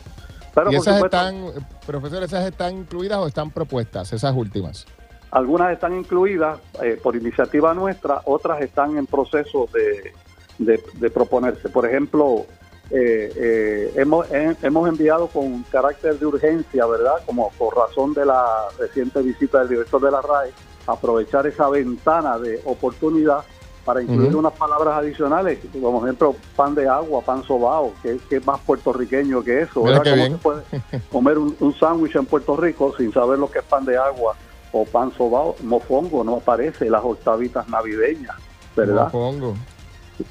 Pero 0.53 0.71
¿Y 0.71 0.75
esas 0.75 1.03
están, 1.03 1.45
profesor, 1.85 2.23
esas 2.23 2.45
están 2.45 2.77
incluidas 2.77 3.19
o 3.19 3.27
están 3.27 3.51
propuestas, 3.51 4.11
esas 4.13 4.35
últimas? 4.35 4.87
Algunas 5.31 5.73
están 5.73 5.95
incluidas 5.95 6.59
eh, 6.81 6.99
por 7.01 7.15
iniciativa 7.15 7.73
nuestra, 7.73 8.21
otras 8.25 8.61
están 8.61 8.97
en 8.97 9.05
proceso 9.05 9.69
de, 9.73 10.13
de, 10.57 10.81
de 10.93 11.09
proponerse. 11.09 11.69
Por 11.69 11.85
ejemplo, 11.85 12.45
eh, 12.91 13.31
eh, 13.35 13.93
hemos, 13.95 14.27
hemos 14.31 14.87
enviado 14.87 15.27
con 15.27 15.63
carácter 15.63 16.19
de 16.19 16.25
urgencia, 16.25 16.85
¿verdad? 16.85 17.15
Como 17.25 17.49
por 17.57 17.75
razón 17.75 18.13
de 18.13 18.25
la 18.25 18.45
reciente 18.77 19.21
visita 19.21 19.59
del 19.59 19.69
director 19.69 20.01
de 20.01 20.11
la 20.11 20.21
RAE, 20.21 20.51
aprovechar 20.87 21.47
esa 21.47 21.67
ventana 21.69 22.37
de 22.37 22.61
oportunidad 22.65 23.43
para 23.83 24.01
incluir 24.01 24.35
unas 24.35 24.53
palabras 24.53 24.97
adicionales, 24.97 25.59
como 25.79 26.03
ejemplo 26.03 26.35
pan 26.55 26.73
de 26.73 26.87
agua, 26.87 27.21
pan 27.21 27.43
sobao, 27.43 27.93
que, 28.01 28.19
es 28.29 28.45
más 28.45 28.59
puertorriqueño 28.61 29.43
que 29.43 29.61
eso. 29.61 29.83
¿verdad? 29.83 30.03
¿Cómo 30.03 30.25
se 30.25 30.37
puede 30.37 30.63
comer 31.11 31.37
un, 31.37 31.55
un 31.59 31.73
sándwich 31.75 32.15
en 32.15 32.25
Puerto 32.25 32.57
Rico 32.57 32.95
sin 32.97 33.13
saber 33.13 33.37
lo 33.37 33.49
que 33.49 33.59
es 33.59 33.65
pan 33.65 33.85
de 33.85 33.95
agua 33.95 34.35
o 34.71 34.85
pan 34.85 35.11
sobao? 35.15 35.55
Mofongo 35.63 36.23
no 36.23 36.37
aparece, 36.37 36.89
las 36.89 37.03
octavitas 37.03 37.67
navideñas, 37.69 38.35
¿verdad? 38.75 39.05
Mofongo. 39.05 39.55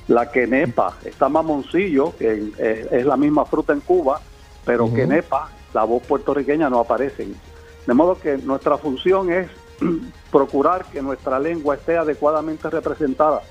La 0.09 0.31
quenepa, 0.31 0.97
está 1.05 1.29
mamoncillo, 1.29 2.16
que 2.16 2.53
es, 2.59 3.05
la 3.05 3.16
misma 3.16 3.44
fruta 3.44 3.73
en 3.73 3.81
Cuba, 3.81 4.20
pero 4.64 4.92
quenepa 4.92 5.51
la 5.73 5.85
voz 5.85 6.03
puertorriqueña 6.07 6.70
no 6.70 6.81
aparecen. 6.81 7.35
De 7.87 7.94
modo 7.94 8.18
que 8.18 8.38
nuestra 8.38 8.79
función 8.79 9.31
es 9.31 9.49
procurar 10.31 10.87
que 10.87 11.03
nuestra 11.03 11.38
lengua 11.38 11.75
esté 11.75 11.97
adecuadamente 11.97 12.70
representada 12.70 13.42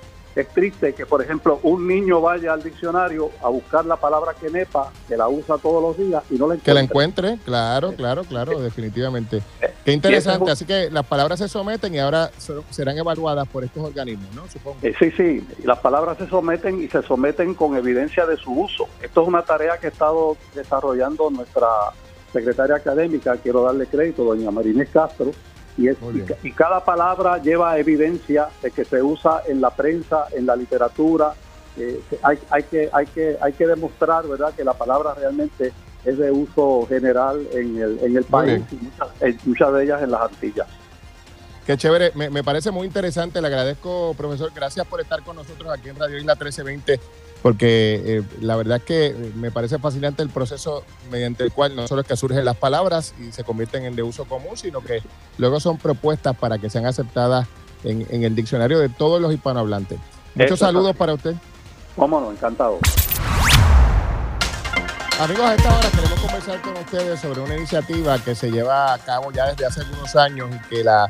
es 0.41 0.48
triste 0.50 0.93
que, 0.93 1.06
por 1.06 1.22
ejemplo, 1.22 1.60
un 1.63 1.88
niño 1.88 2.22
vaya 2.22 2.54
al 2.54 2.63
diccionario 2.63 3.30
a 3.41 3.50
buscar 3.50 3.86
la 3.86 3.98
palabra 3.98 4.34
quenepa, 4.34 4.91
que 5.08 5.15
la 5.15 5.28
usa 5.28 5.58
todos 5.58 5.82
los 5.82 5.98
días 5.98 6.24
y 6.30 6.36
no 6.36 6.48
la 6.48 6.56
encuentre. 6.56 6.63
Que 6.63 6.74
la 6.74 6.80
encuentre, 6.80 7.38
claro, 7.46 7.93
claro, 7.93 8.24
claro, 8.24 8.60
definitivamente. 8.60 9.41
Qué 9.86 9.91
interesante. 9.91 10.52
Así 10.52 10.65
que 10.65 10.89
las 10.89 11.06
palabras 11.06 11.39
se 11.39 11.48
someten 11.48 11.93
y 11.93 12.00
ahora 12.00 12.32
serán 12.69 12.98
evaluadas 12.98 13.48
por 13.48 13.63
estos 13.63 13.84
organismos, 13.84 14.34
¿no? 14.34 14.48
Supongo. 14.48 14.78
Eh, 14.82 14.93
sí, 14.98 15.12
sí, 15.12 15.48
las 15.63 15.80
palabras 15.80 16.17
se 16.17 16.28
someten 16.28 16.82
y 16.82 16.88
se 16.88 17.02
someten 17.04 17.54
con 17.54 17.76
evidencia 17.76 18.26
de 18.26 18.38
su 18.38 18.52
uso. 18.52 18.88
Esto 19.02 19.22
es 19.22 19.28
una 19.28 19.43
tarea 19.43 19.78
que 19.78 19.88
ha 19.88 19.89
estado 19.89 20.38
desarrollando 20.56 21.30
nuestra 21.30 21.67
secretaria 22.32 22.76
académica, 22.76 23.38
quiero 23.38 23.63
darle 23.63 23.86
crédito, 23.86 24.24
doña 24.24 24.50
Marinés 24.50 24.89
Castro, 24.89 25.32
y, 25.77 25.89
y, 25.89 26.51
cada 26.51 26.83
palabra 26.83 27.39
lleva 27.39 27.77
evidencia 27.77 28.49
de 28.62 28.71
que 28.71 28.86
se 28.86 29.01
usa 29.01 29.41
en 29.47 29.59
la 29.59 29.71
prensa, 29.71 30.25
en 30.31 30.45
la 30.45 30.55
literatura. 30.55 31.33
Eh, 31.77 31.99
hay, 32.21 32.38
hay, 32.51 32.63
que, 32.63 32.89
hay, 32.93 33.05
que, 33.07 33.38
hay 33.41 33.53
que 33.53 33.65
demostrar 33.65 34.27
verdad 34.27 34.53
que 34.53 34.63
la 34.63 34.73
palabra 34.73 35.15
realmente 35.15 35.73
es 36.05 36.17
de 36.17 36.31
uso 36.31 36.86
general 36.88 37.47
en 37.53 37.81
el, 37.81 37.99
en 38.03 38.17
el 38.17 38.23
país 38.25 38.62
y 38.71 39.47
muchas, 39.47 39.73
de 39.73 39.83
ellas 39.83 40.03
en 40.03 40.12
las 40.12 40.21
Antillas. 40.21 40.67
Qué 41.65 41.77
chévere, 41.77 42.12
me, 42.13 42.29
me, 42.29 42.43
parece 42.43 42.71
muy 42.71 42.86
interesante, 42.86 43.41
le 43.41 43.47
agradezco 43.47 44.13
profesor, 44.15 44.51
gracias 44.53 44.86
por 44.86 44.99
estar 44.99 45.23
con 45.23 45.38
nosotros 45.38 45.71
aquí 45.71 45.89
en 45.89 45.95
Radio 45.95 46.17
Isla 46.17 46.33
1320 46.33 47.22
porque 47.43 48.01
eh, 48.06 48.23
la 48.39 48.56
verdad 48.56 48.77
es 48.77 48.84
que 48.84 49.32
me 49.36 49.51
parece 49.51 49.77
fascinante 49.77 50.23
el 50.23 50.29
proceso 50.29 50.86
mediante 51.12 51.43
el 51.43 51.51
cual 51.51 51.75
no 51.75 51.86
solo 51.89 52.01
es 52.01 52.08
que 52.08 52.15
surgen 52.15 52.45
las 52.45 52.56
palabras 52.56 53.13
y 53.19 53.34
se 53.34 53.43
convierten 53.43 53.84
en 53.84 53.97
de 53.97 54.01
uso 54.01 54.23
común, 54.23 54.56
sino 54.56 54.79
que 54.79 55.03
luego 55.38 55.60
son 55.60 55.77
propuestas 55.77 56.38
para 56.38 56.58
que 56.58 56.69
sean 56.69 56.86
aceptadas 56.86 57.45
en, 57.84 58.23
el 58.23 58.34
diccionario 58.34 58.79
de 58.79 58.88
todos 58.88 59.21
los 59.21 59.34
hispanohablantes. 59.34 59.99
Muchos 60.36 60.58
saludos 60.58 60.95
para 60.95 61.15
usted. 61.15 61.36
Cómo 61.97 62.21
no, 62.21 62.32
encantado. 62.32 62.79
Amigos, 65.19 65.45
a 65.45 65.56
esta 65.56 65.77
hora 65.77 65.89
queremos 65.91 66.19
conversar 66.21 66.62
con 66.62 66.77
ustedes 66.77 67.19
sobre 67.19 67.41
una 67.41 67.58
iniciativa 67.58 68.19
que 68.19 68.36
se 68.36 68.51
lleva 68.51 68.93
a 68.93 68.97
cabo 68.99 69.34
ya 69.34 69.47
desde 69.47 69.65
hace 69.65 69.82
algunos 69.82 70.15
años 70.15 70.49
y 70.56 70.69
que 70.69 70.84
la 70.86 71.10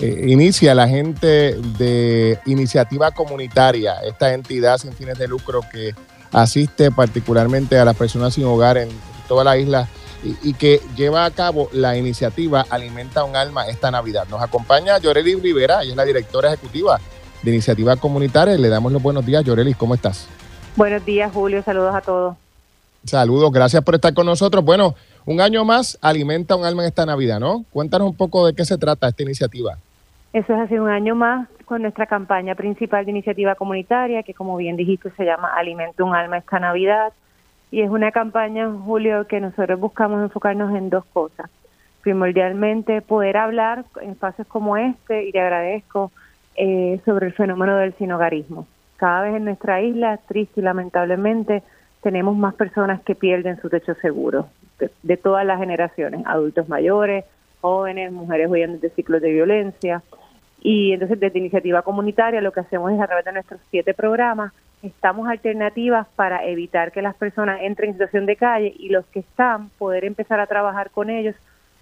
eh, 0.00 0.24
inicia 0.28 0.74
la 0.74 0.88
gente 0.88 1.54
de 1.78 2.38
Iniciativa 2.46 3.10
Comunitaria, 3.10 3.96
esta 4.02 4.32
entidad 4.32 4.78
sin 4.78 4.92
fines 4.94 5.18
de 5.18 5.28
lucro 5.28 5.60
que 5.70 5.94
asiste 6.32 6.90
particularmente 6.90 7.78
a 7.78 7.84
las 7.84 7.96
personas 7.96 8.34
sin 8.34 8.44
hogar 8.44 8.78
en 8.78 8.88
toda 9.28 9.44
la 9.44 9.58
isla 9.58 9.88
y, 10.42 10.54
que 10.54 10.80
lleva 10.96 11.24
a 11.24 11.30
cabo 11.30 11.68
la 11.72 11.96
iniciativa 11.96 12.66
Alimenta 12.68 13.24
un 13.24 13.36
Alma 13.36 13.66
esta 13.68 13.90
Navidad. 13.90 14.26
Nos 14.30 14.42
acompaña 14.42 14.98
Yoreli 14.98 15.34
Rivera, 15.34 15.82
ella 15.82 15.90
es 15.90 15.96
la 15.96 16.04
directora 16.04 16.48
ejecutiva 16.48 16.98
de 17.42 17.50
Iniciativa 17.50 17.96
Comunitaria. 17.96 18.56
Le 18.56 18.68
damos 18.68 18.92
los 18.92 19.02
buenos 19.02 19.24
días, 19.24 19.44
Yoreli, 19.44 19.74
¿cómo 19.74 19.94
estás? 19.94 20.28
Buenos 20.76 21.04
días, 21.04 21.30
Julio, 21.32 21.62
saludos 21.62 21.94
a 21.94 22.00
todos. 22.00 22.36
Saludos, 23.04 23.50
gracias 23.50 23.82
por 23.82 23.94
estar 23.94 24.12
con 24.14 24.26
nosotros. 24.26 24.64
Bueno, 24.64 24.94
un 25.26 25.40
año 25.40 25.64
más, 25.64 25.98
Alimenta 26.00 26.56
un 26.56 26.64
Alma 26.64 26.82
en 26.82 26.88
esta 26.88 27.06
Navidad, 27.06 27.40
¿no? 27.40 27.64
Cuéntanos 27.70 28.08
un 28.08 28.14
poco 28.14 28.46
de 28.46 28.54
qué 28.54 28.64
se 28.64 28.78
trata 28.78 29.08
esta 29.08 29.22
iniciativa. 29.22 29.78
Eso 30.32 30.54
es 30.54 30.60
hace 30.60 30.80
un 30.80 30.88
año 30.88 31.16
más 31.16 31.48
con 31.64 31.82
nuestra 31.82 32.06
campaña 32.06 32.54
principal 32.54 33.04
de 33.04 33.10
iniciativa 33.10 33.56
comunitaria, 33.56 34.22
que 34.22 34.34
como 34.34 34.56
bien 34.56 34.76
dijiste 34.76 35.10
se 35.10 35.24
llama 35.24 35.52
Alimento 35.54 36.06
un 36.06 36.14
alma 36.14 36.38
esta 36.38 36.60
Navidad. 36.60 37.12
Y 37.72 37.82
es 37.82 37.90
una 37.90 38.12
campaña, 38.12 38.70
Julio, 38.70 39.26
que 39.26 39.40
nosotros 39.40 39.78
buscamos 39.78 40.22
enfocarnos 40.22 40.74
en 40.76 40.90
dos 40.90 41.04
cosas. 41.06 41.50
Primordialmente, 42.02 43.02
poder 43.02 43.36
hablar 43.36 43.84
en 44.00 44.10
espacios 44.10 44.46
como 44.46 44.76
este, 44.76 45.24
y 45.24 45.32
te 45.32 45.40
agradezco, 45.40 46.12
eh, 46.56 47.00
sobre 47.04 47.26
el 47.26 47.32
fenómeno 47.32 47.76
del 47.76 47.94
sinogarismo. 47.94 48.66
Cada 48.96 49.22
vez 49.22 49.36
en 49.36 49.44
nuestra 49.44 49.80
isla, 49.82 50.16
triste 50.28 50.60
y 50.60 50.64
lamentablemente, 50.64 51.62
tenemos 52.02 52.36
más 52.36 52.54
personas 52.54 53.00
que 53.02 53.14
pierden 53.14 53.60
su 53.60 53.68
techo 53.68 53.94
seguro, 53.94 54.48
de, 54.78 54.90
de 55.02 55.16
todas 55.16 55.44
las 55.46 55.58
generaciones, 55.58 56.24
adultos 56.26 56.68
mayores, 56.68 57.24
jóvenes, 57.60 58.12
mujeres 58.12 58.48
huyendo 58.50 58.78
de 58.78 58.90
ciclos 58.90 59.20
de 59.20 59.30
violencia. 59.30 60.02
Y 60.62 60.92
entonces 60.92 61.18
desde 61.18 61.38
iniciativa 61.38 61.82
comunitaria 61.82 62.40
lo 62.40 62.52
que 62.52 62.60
hacemos 62.60 62.92
es 62.92 63.00
a 63.00 63.06
través 63.06 63.24
de 63.24 63.32
nuestros 63.32 63.60
siete 63.70 63.94
programas, 63.94 64.52
estamos 64.82 65.28
alternativas 65.28 66.06
para 66.16 66.44
evitar 66.46 66.92
que 66.92 67.02
las 67.02 67.14
personas 67.14 67.60
entren 67.62 67.90
en 67.90 67.94
situación 67.94 68.26
de 68.26 68.36
calle 68.36 68.74
y 68.78 68.88
los 68.88 69.04
que 69.06 69.20
están 69.20 69.70
poder 69.78 70.04
empezar 70.04 70.40
a 70.40 70.46
trabajar 70.46 70.90
con 70.90 71.10
ellos 71.10 71.34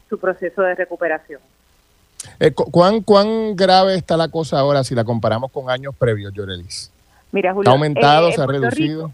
su 0.09 0.19
proceso 0.19 0.63
de 0.63 0.75
recuperación. 0.75 1.41
Eh, 2.41 2.53
¿cuán, 2.53 3.03
¿Cuán 3.03 3.55
grave 3.57 3.95
está 3.95 4.17
la 4.17 4.29
cosa 4.29 4.59
ahora 4.59 4.83
si 4.85 4.95
la 4.95 5.05
comparamos 5.05 5.51
con 5.51 5.71
años 5.71 5.95
previos, 5.97 6.33
Llorelis? 6.33 6.93
Mira, 7.31 7.53
Julio, 7.53 7.71
¿Ha 7.71 7.75
aumentado, 7.75 8.29
eh, 8.29 8.33
se 8.33 8.43
ha 8.43 8.47
reducido? 8.47 9.11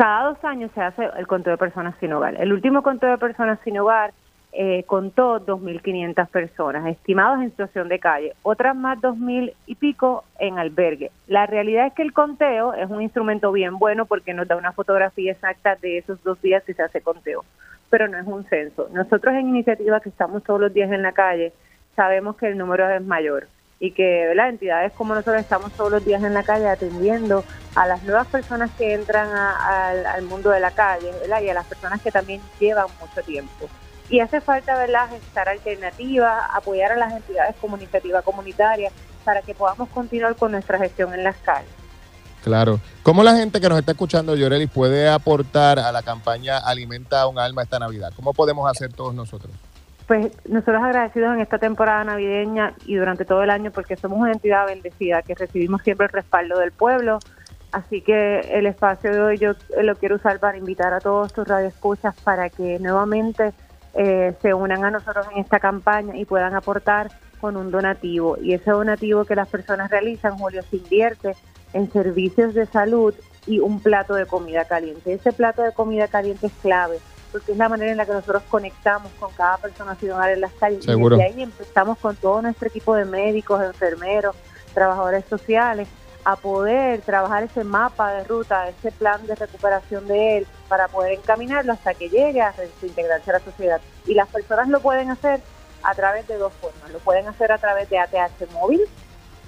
cada 0.00 0.30
dos 0.30 0.44
años 0.44 0.70
se 0.74 0.80
hace 0.80 1.10
el 1.18 1.26
conteo 1.26 1.50
de 1.50 1.58
personas 1.58 1.94
sin 2.00 2.10
hogar. 2.14 2.40
El 2.40 2.54
último 2.54 2.82
conteo 2.82 3.10
de 3.10 3.18
personas 3.18 3.58
sin 3.64 3.78
hogar 3.78 4.14
eh, 4.52 4.82
contó 4.84 5.38
2.500 5.46 6.28
personas 6.28 6.86
estimadas 6.86 7.40
en 7.40 7.50
situación 7.50 7.88
de 7.88 8.00
calle, 8.00 8.34
otras 8.42 8.74
más 8.74 8.98
2.000 8.98 9.54
y 9.66 9.74
pico 9.76 10.24
en 10.40 10.58
albergue. 10.58 11.12
La 11.28 11.46
realidad 11.46 11.86
es 11.86 11.92
que 11.92 12.02
el 12.02 12.12
conteo 12.12 12.74
es 12.74 12.90
un 12.90 13.00
instrumento 13.00 13.52
bien 13.52 13.78
bueno 13.78 14.06
porque 14.06 14.34
nos 14.34 14.48
da 14.48 14.56
una 14.56 14.72
fotografía 14.72 15.32
exacta 15.32 15.76
de 15.76 15.98
esos 15.98 16.20
dos 16.24 16.42
días 16.42 16.64
que 16.64 16.74
se 16.74 16.82
hace 16.82 17.00
conteo, 17.00 17.44
pero 17.90 18.08
no 18.08 18.18
es 18.18 18.26
un 18.26 18.44
censo. 18.44 18.88
Nosotros 18.92 19.34
en 19.34 19.48
iniciativa 19.50 20.00
que 20.00 20.08
estamos 20.08 20.42
todos 20.42 20.60
los 20.60 20.74
días 20.74 20.90
en 20.90 21.02
la 21.02 21.12
calle 21.12 21.52
sabemos 21.94 22.36
que 22.36 22.48
el 22.48 22.58
número 22.58 22.90
es 22.90 23.02
mayor 23.02 23.46
y 23.78 23.92
que 23.92 24.32
las 24.34 24.50
entidades 24.50 24.92
como 24.92 25.14
nosotros 25.14 25.40
estamos 25.40 25.72
todos 25.72 25.92
los 25.92 26.04
días 26.04 26.24
en 26.24 26.34
la 26.34 26.42
calle 26.42 26.68
atendiendo 26.68 27.44
a 27.76 27.86
las 27.86 28.02
nuevas 28.02 28.26
personas 28.26 28.70
que 28.72 28.94
entran 28.94 29.28
al 29.28 30.22
mundo 30.24 30.50
de 30.50 30.58
la 30.58 30.72
calle 30.72 31.12
y 31.24 31.48
a 31.48 31.54
las 31.54 31.66
personas 31.66 32.02
que 32.02 32.10
también 32.10 32.40
llevan 32.58 32.86
mucho 33.00 33.22
tiempo 33.22 33.70
y 34.10 34.20
hace 34.20 34.40
falta 34.40 34.76
¿verdad? 34.76 35.12
estar 35.14 35.48
alternativa, 35.48 36.46
apoyar 36.52 36.92
a 36.92 36.96
las 36.96 37.12
entidades 37.12 37.54
comunicativas 37.60 38.24
comunitarias 38.24 38.92
para 39.24 39.42
que 39.42 39.54
podamos 39.54 39.88
continuar 39.90 40.34
con 40.34 40.52
nuestra 40.52 40.78
gestión 40.78 41.14
en 41.14 41.24
las 41.24 41.36
calles. 41.36 41.70
Claro. 42.42 42.80
¿Cómo 43.02 43.22
la 43.22 43.36
gente 43.36 43.60
que 43.60 43.68
nos 43.68 43.78
está 43.78 43.92
escuchando, 43.92 44.34
Yoreli, 44.34 44.66
puede 44.66 45.08
aportar 45.08 45.78
a 45.78 45.92
la 45.92 46.02
campaña 46.02 46.58
Alimenta 46.58 47.26
un 47.26 47.38
alma 47.38 47.62
esta 47.62 47.78
Navidad? 47.78 48.12
¿Cómo 48.16 48.32
podemos 48.32 48.68
hacer 48.68 48.92
todos 48.92 49.14
nosotros? 49.14 49.52
Pues 50.06 50.32
nosotros 50.48 50.82
agradecidos 50.82 51.34
en 51.34 51.40
esta 51.40 51.58
temporada 51.58 52.02
navideña 52.02 52.74
y 52.86 52.96
durante 52.96 53.24
todo 53.24 53.42
el 53.42 53.50
año 53.50 53.70
porque 53.70 53.96
somos 53.96 54.18
una 54.18 54.32
entidad 54.32 54.66
bendecida 54.66 55.22
que 55.22 55.34
recibimos 55.34 55.82
siempre 55.82 56.06
el 56.06 56.12
respaldo 56.12 56.58
del 56.58 56.72
pueblo. 56.72 57.20
Así 57.70 58.00
que 58.00 58.40
el 58.40 58.66
espacio 58.66 59.12
de 59.12 59.20
hoy 59.20 59.38
yo 59.38 59.52
lo 59.80 59.94
quiero 59.94 60.16
usar 60.16 60.40
para 60.40 60.58
invitar 60.58 60.92
a 60.92 60.98
todos 60.98 61.32
tus 61.32 61.46
radioescuchas 61.46 62.16
para 62.24 62.48
que 62.48 62.80
nuevamente 62.80 63.52
eh, 63.94 64.34
se 64.40 64.54
unan 64.54 64.84
a 64.84 64.90
nosotros 64.90 65.26
en 65.32 65.40
esta 65.40 65.60
campaña 65.60 66.16
y 66.16 66.24
puedan 66.24 66.54
aportar 66.54 67.10
con 67.40 67.56
un 67.56 67.70
donativo. 67.70 68.36
Y 68.40 68.54
ese 68.54 68.70
donativo 68.70 69.24
que 69.24 69.34
las 69.34 69.48
personas 69.48 69.90
realizan, 69.90 70.38
Julio, 70.38 70.62
se 70.62 70.76
invierte 70.76 71.34
en 71.72 71.90
servicios 71.90 72.54
de 72.54 72.66
salud 72.66 73.14
y 73.46 73.60
un 73.60 73.80
plato 73.80 74.14
de 74.14 74.26
comida 74.26 74.64
caliente. 74.64 75.12
Ese 75.12 75.32
plato 75.32 75.62
de 75.62 75.72
comida 75.72 76.08
caliente 76.08 76.46
es 76.46 76.52
clave 76.62 76.98
porque 77.30 77.52
es 77.52 77.58
la 77.58 77.68
manera 77.68 77.90
en 77.90 77.96
la 77.96 78.06
que 78.06 78.12
nosotros 78.12 78.42
conectamos 78.48 79.10
con 79.18 79.32
cada 79.32 79.56
persona 79.58 79.94
ciudadana 79.94 80.32
en 80.32 80.40
las 80.40 80.52
calles. 80.52 80.86
Y 80.86 81.00
desde 81.00 81.22
ahí 81.22 81.42
empezamos 81.42 81.98
con 81.98 82.16
todo 82.16 82.42
nuestro 82.42 82.68
equipo 82.68 82.94
de 82.94 83.04
médicos, 83.04 83.62
enfermeros, 83.62 84.36
trabajadores 84.74 85.24
sociales, 85.26 85.88
a 86.24 86.36
poder 86.36 87.00
trabajar 87.00 87.44
ese 87.44 87.64
mapa 87.64 88.12
de 88.12 88.24
ruta, 88.24 88.68
ese 88.68 88.92
plan 88.92 89.24
de 89.26 89.34
recuperación 89.34 90.06
de 90.06 90.38
él, 90.38 90.46
para 90.70 90.86
poder 90.86 91.14
encaminarlo 91.14 91.72
hasta 91.72 91.94
que 91.94 92.08
llegue 92.08 92.40
a 92.40 92.54
integrarse 92.80 93.30
a 93.30 93.32
la 93.34 93.40
sociedad. 93.40 93.80
Y 94.06 94.14
las 94.14 94.28
personas 94.28 94.68
lo 94.68 94.78
pueden 94.80 95.10
hacer 95.10 95.40
a 95.82 95.92
través 95.96 96.28
de 96.28 96.38
dos 96.38 96.52
formas. 96.52 96.92
Lo 96.92 97.00
pueden 97.00 97.26
hacer 97.26 97.50
a 97.50 97.58
través 97.58 97.90
de 97.90 97.98
ATH 97.98 98.48
móvil, 98.52 98.80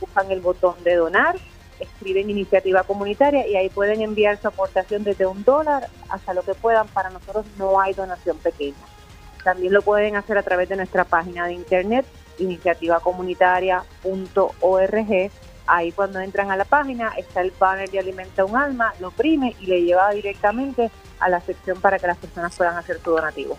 buscan 0.00 0.32
el 0.32 0.40
botón 0.40 0.74
de 0.82 0.96
donar, 0.96 1.36
escriben 1.78 2.28
iniciativa 2.28 2.82
comunitaria 2.82 3.46
y 3.46 3.54
ahí 3.54 3.68
pueden 3.68 4.02
enviar 4.02 4.42
su 4.42 4.48
aportación 4.48 5.04
desde 5.04 5.26
un 5.26 5.44
dólar 5.44 5.88
hasta 6.08 6.34
lo 6.34 6.42
que 6.42 6.54
puedan. 6.54 6.88
Para 6.88 7.10
nosotros 7.10 7.46
no 7.56 7.80
hay 7.80 7.94
donación 7.94 8.36
pequeña. 8.38 8.74
También 9.44 9.72
lo 9.72 9.82
pueden 9.82 10.16
hacer 10.16 10.36
a 10.38 10.42
través 10.42 10.70
de 10.70 10.74
nuestra 10.74 11.04
página 11.04 11.46
de 11.46 11.52
internet, 11.52 12.04
iniciativacomunitaria.org 12.38 15.30
Ahí 15.66 15.92
cuando 15.92 16.20
entran 16.20 16.50
a 16.50 16.56
la 16.56 16.64
página 16.64 17.12
está 17.16 17.40
el 17.40 17.52
banner 17.58 17.90
de 17.90 17.98
Alimenta 17.98 18.44
un 18.44 18.56
Alma, 18.56 18.92
lo 19.00 19.08
oprime 19.08 19.56
y 19.60 19.66
le 19.66 19.82
lleva 19.82 20.10
directamente 20.10 20.90
a 21.20 21.28
la 21.28 21.40
sección 21.40 21.80
para 21.80 21.98
que 21.98 22.06
las 22.06 22.18
personas 22.18 22.56
puedan 22.56 22.76
hacer 22.76 23.00
su 23.02 23.10
donativo. 23.10 23.58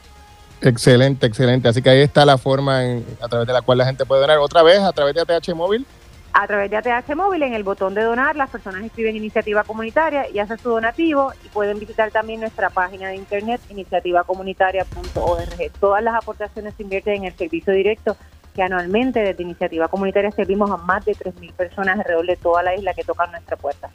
Excelente, 0.61 1.27
excelente. 1.27 1.67
Así 1.67 1.81
que 1.81 1.89
ahí 1.89 2.01
está 2.01 2.25
la 2.25 2.37
forma 2.37 2.79
a 3.21 3.27
través 3.27 3.47
de 3.47 3.53
la 3.53 3.61
cual 3.61 3.79
la 3.79 3.85
gente 3.85 4.05
puede 4.05 4.21
donar. 4.21 4.37
Otra 4.39 4.63
vez, 4.63 4.79
a 4.79 4.93
través 4.93 5.13
de 5.13 5.21
ATH 5.21 5.53
Móvil. 5.53 5.85
A 6.31 6.47
través 6.47 6.71
de 6.71 6.77
ATH 6.77 7.15
Móvil, 7.15 7.43
en 7.43 7.53
el 7.53 7.63
botón 7.63 7.93
de 7.93 8.01
donar, 8.01 8.35
las 8.35 8.49
personas 8.49 8.83
escriben 8.83 9.15
iniciativa 9.15 9.63
comunitaria 9.63 10.27
y 10.29 10.39
hacen 10.39 10.57
su 10.57 10.69
donativo 10.69 11.31
y 11.45 11.49
pueden 11.49 11.79
visitar 11.79 12.09
también 12.11 12.39
nuestra 12.39 12.69
página 12.69 13.09
de 13.09 13.17
internet 13.17 13.61
iniciativacomunitaria.org. 13.69 15.71
Todas 15.79 16.01
las 16.01 16.15
aportaciones 16.15 16.73
se 16.75 16.83
invierten 16.83 17.15
en 17.15 17.25
el 17.25 17.35
servicio 17.35 17.73
directo 17.73 18.15
que 18.53 18.61
anualmente 18.61 19.19
desde 19.19 19.43
Iniciativa 19.43 19.87
Comunitaria 19.87 20.31
servimos 20.31 20.69
a 20.71 20.77
más 20.77 21.03
de 21.05 21.13
3.000 21.13 21.53
personas 21.53 21.99
alrededor 21.99 22.25
de 22.25 22.35
toda 22.35 22.63
la 22.63 22.75
isla 22.75 22.93
que 22.93 23.03
tocan 23.03 23.31
nuestra 23.31 23.57
puerta. 23.57 23.89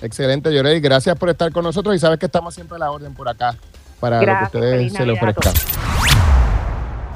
Excelente, 0.00 0.54
Yorey. 0.54 0.80
Gracias 0.80 1.16
por 1.18 1.30
estar 1.30 1.50
con 1.52 1.64
nosotros 1.64 1.94
y 1.96 1.98
sabes 1.98 2.18
que 2.18 2.26
estamos 2.26 2.54
siempre 2.54 2.76
a 2.76 2.80
la 2.80 2.90
orden 2.90 3.14
por 3.14 3.28
acá 3.28 3.56
para 4.00 4.20
lo 4.20 4.26
que 4.26 4.44
ustedes 4.58 4.92
se 4.92 5.06
le 5.06 5.12
ofrezcan. 5.12 5.54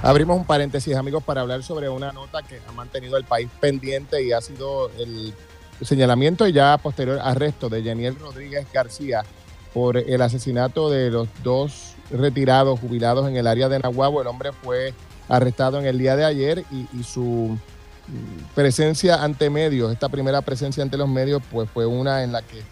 Abrimos 0.03 0.37
un 0.39 0.45
paréntesis, 0.45 0.95
amigos, 0.97 1.25
para 1.25 1.41
hablar 1.41 1.63
sobre 1.63 1.89
una 1.89 2.13
nota 2.13 2.43
que 2.43 2.61
ha 2.67 2.73
mantenido 2.73 3.17
el 3.17 3.25
país 3.25 3.49
pendiente 3.61 4.23
y 4.23 4.33
ha 4.33 4.41
sido 4.41 4.91
el 4.97 5.35
señalamiento 5.83 6.47
y 6.47 6.53
ya 6.53 6.79
posterior 6.79 7.19
arresto 7.23 7.69
de 7.69 7.83
Janiel 7.83 8.17
Rodríguez 8.19 8.67
García 8.73 9.23
por 9.75 9.97
el 9.97 10.23
asesinato 10.23 10.89
de 10.89 11.11
los 11.11 11.29
dos 11.43 11.95
retirados 12.11 12.81
jubilados 12.81 13.29
en 13.29 13.37
el 13.37 13.47
área 13.47 13.69
de 13.69 13.81
Nahuabo. 13.81 14.23
El 14.23 14.29
hombre 14.29 14.53
fue 14.53 14.95
arrestado 15.29 15.79
en 15.79 15.87
el 15.87 15.99
día 15.99 16.17
de 16.17 16.25
ayer 16.25 16.65
y, 16.71 17.03
su 17.03 17.59
presencia 18.55 19.23
ante 19.23 19.51
medios, 19.51 19.93
esta 19.93 20.09
primera 20.09 20.41
presencia 20.41 20.83
ante 20.83 20.97
los 20.97 21.09
medios, 21.09 21.43
pues 21.51 21.69
fue 21.71 21.85
una 21.85 22.25
en 22.25 22.33
la 22.33 22.43
que 22.43 22.63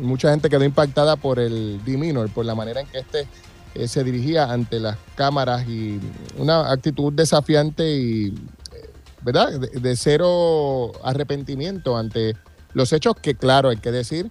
mucha 0.00 0.30
gente 0.30 0.48
quedó 0.48 0.64
impactada 0.64 1.16
por 1.16 1.40
el 1.40 1.82
Diminor, 1.84 2.30
por 2.30 2.44
la 2.44 2.54
manera 2.54 2.80
en 2.80 2.86
que 2.86 2.98
este 2.98 3.26
eh, 3.74 3.88
se 3.88 4.04
dirigía 4.04 4.50
ante 4.50 4.80
las 4.80 4.96
cámaras 5.16 5.66
y 5.68 6.00
una 6.38 6.70
actitud 6.70 7.12
desafiante 7.12 7.96
y, 7.96 8.28
eh, 8.28 8.90
¿verdad?, 9.22 9.58
de, 9.58 9.96
cero 9.96 10.92
arrepentimiento 11.02 11.96
ante 11.96 12.36
los 12.72 12.92
hechos 12.92 13.16
que, 13.20 13.34
claro, 13.34 13.68
hay 13.68 13.78
que 13.78 13.90
decir, 13.90 14.30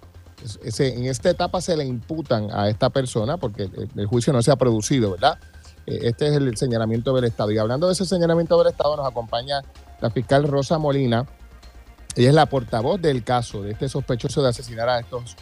en 0.64 1.06
esta 1.06 1.30
etapa 1.30 1.62
se 1.62 1.76
le 1.76 1.86
imputan 1.86 2.50
a 2.52 2.70
esta 2.70 2.90
persona 2.90 3.38
porque 3.38 3.70
el, 3.96 4.06
juicio 4.06 4.32
no 4.34 4.42
se 4.42 4.52
ha 4.52 4.56
producido, 4.56 5.12
¿verdad? 5.12 5.40
Este 5.86 6.28
es 6.28 6.34
el 6.34 6.58
señalamiento 6.58 7.14
del 7.16 7.26
Estado. 7.26 7.52
Y 7.52 7.58
hablando 7.58 7.88
de 7.88 7.94
ese 7.94 8.06
señalamiento 8.06 8.58
del 8.58 8.72
Estado, 8.72 8.98
nos 8.98 9.08
acompaña 9.08 9.62
la 10.02 10.10
fiscal 10.10 10.48
Rosa 10.48 10.78
Molina. 10.78 11.26
Ella 12.16 12.30
es 12.30 12.36
la 12.36 12.46
portavoz 12.48 13.02
del 13.02 13.24
caso 13.24 13.62
de 13.62 13.72
este 13.72 13.90
sospechoso 13.90 14.42
de 14.42 14.50
asesinar 14.50 14.90
a 14.90 15.00
estos 15.00 15.36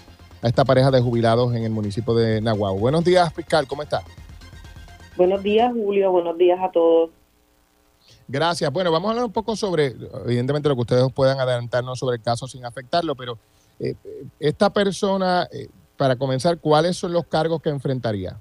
a 0.43 0.47
esta 0.47 0.65
pareja 0.65 0.91
de 0.91 0.99
jubilados 0.99 1.55
en 1.55 1.63
el 1.63 1.71
municipio 1.71 2.13
de 2.13 2.41
Nahuatl. 2.41 2.79
Buenos 2.79 3.05
días, 3.05 3.33
fiscal, 3.33 3.65
¿cómo 3.65 3.81
está? 3.81 4.03
Buenos 5.15 5.41
días, 5.41 5.71
Julio, 5.71 6.11
buenos 6.11 6.37
días 6.37 6.59
a 6.61 6.69
todos. 6.69 7.11
Gracias. 8.27 8.71
Bueno, 8.71 8.91
vamos 8.91 9.07
a 9.07 9.11
hablar 9.11 9.25
un 9.25 9.31
poco 9.31 9.55
sobre, 9.55 9.95
evidentemente, 10.25 10.67
lo 10.67 10.75
que 10.75 10.81
ustedes 10.81 11.13
puedan 11.13 11.39
adelantarnos 11.39 11.97
sobre 11.97 12.17
el 12.17 12.21
caso 12.21 12.47
sin 12.47 12.65
afectarlo, 12.65 13.15
pero 13.15 13.37
eh, 13.79 13.95
esta 14.39 14.71
persona, 14.71 15.47
eh, 15.51 15.69
para 15.95 16.17
comenzar, 16.17 16.59
¿cuáles 16.59 16.97
son 16.97 17.13
los 17.13 17.25
cargos 17.25 17.61
que 17.61 17.69
enfrentaría? 17.69 18.37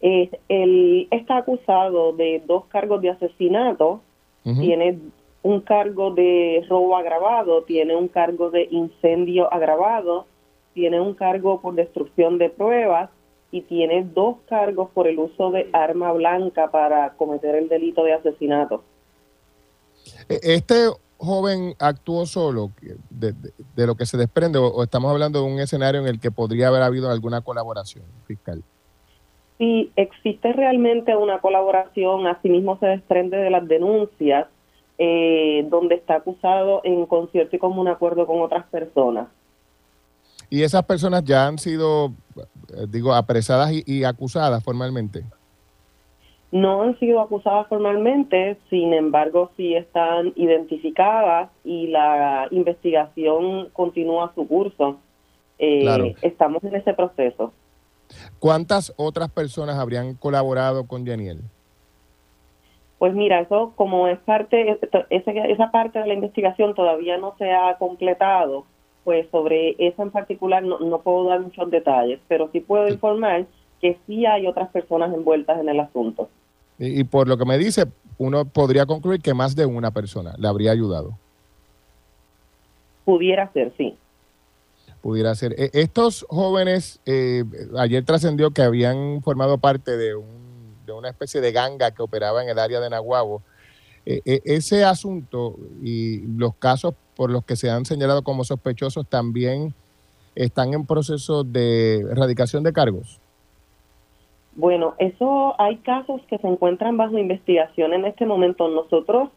Él 0.00 1.08
está 1.10 1.38
acusado 1.38 2.12
de 2.12 2.42
dos 2.46 2.66
cargos 2.66 3.02
de 3.02 3.10
asesinato, 3.10 4.00
tiene 4.42 4.98
un 5.42 5.60
cargo 5.60 6.10
de 6.10 6.64
robo 6.70 6.96
agravado, 6.96 7.64
tiene 7.64 7.94
un 7.94 8.08
cargo 8.08 8.50
de 8.50 8.66
incendio 8.70 9.52
agravado 9.52 10.24
tiene 10.78 11.00
un 11.00 11.14
cargo 11.14 11.60
por 11.60 11.74
destrucción 11.74 12.38
de 12.38 12.50
pruebas 12.50 13.10
y 13.50 13.62
tiene 13.62 14.04
dos 14.14 14.36
cargos 14.48 14.90
por 14.90 15.08
el 15.08 15.18
uso 15.18 15.50
de 15.50 15.68
arma 15.72 16.12
blanca 16.12 16.70
para 16.70 17.14
cometer 17.14 17.56
el 17.56 17.68
delito 17.68 18.04
de 18.04 18.12
asesinato. 18.12 18.84
E, 20.28 20.38
este 20.40 20.88
joven 21.16 21.74
actuó 21.80 22.26
solo, 22.26 22.70
de, 23.10 23.34
lo 23.74 23.96
que 23.96 24.06
se 24.06 24.16
desprende, 24.16 24.60
o, 24.60 24.84
estamos 24.84 25.10
hablando 25.10 25.40
de 25.40 25.52
un 25.52 25.58
escenario 25.58 26.00
en 26.00 26.06
el 26.06 26.20
que 26.20 26.30
podría 26.30 26.68
haber 26.68 26.82
habido 26.82 27.10
alguna 27.10 27.40
colaboración 27.40 28.04
fiscal? 28.28 28.62
Si 29.58 29.90
existe 29.96 30.52
realmente 30.52 31.16
una 31.16 31.40
colaboración, 31.40 32.26
asimismo 32.28 32.78
se 32.78 32.86
desprende 32.86 33.36
de 33.36 33.50
las 33.50 33.66
denuncias, 33.66 34.46
eh, 34.98 35.66
donde 35.68 35.96
está 35.96 36.16
acusado 36.16 36.80
en 36.84 37.06
concierto 37.06 37.56
y 37.56 37.58
como 37.58 37.80
un 37.80 37.88
acuerdo 37.88 38.26
con 38.26 38.40
otras 38.40 38.66
personas. 38.66 39.28
¿Y 40.50 40.62
esas 40.62 40.84
personas 40.84 41.24
ya 41.24 41.46
han 41.46 41.58
sido, 41.58 42.12
eh, 42.36 42.86
digo, 42.88 43.12
apresadas 43.12 43.70
y, 43.72 44.04
acusadas 44.04 44.64
formalmente? 44.64 45.24
No 46.50 46.82
han 46.82 46.98
sido 46.98 47.20
acusadas 47.20 47.66
formalmente, 47.68 48.56
sin 48.70 48.94
embargo, 48.94 49.50
sí 49.56 49.74
están 49.74 50.32
identificadas 50.36 51.50
y 51.64 51.88
la 51.88 52.48
investigación 52.50 53.68
continúa 53.72 54.32
su 54.34 54.48
curso. 54.48 54.98
Eh, 55.58 56.14
estamos 56.22 56.64
en 56.64 56.76
ese 56.76 56.94
proceso. 56.94 57.52
¿Cuántas 58.38 58.92
otras 58.96 59.30
personas 59.30 59.78
habrían 59.78 60.14
colaborado 60.14 60.86
con 60.86 61.06
Janiel? 61.06 61.40
Pues 62.98 63.14
mira, 63.14 63.40
eso 63.40 63.72
como 63.76 64.08
es 64.08 64.18
parte, 64.20 64.78
esa 65.10 65.70
parte 65.70 66.00
de 66.00 66.06
la 66.06 66.14
investigación 66.14 66.74
todavía 66.74 67.16
no 67.18 67.34
se 67.38 67.52
ha 67.52 67.76
completado 67.78 68.64
pues 69.08 69.26
sobre 69.30 69.74
eso 69.78 70.02
en 70.02 70.10
particular 70.10 70.62
no, 70.62 70.98
puedo 70.98 71.30
dar 71.30 71.40
muchos 71.40 71.70
detalles, 71.70 72.20
pero 72.28 72.50
sí 72.52 72.60
puedo 72.60 72.88
informar 72.88 73.46
que 73.80 73.96
sí 74.06 74.26
hay 74.26 74.46
otras 74.46 74.68
personas 74.68 75.14
envueltas 75.14 75.58
en 75.58 75.70
el 75.70 75.80
asunto. 75.80 76.28
Y, 76.78 77.04
por 77.04 77.26
lo 77.26 77.38
que 77.38 77.46
me 77.46 77.56
dice, 77.56 77.86
uno 78.18 78.44
podría 78.44 78.84
concluir 78.84 79.22
que 79.22 79.32
más 79.32 79.56
de 79.56 79.64
una 79.64 79.92
persona 79.92 80.34
le 80.36 80.46
habría 80.46 80.72
ayudado. 80.72 81.14
Pudiera 83.06 83.50
ser, 83.54 83.72
sí. 83.78 83.96
Pudiera 85.08 85.34
ser. 85.34 85.54
E, 85.58 85.70
estos 85.72 86.26
jóvenes, 86.28 87.00
eh, 87.06 87.42
ayer 87.78 88.04
trascendió 88.04 88.50
que 88.50 88.60
habían 88.60 89.22
formado 89.22 89.56
parte 89.56 89.96
de, 89.96 90.14
un, 90.14 90.76
de 90.84 90.92
una 90.92 91.08
especie 91.08 91.40
de 91.40 91.50
ganga 91.50 91.92
que 91.92 92.02
operaba 92.02 92.42
en 92.42 92.50
el 92.50 92.58
área 92.58 92.78
de 92.78 92.90
Nahuabo. 92.90 93.40
E, 94.04 94.20
e, 94.26 94.42
ese 94.44 94.84
asunto 94.84 95.56
y 95.82 96.26
los 96.26 96.54
casos 96.56 96.92
por 97.16 97.30
los 97.30 97.42
que 97.46 97.56
se 97.56 97.70
han 97.70 97.86
señalado 97.86 98.22
como 98.22 98.44
sospechosos 98.44 99.08
también 99.08 99.72
están 100.34 100.74
en 100.74 100.84
proceso 100.84 101.42
de 101.42 102.00
erradicación 102.00 102.62
de 102.62 102.74
cargos? 102.74 103.18
Bueno, 104.56 104.94
eso 104.98 105.58
hay 105.58 105.76
casos 105.76 106.20
que 106.28 106.36
se 106.36 106.48
encuentran 106.48 106.98
bajo 106.98 107.16
investigación 107.16 107.94
en 107.94 108.04
este 108.04 108.26
momento. 108.26 108.68
Nosotros, 108.68 109.30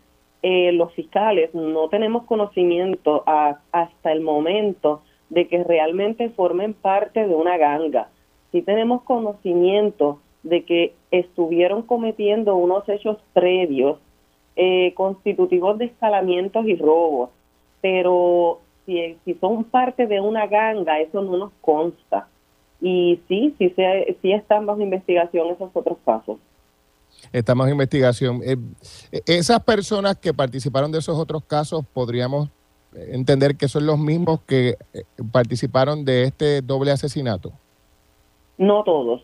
eh, 0.44 0.74
los 0.74 0.92
fiscales, 0.96 1.56
no 1.56 1.88
tenemos 1.88 2.26
conocimiento 2.26 3.24
hasta 3.26 4.12
el 4.12 4.20
momento 4.20 5.02
de 5.32 5.48
que 5.48 5.64
realmente 5.64 6.30
formen 6.30 6.74
parte 6.74 7.28
de 7.28 7.34
una 7.34 7.58
ganga. 7.58 8.10
Sí 8.52 8.62
tenemos 8.62 9.02
conocimiento 9.02 10.20
de 10.44 10.64
que 10.64 10.94
estuvieron 11.10 11.82
cometiendo 11.82 12.56
unos 12.56 12.88
hechos 12.88 13.18
previos 13.34 13.98
eh, 14.56 14.94
constitutivos 14.94 15.80
de 15.80 15.86
escalamientos 15.86 16.68
y 16.68 16.76
robos 16.76 17.32
pero 17.82 18.62
si, 18.86 19.18
si 19.26 19.34
son 19.36 19.64
parte 19.66 20.08
de 20.08 20.22
una 20.22 20.48
ganga, 20.48 21.00
eso 21.00 21.22
no 21.22 21.36
nos 21.36 21.52
consta. 21.62 22.28
Y 22.80 23.20
sí, 23.28 23.54
sí, 23.58 23.74
sí 24.22 24.32
están 24.32 24.66
bajo 24.66 24.82
investigación 24.82 25.50
esos 25.50 25.70
otros 25.74 25.98
casos. 26.06 26.38
Estamos 27.32 27.68
en 27.68 27.74
investigación. 27.74 28.42
Eh, 28.44 28.58
esas 29.26 29.64
personas 29.64 30.18
que 30.18 30.34
participaron 30.34 30.92
de 30.92 31.00
esos 31.00 31.18
otros 31.18 31.44
casos, 31.44 31.86
podríamos 31.94 32.50
entender 32.94 33.56
que 33.56 33.68
son 33.68 33.86
los 33.86 33.98
mismos 33.98 34.42
que 34.42 34.78
eh, 34.94 35.04
participaron 35.32 36.06
de 36.06 36.24
este 36.24 36.62
doble 36.62 36.92
asesinato. 36.92 37.52
No 38.58 38.84
todos. 38.84 39.24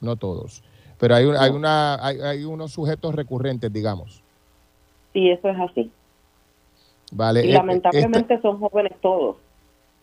No 0.00 0.16
todos. 0.16 0.62
Pero 0.98 1.14
hay, 1.14 1.26
hay, 1.38 1.50
una, 1.50 2.04
hay, 2.04 2.20
hay 2.20 2.44
unos 2.44 2.72
sujetos 2.72 3.14
recurrentes, 3.14 3.72
digamos. 3.72 4.22
Sí, 5.12 5.30
eso 5.30 5.48
es 5.48 5.58
así. 5.58 5.90
Vale. 7.12 7.44
Y 7.44 7.50
eh, 7.50 7.54
lamentablemente 7.54 8.40
son 8.40 8.58
jóvenes 8.60 8.92
todos. 9.00 9.36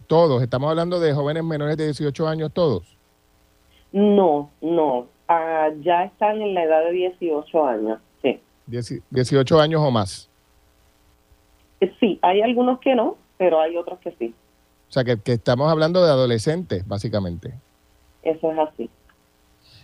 Todos, 0.08 0.42
estamos 0.42 0.70
hablando 0.70 1.00
de 1.00 1.14
jóvenes 1.14 1.44
menores 1.44 1.78
de 1.78 1.86
18 1.86 2.28
años 2.28 2.52
todos. 2.54 2.98
No, 3.92 4.50
no, 4.62 5.08
ah, 5.28 5.70
ya 5.82 6.06
están 6.06 6.42
en 6.42 6.54
la 6.54 6.64
edad 6.64 6.84
de 6.86 6.92
18 6.92 7.68
años, 7.68 8.00
sí. 8.22 8.40
18 8.68 9.60
años 9.60 9.82
o 9.82 9.92
más. 9.92 10.30
Sí, 12.00 12.20
hay 12.22 12.42
algunos 12.42 12.80
que 12.80 12.96
no, 12.96 13.18
pero 13.38 13.60
hay 13.60 13.78
otros 13.78 14.00
que 14.00 14.12
sí. 14.18 14.34
O 14.90 14.92
sea, 14.92 15.04
que, 15.04 15.20
que 15.20 15.34
estamos 15.34 15.70
hablando 15.72 16.04
de 16.04 16.10
adolescentes, 16.10 16.88
básicamente. 16.88 17.54
Eso 18.24 18.52
es 18.52 18.60
así. 18.60 18.90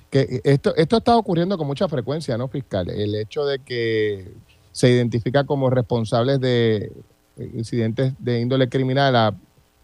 Que 0.09 0.41
esto, 0.43 0.75
esto 0.75 0.97
está 0.97 1.17
ocurriendo 1.17 1.57
con 1.57 1.67
mucha 1.67 1.87
frecuencia, 1.87 2.37
¿no, 2.37 2.47
fiscal? 2.47 2.89
El 2.89 3.15
hecho 3.15 3.45
de 3.45 3.59
que 3.59 4.31
se 4.71 4.89
identifica 4.89 5.43
como 5.43 5.69
responsables 5.69 6.39
de 6.39 6.91
incidentes 7.37 8.13
de 8.19 8.41
índole 8.41 8.69
criminal 8.69 9.15
a 9.15 9.33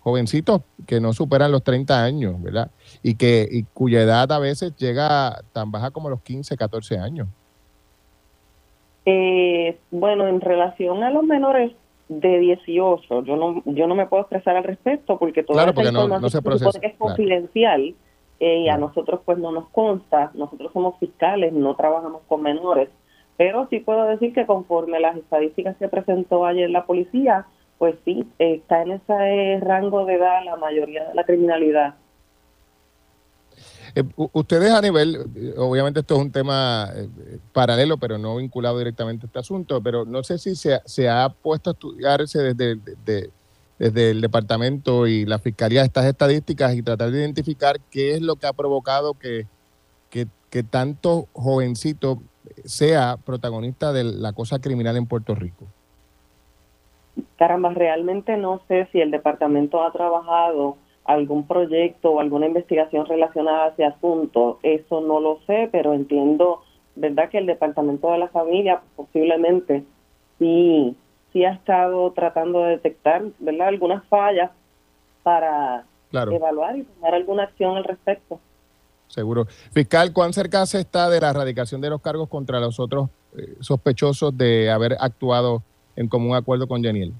jovencitos 0.01 0.61
que 0.87 0.99
no 0.99 1.13
superan 1.13 1.51
los 1.51 1.63
30 1.63 2.03
años, 2.03 2.41
¿verdad? 2.41 2.71
Y, 3.03 3.15
que, 3.15 3.47
y 3.49 3.63
cuya 3.63 4.01
edad 4.01 4.31
a 4.31 4.39
veces 4.39 4.75
llega 4.75 5.41
tan 5.53 5.71
baja 5.71 5.91
como 5.91 6.09
los 6.09 6.21
15, 6.21 6.55
14 6.57 6.97
años. 6.97 7.27
Eh, 9.05 9.77
bueno, 9.91 10.27
en 10.27 10.41
relación 10.41 11.03
a 11.03 11.09
los 11.09 11.23
menores, 11.23 11.73
de 12.09 12.39
18. 12.39 13.23
Yo 13.23 13.35
no 13.37 13.61
yo 13.65 13.87
no 13.87 13.95
me 13.95 14.07
puedo 14.07 14.23
expresar 14.23 14.57
al 14.57 14.63
respecto 14.63 15.17
porque 15.17 15.43
toda 15.43 15.59
Claro, 15.59 15.73
porque 15.73 15.89
información 15.89 16.21
no 16.21 16.29
se 16.29 16.41
procesa, 16.41 16.69
es 16.69 16.79
claro. 16.79 16.97
confidencial 16.97 17.95
eh, 18.39 18.57
y 18.59 18.69
a 18.69 18.77
nosotros 18.77 19.21
pues 19.23 19.37
no 19.37 19.51
nos 19.51 19.69
consta. 19.69 20.31
Nosotros 20.33 20.73
somos 20.73 20.97
fiscales, 20.99 21.53
no 21.53 21.75
trabajamos 21.75 22.21
con 22.27 22.41
menores. 22.41 22.89
Pero 23.37 23.67
sí 23.69 23.79
puedo 23.79 24.03
decir 24.05 24.33
que 24.33 24.45
conforme 24.45 24.99
las 24.99 25.15
estadísticas 25.15 25.77
que 25.77 25.87
presentó 25.87 26.45
ayer 26.45 26.69
la 26.69 26.85
policía, 26.85 27.45
pues 27.77 27.95
sí, 28.03 28.27
eh, 28.39 28.55
está 28.55 28.81
en 28.81 28.91
ese 28.91 29.59
rango 29.61 30.05
de 30.05 30.15
edad 30.15 30.43
la 30.43 30.57
mayoría 30.57 31.05
de 31.05 31.15
la 31.15 31.23
criminalidad. 31.23 31.95
Eh, 33.95 34.03
ustedes 34.33 34.71
a 34.71 34.81
nivel, 34.81 35.53
obviamente 35.57 36.01
esto 36.01 36.15
es 36.15 36.21
un 36.21 36.31
tema 36.31 36.89
eh, 36.95 37.07
paralelo, 37.53 37.97
pero 37.97 38.17
no 38.17 38.35
vinculado 38.37 38.77
directamente 38.77 39.25
a 39.25 39.27
este 39.27 39.39
asunto, 39.39 39.81
pero 39.81 40.05
no 40.05 40.23
sé 40.23 40.37
si 40.37 40.55
se, 40.55 40.75
ha- 40.75 40.81
se 40.85 41.09
ha 41.09 41.29
puesto 41.29 41.69
a 41.69 41.73
estudiarse 41.73 42.39
desde, 42.53 42.75
de- 43.05 43.29
desde 43.79 44.11
el 44.11 44.21
departamento 44.21 45.07
y 45.07 45.25
la 45.25 45.39
fiscalía 45.39 45.83
estas 45.83 46.05
estadísticas 46.05 46.75
y 46.75 46.81
tratar 46.81 47.11
de 47.11 47.19
identificar 47.19 47.79
qué 47.89 48.13
es 48.15 48.21
lo 48.21 48.35
que 48.35 48.47
ha 48.47 48.53
provocado 48.53 49.13
que, 49.13 49.47
que, 50.09 50.27
que 50.49 50.63
tanto 50.63 51.27
jovencito 51.33 52.21
sea 52.65 53.17
protagonista 53.23 53.93
de 53.93 54.03
la 54.03 54.33
cosa 54.33 54.59
criminal 54.59 54.97
en 54.97 55.05
Puerto 55.05 55.33
Rico. 55.35 55.65
Caramba, 57.37 57.69
realmente 57.73 58.37
no 58.37 58.61
sé 58.67 58.87
si 58.91 58.99
el 58.99 59.11
departamento 59.11 59.81
ha 59.83 59.91
trabajado 59.91 60.77
algún 61.09 61.47
proyecto 61.47 62.11
o 62.11 62.19
alguna 62.19 62.45
investigación 62.45 63.07
relacionada 63.07 63.65
a 63.65 63.67
ese 63.69 63.83
asunto. 63.83 64.59
Eso 64.61 65.01
no 65.01 65.19
lo 65.19 65.39
sé, 65.47 65.67
pero 65.71 65.95
entiendo, 65.95 66.61
¿verdad?, 66.95 67.29
que 67.29 67.39
el 67.39 67.47
departamento 67.47 68.11
de 68.11 68.19
la 68.19 68.27
familia 68.27 68.81
posiblemente 68.95 69.83
sí, 70.37 70.95
sí 71.33 71.45
ha 71.45 71.53
estado 71.53 72.11
tratando 72.11 72.61
de 72.61 72.71
detectar, 72.71 73.23
¿verdad?, 73.39 73.69
algunas 73.69 74.05
fallas 74.05 74.51
para 75.23 75.83
Claro. 76.11 76.31
evaluar 76.31 76.77
y 76.77 76.83
tomar 76.83 77.15
alguna 77.15 77.43
acción 77.43 77.75
al 77.75 77.85
respecto. 77.85 78.39
Seguro. 79.07 79.45
Fiscal, 79.71 80.13
¿cuán 80.13 80.31
cerca 80.33 80.63
se 80.67 80.79
está 80.79 81.09
de 81.09 81.19
la 81.21 81.31
erradicación 81.31 81.81
de 81.81 81.89
los 81.89 82.01
cargos 82.01 82.29
contra 82.29 82.59
los 82.59 82.79
otros 82.79 83.09
eh, 83.35 83.55
sospechosos 83.61 84.37
de 84.37 84.69
haber 84.69 84.95
actuado 84.99 85.63
en 85.95 86.07
común 86.07 86.35
acuerdo 86.35 86.67
con 86.67 86.83
Yaniel? 86.83 87.13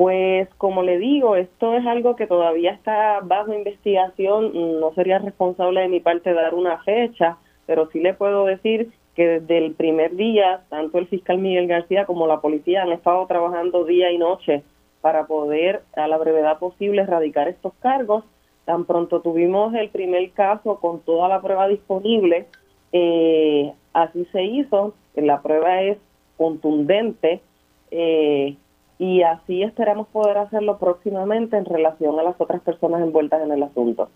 Pues 0.00 0.48
como 0.56 0.82
le 0.82 0.96
digo, 0.96 1.36
esto 1.36 1.74
es 1.74 1.86
algo 1.86 2.16
que 2.16 2.26
todavía 2.26 2.70
está 2.70 3.20
bajo 3.22 3.52
investigación. 3.52 4.80
No 4.80 4.94
sería 4.94 5.18
responsable 5.18 5.82
de 5.82 5.88
mi 5.88 6.00
parte 6.00 6.32
dar 6.32 6.54
una 6.54 6.78
fecha, 6.84 7.36
pero 7.66 7.86
sí 7.90 8.00
le 8.00 8.14
puedo 8.14 8.46
decir 8.46 8.92
que 9.14 9.28
desde 9.28 9.58
el 9.58 9.74
primer 9.74 10.16
día, 10.16 10.62
tanto 10.70 10.96
el 10.96 11.06
fiscal 11.06 11.36
Miguel 11.36 11.66
García 11.66 12.06
como 12.06 12.26
la 12.26 12.40
policía 12.40 12.80
han 12.80 12.92
estado 12.92 13.26
trabajando 13.26 13.84
día 13.84 14.10
y 14.10 14.16
noche 14.16 14.62
para 15.02 15.26
poder 15.26 15.82
a 15.94 16.08
la 16.08 16.16
brevedad 16.16 16.58
posible 16.58 17.02
erradicar 17.02 17.48
estos 17.48 17.74
cargos. 17.80 18.24
Tan 18.64 18.86
pronto 18.86 19.20
tuvimos 19.20 19.74
el 19.74 19.90
primer 19.90 20.30
caso 20.30 20.80
con 20.80 21.00
toda 21.00 21.28
la 21.28 21.42
prueba 21.42 21.68
disponible, 21.68 22.46
eh, 22.92 23.70
así 23.92 24.26
se 24.32 24.44
hizo. 24.44 24.94
La 25.14 25.42
prueba 25.42 25.82
es 25.82 25.98
contundente. 26.38 27.42
Eh, 27.90 28.56
y 29.00 29.22
así 29.22 29.62
esperamos 29.62 30.08
poder 30.08 30.36
hacerlo 30.36 30.78
próximamente 30.78 31.56
en 31.56 31.64
relación 31.64 32.20
a 32.20 32.22
las 32.22 32.34
otras 32.38 32.60
personas 32.60 33.00
envueltas 33.00 33.40
en 33.42 33.50
el 33.50 33.62
asunto. 33.62 34.10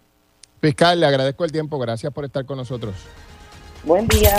Fiscal, 0.60 1.00
le 1.00 1.06
agradezco 1.06 1.42
el 1.46 1.52
tiempo. 1.52 1.78
Gracias 1.78 2.12
por 2.12 2.26
estar 2.26 2.44
con 2.44 2.58
nosotros. 2.58 2.94
Buen 3.82 4.06
día. 4.08 4.36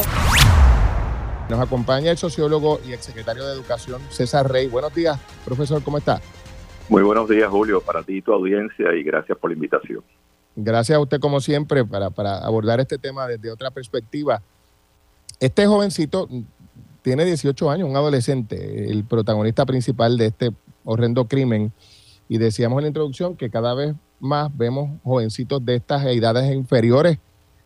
Nos 1.49 1.59
acompaña 1.59 2.11
el 2.11 2.17
sociólogo 2.17 2.79
y 2.87 2.93
exsecretario 2.93 3.43
de 3.43 3.53
Educación, 3.53 3.99
César 4.09 4.47
Rey. 4.51 4.67
Buenos 4.67 4.93
días, 4.93 5.19
profesor, 5.43 5.83
¿cómo 5.83 5.97
está? 5.97 6.21
Muy 6.89 7.01
buenos 7.01 7.27
días, 7.27 7.49
Julio, 7.49 7.81
para 7.81 8.03
ti 8.03 8.17
y 8.17 8.21
tu 8.21 8.31
audiencia 8.31 8.93
y 8.93 9.01
gracias 9.01 9.39
por 9.39 9.49
la 9.49 9.55
invitación. 9.55 10.03
Gracias 10.55 10.95
a 10.95 11.01
usted, 11.01 11.19
como 11.19 11.39
siempre, 11.39 11.83
para, 11.85 12.11
para 12.11 12.37
abordar 12.37 12.79
este 12.79 12.99
tema 12.99 13.27
desde 13.27 13.49
otra 13.49 13.71
perspectiva. 13.71 14.43
Este 15.39 15.65
jovencito 15.65 16.27
tiene 17.05 17.23
18 17.23 17.69
años, 17.69 17.87
un 17.87 17.95
adolescente, 17.95 18.91
el 18.91 19.03
protagonista 19.03 19.63
principal 19.63 20.17
de 20.17 20.25
este 20.25 20.49
horrendo 20.83 21.25
crimen. 21.25 21.71
Y 22.27 22.39
decíamos 22.39 22.79
en 22.79 22.85
la 22.85 22.87
introducción 22.87 23.37
que 23.37 23.51
cada 23.51 23.75
vez 23.75 23.93
más 24.19 24.49
vemos 24.57 24.89
jovencitos 25.03 25.63
de 25.63 25.75
estas 25.75 26.03
edades 26.07 26.51
inferiores 26.51 27.19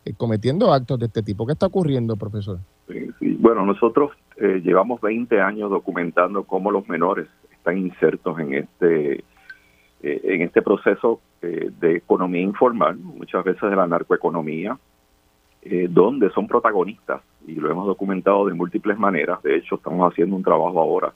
eh, 0.04 0.12
cometiendo 0.14 0.70
actos 0.74 0.98
de 0.98 1.06
este 1.06 1.22
tipo. 1.22 1.46
¿Qué 1.46 1.54
está 1.54 1.68
ocurriendo, 1.68 2.16
profesor? 2.16 2.58
Sí. 2.86 3.36
Bueno, 3.40 3.64
nosotros 3.64 4.10
eh, 4.36 4.60
llevamos 4.62 5.00
20 5.00 5.40
años 5.40 5.70
documentando 5.70 6.44
cómo 6.44 6.70
los 6.70 6.86
menores 6.86 7.26
están 7.50 7.78
insertos 7.78 8.38
en 8.38 8.52
este 8.52 9.24
eh, 10.02 10.20
en 10.24 10.42
este 10.42 10.62
proceso 10.62 11.20
eh, 11.42 11.70
de 11.78 11.96
economía 11.96 12.40
informal, 12.40 12.96
muchas 12.96 13.44
veces 13.44 13.68
de 13.68 13.76
la 13.76 13.86
narcoeconomía, 13.86 14.78
eh, 15.70 15.86
donde 15.88 16.30
son 16.30 16.46
protagonistas 16.48 17.22
y 17.46 17.54
lo 17.54 17.70
hemos 17.70 17.86
documentado 17.86 18.46
de 18.46 18.54
múltiples 18.54 18.98
maneras. 18.98 19.42
De 19.42 19.56
hecho, 19.56 19.76
estamos 19.76 20.10
haciendo 20.10 20.36
un 20.36 20.42
trabajo 20.42 20.80
ahora 20.80 21.12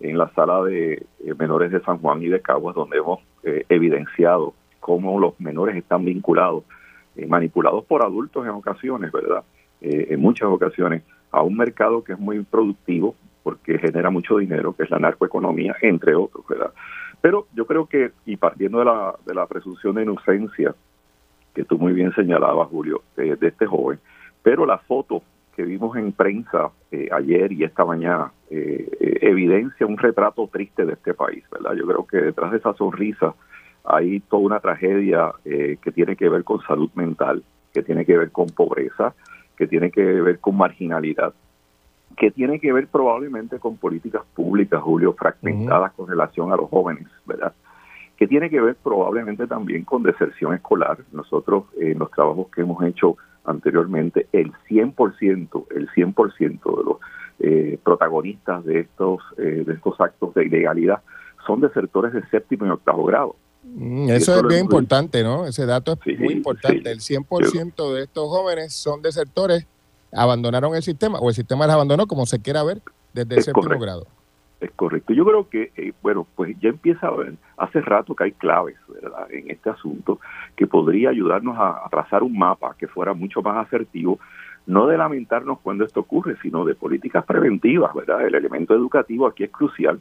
en 0.00 0.18
la 0.18 0.28
sala 0.34 0.62
de 0.62 0.92
eh, 0.92 1.34
menores 1.38 1.72
de 1.72 1.80
San 1.80 1.98
Juan 1.98 2.22
y 2.22 2.28
de 2.28 2.40
Caguas, 2.40 2.74
donde 2.74 2.98
hemos 2.98 3.20
eh, 3.42 3.64
evidenciado 3.68 4.54
cómo 4.80 5.18
los 5.18 5.40
menores 5.40 5.76
están 5.76 6.04
vinculados, 6.04 6.64
eh, 7.16 7.26
manipulados 7.26 7.84
por 7.86 8.02
adultos 8.02 8.44
en 8.44 8.50
ocasiones, 8.50 9.10
¿verdad? 9.10 9.42
Eh, 9.80 10.08
en 10.10 10.20
muchas 10.20 10.48
ocasiones, 10.48 11.02
a 11.30 11.42
un 11.42 11.56
mercado 11.56 12.04
que 12.04 12.12
es 12.12 12.18
muy 12.18 12.42
productivo 12.42 13.14
porque 13.42 13.78
genera 13.78 14.10
mucho 14.10 14.36
dinero, 14.36 14.74
que 14.76 14.82
es 14.82 14.90
la 14.90 14.98
narcoeconomía, 14.98 15.74
entre 15.80 16.14
otros, 16.14 16.46
¿verdad? 16.46 16.72
Pero 17.22 17.46
yo 17.54 17.66
creo 17.66 17.86
que, 17.86 18.12
y 18.26 18.36
partiendo 18.36 18.80
de 18.80 18.84
la, 18.84 19.14
de 19.24 19.34
la 19.34 19.46
presunción 19.46 19.94
de 19.94 20.02
inocencia, 20.02 20.74
que 21.54 21.64
tú 21.64 21.78
muy 21.78 21.92
bien 21.92 22.12
señalabas, 22.14 22.68
Julio, 22.68 23.02
de, 23.16 23.36
de 23.36 23.48
este 23.48 23.66
joven, 23.66 23.98
pero 24.42 24.66
la 24.66 24.78
foto 24.78 25.22
que 25.54 25.62
vimos 25.62 25.96
en 25.96 26.12
prensa 26.12 26.70
eh, 26.90 27.08
ayer 27.12 27.52
y 27.52 27.64
esta 27.64 27.84
mañana 27.84 28.32
eh, 28.50 28.88
eh, 29.00 29.18
evidencia 29.22 29.86
un 29.86 29.96
retrato 29.96 30.48
triste 30.48 30.84
de 30.84 30.94
este 30.94 31.14
país, 31.14 31.44
¿verdad? 31.50 31.74
Yo 31.74 31.86
creo 31.86 32.06
que 32.06 32.16
detrás 32.18 32.50
de 32.50 32.58
esa 32.58 32.74
sonrisa 32.74 33.34
hay 33.84 34.20
toda 34.20 34.42
una 34.42 34.60
tragedia 34.60 35.32
eh, 35.44 35.76
que 35.80 35.92
tiene 35.92 36.16
que 36.16 36.28
ver 36.28 36.42
con 36.42 36.60
salud 36.62 36.90
mental, 36.94 37.44
que 37.72 37.82
tiene 37.82 38.04
que 38.04 38.16
ver 38.16 38.30
con 38.30 38.46
pobreza, 38.46 39.14
que 39.56 39.66
tiene 39.66 39.90
que 39.90 40.02
ver 40.02 40.40
con 40.40 40.56
marginalidad, 40.56 41.34
que 42.16 42.30
tiene 42.30 42.58
que 42.58 42.72
ver 42.72 42.88
probablemente 42.88 43.58
con 43.58 43.76
políticas 43.76 44.22
públicas, 44.34 44.80
Julio, 44.82 45.12
fragmentadas 45.12 45.92
con 45.92 46.08
relación 46.08 46.52
a 46.52 46.56
los 46.56 46.68
jóvenes, 46.68 47.06
¿verdad? 47.26 47.52
Que 48.16 48.26
tiene 48.28 48.48
que 48.50 48.60
ver 48.60 48.76
probablemente 48.76 49.46
también 49.46 49.84
con 49.84 50.02
deserción 50.02 50.54
escolar. 50.54 50.98
Nosotros, 51.12 51.64
eh, 51.80 51.92
en 51.92 51.98
los 51.98 52.10
trabajos 52.10 52.46
que 52.54 52.60
hemos 52.62 52.82
hecho 52.84 53.16
anteriormente, 53.44 54.28
el 54.32 54.52
100%, 54.68 55.66
el 55.74 55.88
100% 55.90 56.76
de 56.78 56.84
los 56.84 56.96
eh, 57.40 57.78
protagonistas 57.82 58.64
de 58.64 58.80
estos, 58.80 59.20
eh, 59.38 59.64
de 59.66 59.72
estos 59.74 60.00
actos 60.00 60.32
de 60.34 60.44
ilegalidad 60.46 61.00
son 61.46 61.60
desertores 61.60 62.12
de 62.12 62.24
séptimo 62.28 62.66
y 62.66 62.70
octavo 62.70 63.04
grado. 63.04 63.36
Mm, 63.64 64.08
eso 64.10 64.32
eso 64.32 64.36
es 64.40 64.46
bien 64.46 64.60
importante, 64.60 65.22
¿no? 65.22 65.46
Ese 65.46 65.66
dato 65.66 65.92
es 65.92 65.98
Sí, 66.04 66.14
muy 66.22 66.34
importante. 66.34 66.82
sí. 66.82 66.88
El 66.88 67.00
100% 67.26 67.92
de 67.94 68.02
estos 68.04 68.28
jóvenes 68.28 68.72
son 68.72 69.02
desertores, 69.02 69.66
abandonaron 70.12 70.74
el 70.74 70.82
sistema 70.82 71.18
o 71.18 71.28
el 71.28 71.34
sistema 71.34 71.66
les 71.66 71.74
abandonó, 71.74 72.06
como 72.06 72.24
se 72.26 72.40
quiera 72.40 72.62
ver, 72.62 72.80
desde 73.12 73.34
el 73.36 73.42
séptimo 73.42 73.62
correcto. 73.64 73.82
grado. 73.84 74.06
Es 74.64 74.70
correcto. 74.72 75.12
Yo 75.12 75.24
creo 75.24 75.48
que, 75.48 75.72
eh, 75.76 75.92
bueno, 76.02 76.26
pues 76.34 76.56
ya 76.58 76.70
empieza 76.70 77.08
a 77.08 77.10
ver, 77.10 77.34
hace 77.58 77.80
rato 77.80 78.14
que 78.14 78.24
hay 78.24 78.32
claves, 78.32 78.76
¿verdad?, 78.88 79.26
en 79.30 79.50
este 79.50 79.70
asunto 79.70 80.20
que 80.56 80.66
podría 80.66 81.10
ayudarnos 81.10 81.58
a, 81.58 81.84
a 81.84 81.88
trazar 81.90 82.22
un 82.22 82.38
mapa 82.38 82.74
que 82.78 82.88
fuera 82.88 83.12
mucho 83.12 83.42
más 83.42 83.66
asertivo, 83.66 84.18
no 84.66 84.86
de 84.86 84.96
lamentarnos 84.96 85.60
cuando 85.60 85.84
esto 85.84 86.00
ocurre, 86.00 86.36
sino 86.40 86.64
de 86.64 86.74
políticas 86.74 87.24
preventivas, 87.24 87.92
¿verdad? 87.94 88.26
El 88.26 88.34
elemento 88.34 88.74
educativo 88.74 89.26
aquí 89.26 89.44
es 89.44 89.50
crucial 89.50 90.00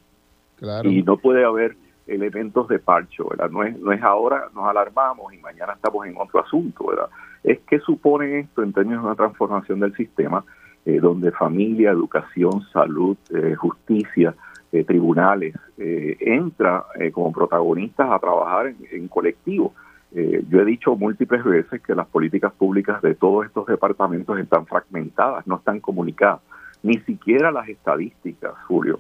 Claro. 0.58 0.90
y 0.90 1.04
no 1.04 1.18
puede 1.18 1.44
haber 1.44 1.76
elementos 2.08 2.68
de 2.70 2.80
parcho, 2.80 3.28
¿verdad? 3.30 3.50
No 3.50 3.64
es, 3.64 3.78
no 3.80 3.92
es 3.92 4.02
ahora 4.02 4.50
nos 4.56 4.66
alarmamos 4.66 5.34
y 5.34 5.38
mañana 5.40 5.74
estamos 5.74 6.06
en 6.06 6.16
otro 6.18 6.42
asunto, 6.42 6.88
¿verdad? 6.88 7.10
Es 7.44 7.60
que 7.68 7.80
supone 7.80 8.40
esto 8.40 8.64
en 8.64 8.72
términos 8.72 9.02
de 9.02 9.08
una 9.08 9.16
transformación 9.16 9.82
del 9.82 9.94
sistema 9.96 10.46
eh, 10.86 11.00
donde 11.00 11.32
familia, 11.32 11.92
educación, 11.92 12.62
salud, 12.74 13.18
eh, 13.34 13.56
justicia, 13.56 14.36
eh, 14.74 14.84
tribunales, 14.84 15.56
eh, 15.78 16.18
entra 16.20 16.86
eh, 17.00 17.12
como 17.12 17.32
protagonistas 17.32 18.10
a 18.12 18.20
trabajar 18.20 18.68
en, 18.68 18.78
en 18.92 19.08
colectivo. 19.08 19.74
Eh, 20.16 20.44
yo 20.50 20.62
he 20.62 20.66
dicho 20.66 20.96
múltiples 20.96 21.44
veces 21.44 21.82
que 21.82 21.96
las 21.96 22.08
políticas 22.08 22.52
públicas 22.54 23.02
de 23.02 23.16
todos 23.16 23.46
estos 23.46 23.68
departamentos 23.68 24.38
están 24.40 24.66
fragmentadas, 24.66 25.46
no 25.48 25.58
están 25.58 25.80
comunicadas. 25.80 26.42
Ni 26.82 26.98
siquiera 27.00 27.52
las 27.52 27.70
estadísticas, 27.70 28.54
Julio, 28.68 29.00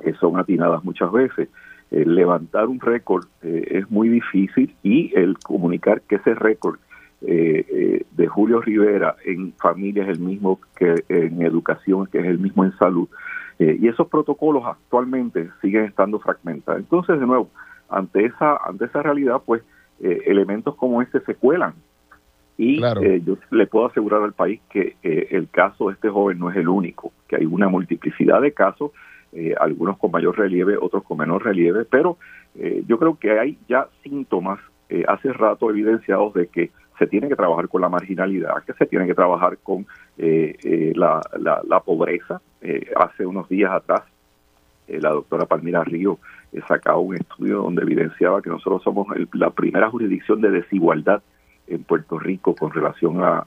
eh, 0.00 0.14
son 0.20 0.38
atinadas 0.38 0.82
muchas 0.84 1.10
veces. 1.12 1.48
Eh, 1.90 2.04
levantar 2.06 2.68
un 2.68 2.80
récord 2.80 3.26
eh, 3.42 3.68
es 3.72 3.90
muy 3.90 4.08
difícil 4.08 4.74
y 4.82 5.12
el 5.14 5.36
comunicar 5.38 6.00
que 6.02 6.16
ese 6.16 6.34
récord 6.34 6.78
de 7.24 8.26
Julio 8.26 8.60
Rivera 8.60 9.14
en 9.24 9.52
familia 9.52 10.02
es 10.02 10.08
el 10.08 10.18
mismo 10.18 10.58
que 10.74 11.04
en 11.08 11.40
educación, 11.42 12.08
que 12.08 12.18
es 12.18 12.24
el 12.24 12.40
mismo 12.40 12.64
en 12.64 12.76
salud, 12.78 13.08
Eh, 13.58 13.78
y 13.80 13.88
esos 13.88 14.08
protocolos 14.08 14.64
actualmente 14.66 15.50
siguen 15.60 15.84
estando 15.84 16.18
fragmentados. 16.18 16.80
Entonces, 16.80 17.20
de 17.20 17.26
nuevo, 17.26 17.50
ante 17.88 18.24
esa, 18.24 18.56
ante 18.56 18.86
esa 18.86 19.02
realidad, 19.02 19.42
pues 19.44 19.62
eh, 20.00 20.22
elementos 20.26 20.74
como 20.76 21.02
este 21.02 21.20
se 21.20 21.34
cuelan. 21.34 21.74
Y 22.58 22.80
yo 22.80 23.38
le 23.50 23.66
puedo 23.66 23.86
asegurar 23.86 24.22
al 24.22 24.34
país 24.34 24.60
que 24.70 24.94
el 25.02 25.48
caso 25.48 25.88
de 25.88 25.94
este 25.94 26.10
joven 26.10 26.38
no 26.38 26.50
es 26.50 26.56
el 26.56 26.68
único, 26.68 27.10
que 27.26 27.36
hay 27.36 27.46
una 27.46 27.68
multiplicidad 27.68 28.40
de 28.40 28.52
casos, 28.52 28.92
algunos 29.58 29.98
con 29.98 30.12
mayor 30.12 30.38
relieve, 30.38 30.76
otros 30.78 31.02
con 31.02 31.18
menor 31.18 31.42
relieve, 31.42 31.86
pero 31.86 32.18
yo 32.86 32.98
creo 32.98 33.18
que 33.18 33.36
hay 33.40 33.58
ya 33.68 33.88
síntomas 34.04 34.60
hace 35.08 35.32
rato 35.32 35.70
evidenciados 35.70 36.34
de 36.34 36.46
que 36.46 36.70
se 36.98 37.06
tiene 37.06 37.28
que 37.28 37.36
trabajar 37.36 37.68
con 37.68 37.80
la 37.80 37.88
marginalidad, 37.88 38.62
que 38.64 38.72
se 38.74 38.86
tiene 38.86 39.06
que 39.06 39.14
trabajar 39.14 39.58
con 39.62 39.86
eh, 40.18 40.56
eh, 40.62 40.92
la, 40.94 41.20
la, 41.38 41.80
pobreza. 41.80 42.40
Eh, 42.60 42.90
hace 42.96 43.26
unos 43.26 43.48
días 43.48 43.72
atrás, 43.72 44.02
la 44.88 45.10
doctora 45.10 45.46
Palmira 45.46 45.84
Río 45.84 46.18
sacaba 46.68 46.98
un 46.98 47.16
estudio 47.16 47.62
donde 47.62 47.82
evidenciaba 47.82 48.42
que 48.42 48.50
nosotros 48.50 48.82
somos 48.82 49.06
la 49.32 49.50
primera 49.50 49.88
jurisdicción 49.88 50.40
de 50.40 50.50
desigualdad 50.50 51.22
en 51.74 51.84
Puerto 51.84 52.18
Rico 52.18 52.54
con 52.54 52.70
relación 52.72 53.22
a, 53.22 53.44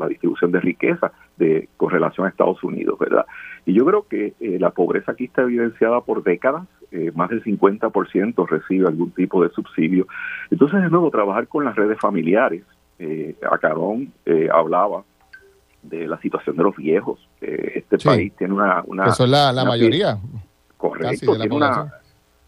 la 0.00 0.06
distribución 0.08 0.52
de 0.52 0.60
riqueza 0.60 1.12
de, 1.36 1.68
con 1.76 1.90
relación 1.90 2.26
a 2.26 2.30
Estados 2.30 2.62
Unidos, 2.62 2.98
¿verdad? 2.98 3.26
Y 3.66 3.74
yo 3.74 3.84
creo 3.84 4.06
que 4.08 4.34
la 4.58 4.70
pobreza 4.70 5.12
aquí 5.12 5.24
está 5.24 5.42
evidenciada 5.42 6.00
por 6.00 6.22
décadas, 6.22 6.66
más 7.14 7.28
del 7.30 7.42
50% 7.42 8.48
recibe 8.48 8.86
algún 8.88 9.10
tipo 9.10 9.42
de 9.42 9.50
subsidio. 9.50 10.06
Entonces, 10.50 10.80
de 10.80 10.88
nuevo, 10.88 11.10
trabajar 11.10 11.48
con 11.48 11.64
las 11.64 11.76
redes 11.76 11.98
familiares. 11.98 12.62
Eh, 12.98 13.36
Acarón 13.50 14.12
hablaba 14.52 15.04
de 15.82 16.06
la 16.06 16.18
situación 16.20 16.56
de 16.56 16.62
los 16.62 16.76
viejos. 16.76 17.18
este 17.40 17.98
país 17.98 18.32
tiene 18.36 18.54
una... 18.54 18.82
una 18.86 19.06
Eso 19.06 19.24
es 19.24 19.30
la, 19.30 19.64
mayoría. 19.64 20.18
Correcto, 20.76 21.36
tiene 21.36 21.54
una... 21.54 21.92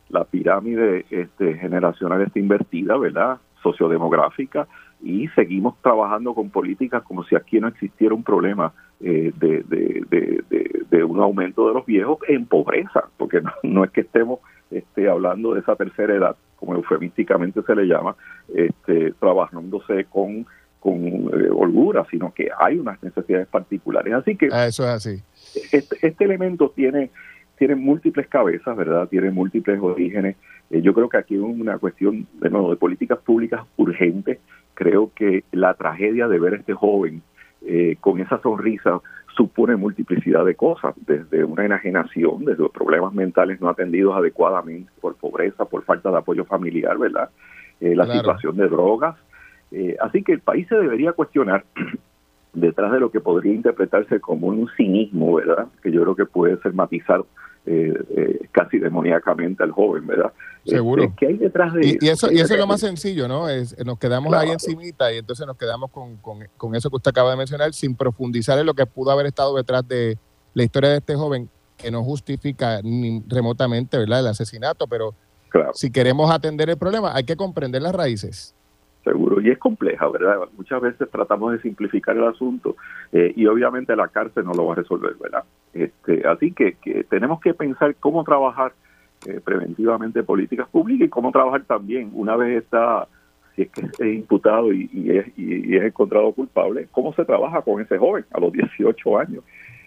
La 0.09 0.25
pirámide 0.25 1.07
este, 1.11 1.55
generacional 1.55 2.23
está 2.23 2.39
invertida, 2.41 2.97
¿verdad? 2.97 3.39
Sociodemográfica, 3.63 4.67
y 5.03 5.29
seguimos 5.29 5.81
trabajando 5.83 6.35
con 6.35 6.51
políticas 6.51 7.03
como 7.03 7.25
si 7.25 7.35
aquí 7.35 7.59
no 7.59 7.69
existiera 7.69 8.15
un 8.15 8.23
problema 8.23 8.73
eh, 9.01 9.33
de, 9.37 9.65
de, 10.91 11.05
un 11.05 11.21
aumento 11.21 11.67
de 11.67 11.75
los 11.75 11.87
viejos 11.87 12.19
en 12.29 12.47
pobreza, 12.47 13.05
porque 13.17 13.41
no, 13.63 13.85
es 13.85 13.91
que 13.91 14.03
estemos 14.03 14.41
este, 14.71 15.09
hablando 15.09 15.55
de 15.55 15.61
esa 15.61 15.75
tercera 15.77 16.15
edad, 16.15 16.37
como 16.57 16.75
eufemísticamente 16.75 17.63
se 17.63 17.75
le 17.75 17.87
llama, 17.87 18.15
este, 18.55 19.13
trabajándose 19.13 20.05
con 20.05 20.47
con 20.81 21.05
eh, 21.05 21.51
holgura, 21.53 22.07
sino 22.11 22.33
que 22.33 22.49
hay 22.59 22.79
unas 22.79 23.01
necesidades 23.03 23.47
particulares. 23.47 24.15
Así 24.15 24.35
que 24.35 24.49
ah, 24.51 24.67
eso 24.67 24.83
es 24.85 24.89
así. 24.89 25.23
Este, 25.73 26.07
este, 26.07 26.25
elemento 26.25 26.71
tiene, 26.75 27.11
tiene 27.57 27.77
múltiples 27.77 28.27
cabezas, 28.29 28.75
¿verdad? 28.77 29.07
Tiene 29.09 29.31
múltiples 29.31 29.79
orígenes. 29.81 30.37
Eh, 30.71 30.83
yo 30.83 30.95
creo 30.95 31.09
que 31.09 31.19
aquí 31.19 31.35
es 31.35 31.41
una 31.41 31.79
cuestión 31.79 32.27
de, 32.41 32.51
nuevo, 32.51 32.71
de 32.71 32.77
políticas 32.77 33.19
públicas 33.19 33.63
urgentes. 33.77 34.39
Creo 34.75 35.11
que 35.15 35.45
la 35.53 35.75
tragedia 35.75 36.29
de 36.29 36.39
ver 36.39 36.55
a 36.55 36.57
este 36.57 36.75
joven 36.75 37.23
eh, 37.67 37.97
con 38.01 38.21
esa 38.21 38.41
sonrisa 38.41 39.01
supone 39.37 39.77
multiplicidad 39.77 40.45
de 40.45 40.55
cosas, 40.55 40.95
desde 41.07 41.45
una 41.45 41.65
enajenación, 41.65 42.45
desde 42.45 42.63
los 42.63 42.73
problemas 42.73 43.13
mentales 43.13 43.61
no 43.61 43.69
atendidos 43.69 44.17
adecuadamente 44.17 44.91
por 45.01 45.15
pobreza, 45.15 45.65
por 45.65 45.85
falta 45.85 46.11
de 46.11 46.19
apoyo 46.19 46.45
familiar, 46.45 46.99
¿verdad? 46.99 47.31
la 47.81 48.07
situación 48.07 48.59
de 48.59 48.69
drogas, 48.69 49.17
eh, 49.73 49.97
así 50.01 50.23
que 50.23 50.33
el 50.33 50.41
país 50.41 50.67
se 50.69 50.77
debería 50.77 51.13
cuestionar 51.13 51.65
detrás 52.53 52.93
de 52.93 53.01
lo 53.01 53.11
que 53.11 53.21
podría 53.21 53.55
interpretarse 53.55 54.21
como 54.21 54.49
un 54.49 54.69
cinismo, 54.77 55.35
¿verdad? 55.35 55.69
Que 55.83 55.93
yo 55.93 56.03
creo 56.03 56.17
que 56.17 56.27
puede 56.27 56.57
ser 56.59 56.75
matizado 56.75 57.27
eh, 57.67 57.95
eh, 58.17 58.49
casi 58.53 58.79
demoníacamente 58.79 59.63
al 59.63 59.71
joven, 59.71 60.07
¿verdad? 60.07 60.33
Seguro. 60.65 61.05
Este, 61.05 61.17
¿Qué 61.17 61.27
hay 61.27 61.37
detrás 61.37 61.75
de 61.75 61.99
y, 62.01 62.09
eso? 62.09 62.31
Y 62.31 62.41
eso 62.41 62.55
es 62.55 62.61
lo 62.61 62.67
más 62.67 62.81
sencillo, 62.81 63.29
¿no? 63.29 63.49
Es, 63.49 63.77
nos 63.85 63.99
quedamos 63.99 64.33
ahí 64.35 64.51
encimita 64.51 65.13
y 65.13 65.19
entonces 65.19 65.47
nos 65.47 65.57
quedamos 65.57 65.91
con, 65.91 66.17
con, 66.17 66.75
eso 66.75 66.91
que 66.91 66.97
usted 66.97 67.11
acaba 67.11 67.31
de 67.31 67.37
mencionar 67.37 67.73
sin 67.73 67.95
profundizar 67.95 68.59
en 68.59 68.67
lo 68.67 68.75
que 68.75 68.87
pudo 68.87 69.11
haber 69.11 69.27
estado 69.27 69.57
detrás 69.57 69.87
de 69.87 70.19
la 70.55 70.63
historia 70.63 70.91
de 70.91 70.99
este 70.99 71.15
joven 71.15 71.49
que 71.77 71.91
no 71.91 72.03
justifica 72.03 72.81
ni 72.83 73.23
remotamente, 73.27 73.99
¿verdad? 73.99 74.21
El 74.21 74.27
asesinato, 74.29 74.87
pero 74.87 75.15
si 75.73 75.91
queremos 75.91 76.31
atender 76.31 76.71
el 76.71 76.77
problema 76.77 77.15
hay 77.15 77.25
que 77.25 77.35
comprender 77.35 77.83
las 77.83 77.93
raíces 77.93 78.55
seguro. 79.05 79.41
Y 79.41 79.51
es 79.51 79.59
compleja, 79.59 80.09
¿verdad? 80.09 80.49
Muchas 80.57 80.81
veces 80.81 81.09
tratamos 81.11 81.53
de 81.53 81.61
simplificar 81.61 82.17
el 82.17 82.25
asunto 82.25 82.77
eh, 83.13 83.33
y 83.35 83.47
obviamente 83.47 83.97
la 83.97 84.09
cárcel 84.09 84.45
no 84.45 84.53
lo 84.53 84.67
va 84.67 84.73
a 84.75 84.77
resolver, 84.77 85.15
¿verdad? 85.21 85.45
Este, 85.73 86.27
así 86.27 86.53
que, 86.53 86.77
tenemos 87.09 87.41
que 87.41 87.55
pensar 87.55 87.95
cómo 87.97 88.25
trabajar 88.25 88.73
eh, 89.27 89.41
preventivamente 89.43 90.23
políticas 90.23 90.69
públicas 90.69 91.07
y 91.07 91.11
cómo 91.11 91.31
trabajar 91.31 91.63
también 91.65 92.11
una 92.15 92.37
vez 92.37 92.63
está, 92.63 93.07
si 93.55 93.63
es 93.63 93.71
que 93.71 93.83
es 93.83 94.15
imputado 94.15 94.73
y, 94.73 94.89
es, 95.11 95.27
y, 95.39 95.77
es 95.77 95.85
encontrado 95.85 96.33
culpable, 96.33 96.89
cómo 96.91 97.13
se 97.15 97.25
trabaja 97.25 97.63
con 97.63 97.81
ese 97.81 97.99
joven 97.99 98.25
a 98.33 98.41
los 98.41 98.53
18 98.53 99.19
años. 99.19 99.45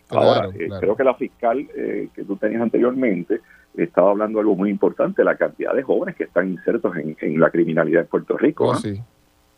Ahora, 0.10 0.50
eh, 0.60 0.70
creo 0.80 0.96
que 0.96 1.04
la 1.04 1.16
fiscal 1.16 1.66
que 1.68 2.24
tú 2.26 2.36
tenías 2.36 2.62
anteriormente 2.62 3.42
estaba 3.76 4.12
hablando 4.12 4.40
algo 4.40 4.56
muy 4.56 4.70
importante, 4.70 5.24
la 5.24 5.36
cantidad 5.36 5.74
de 5.74 5.84
jóvenes 5.84 6.16
que 6.16 6.26
están 6.26 6.52
insertos 6.52 6.94
en, 6.98 7.40
la 7.40 7.50
criminalidad 7.50 8.04
en 8.04 8.08
Puerto 8.08 8.38
Rico. 8.38 8.70
Oh, 8.70 8.76
sí. 8.76 9.02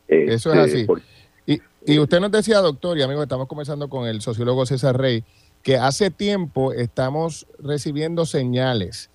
Eso 0.08 0.54
es 0.54 0.74
este, 0.74 0.92
así. 0.92 1.62
y, 1.86 1.94
y, 1.94 2.00
usted 2.00 2.20
nos 2.20 2.32
decía, 2.32 2.60
doctor, 2.60 2.98
y 2.98 3.02
amigo, 3.02 3.24
estamos 3.24 3.48
conversando 3.48 3.90
con 3.90 4.08
el 4.08 4.22
sociólogo 4.22 4.66
César 4.66 4.98
Rey, 4.98 5.24
que 5.64 5.78
hace 5.78 6.12
tiempo 6.12 6.74
estamos 6.74 7.48
recibiendo 7.60 8.26
señales. 8.26 9.10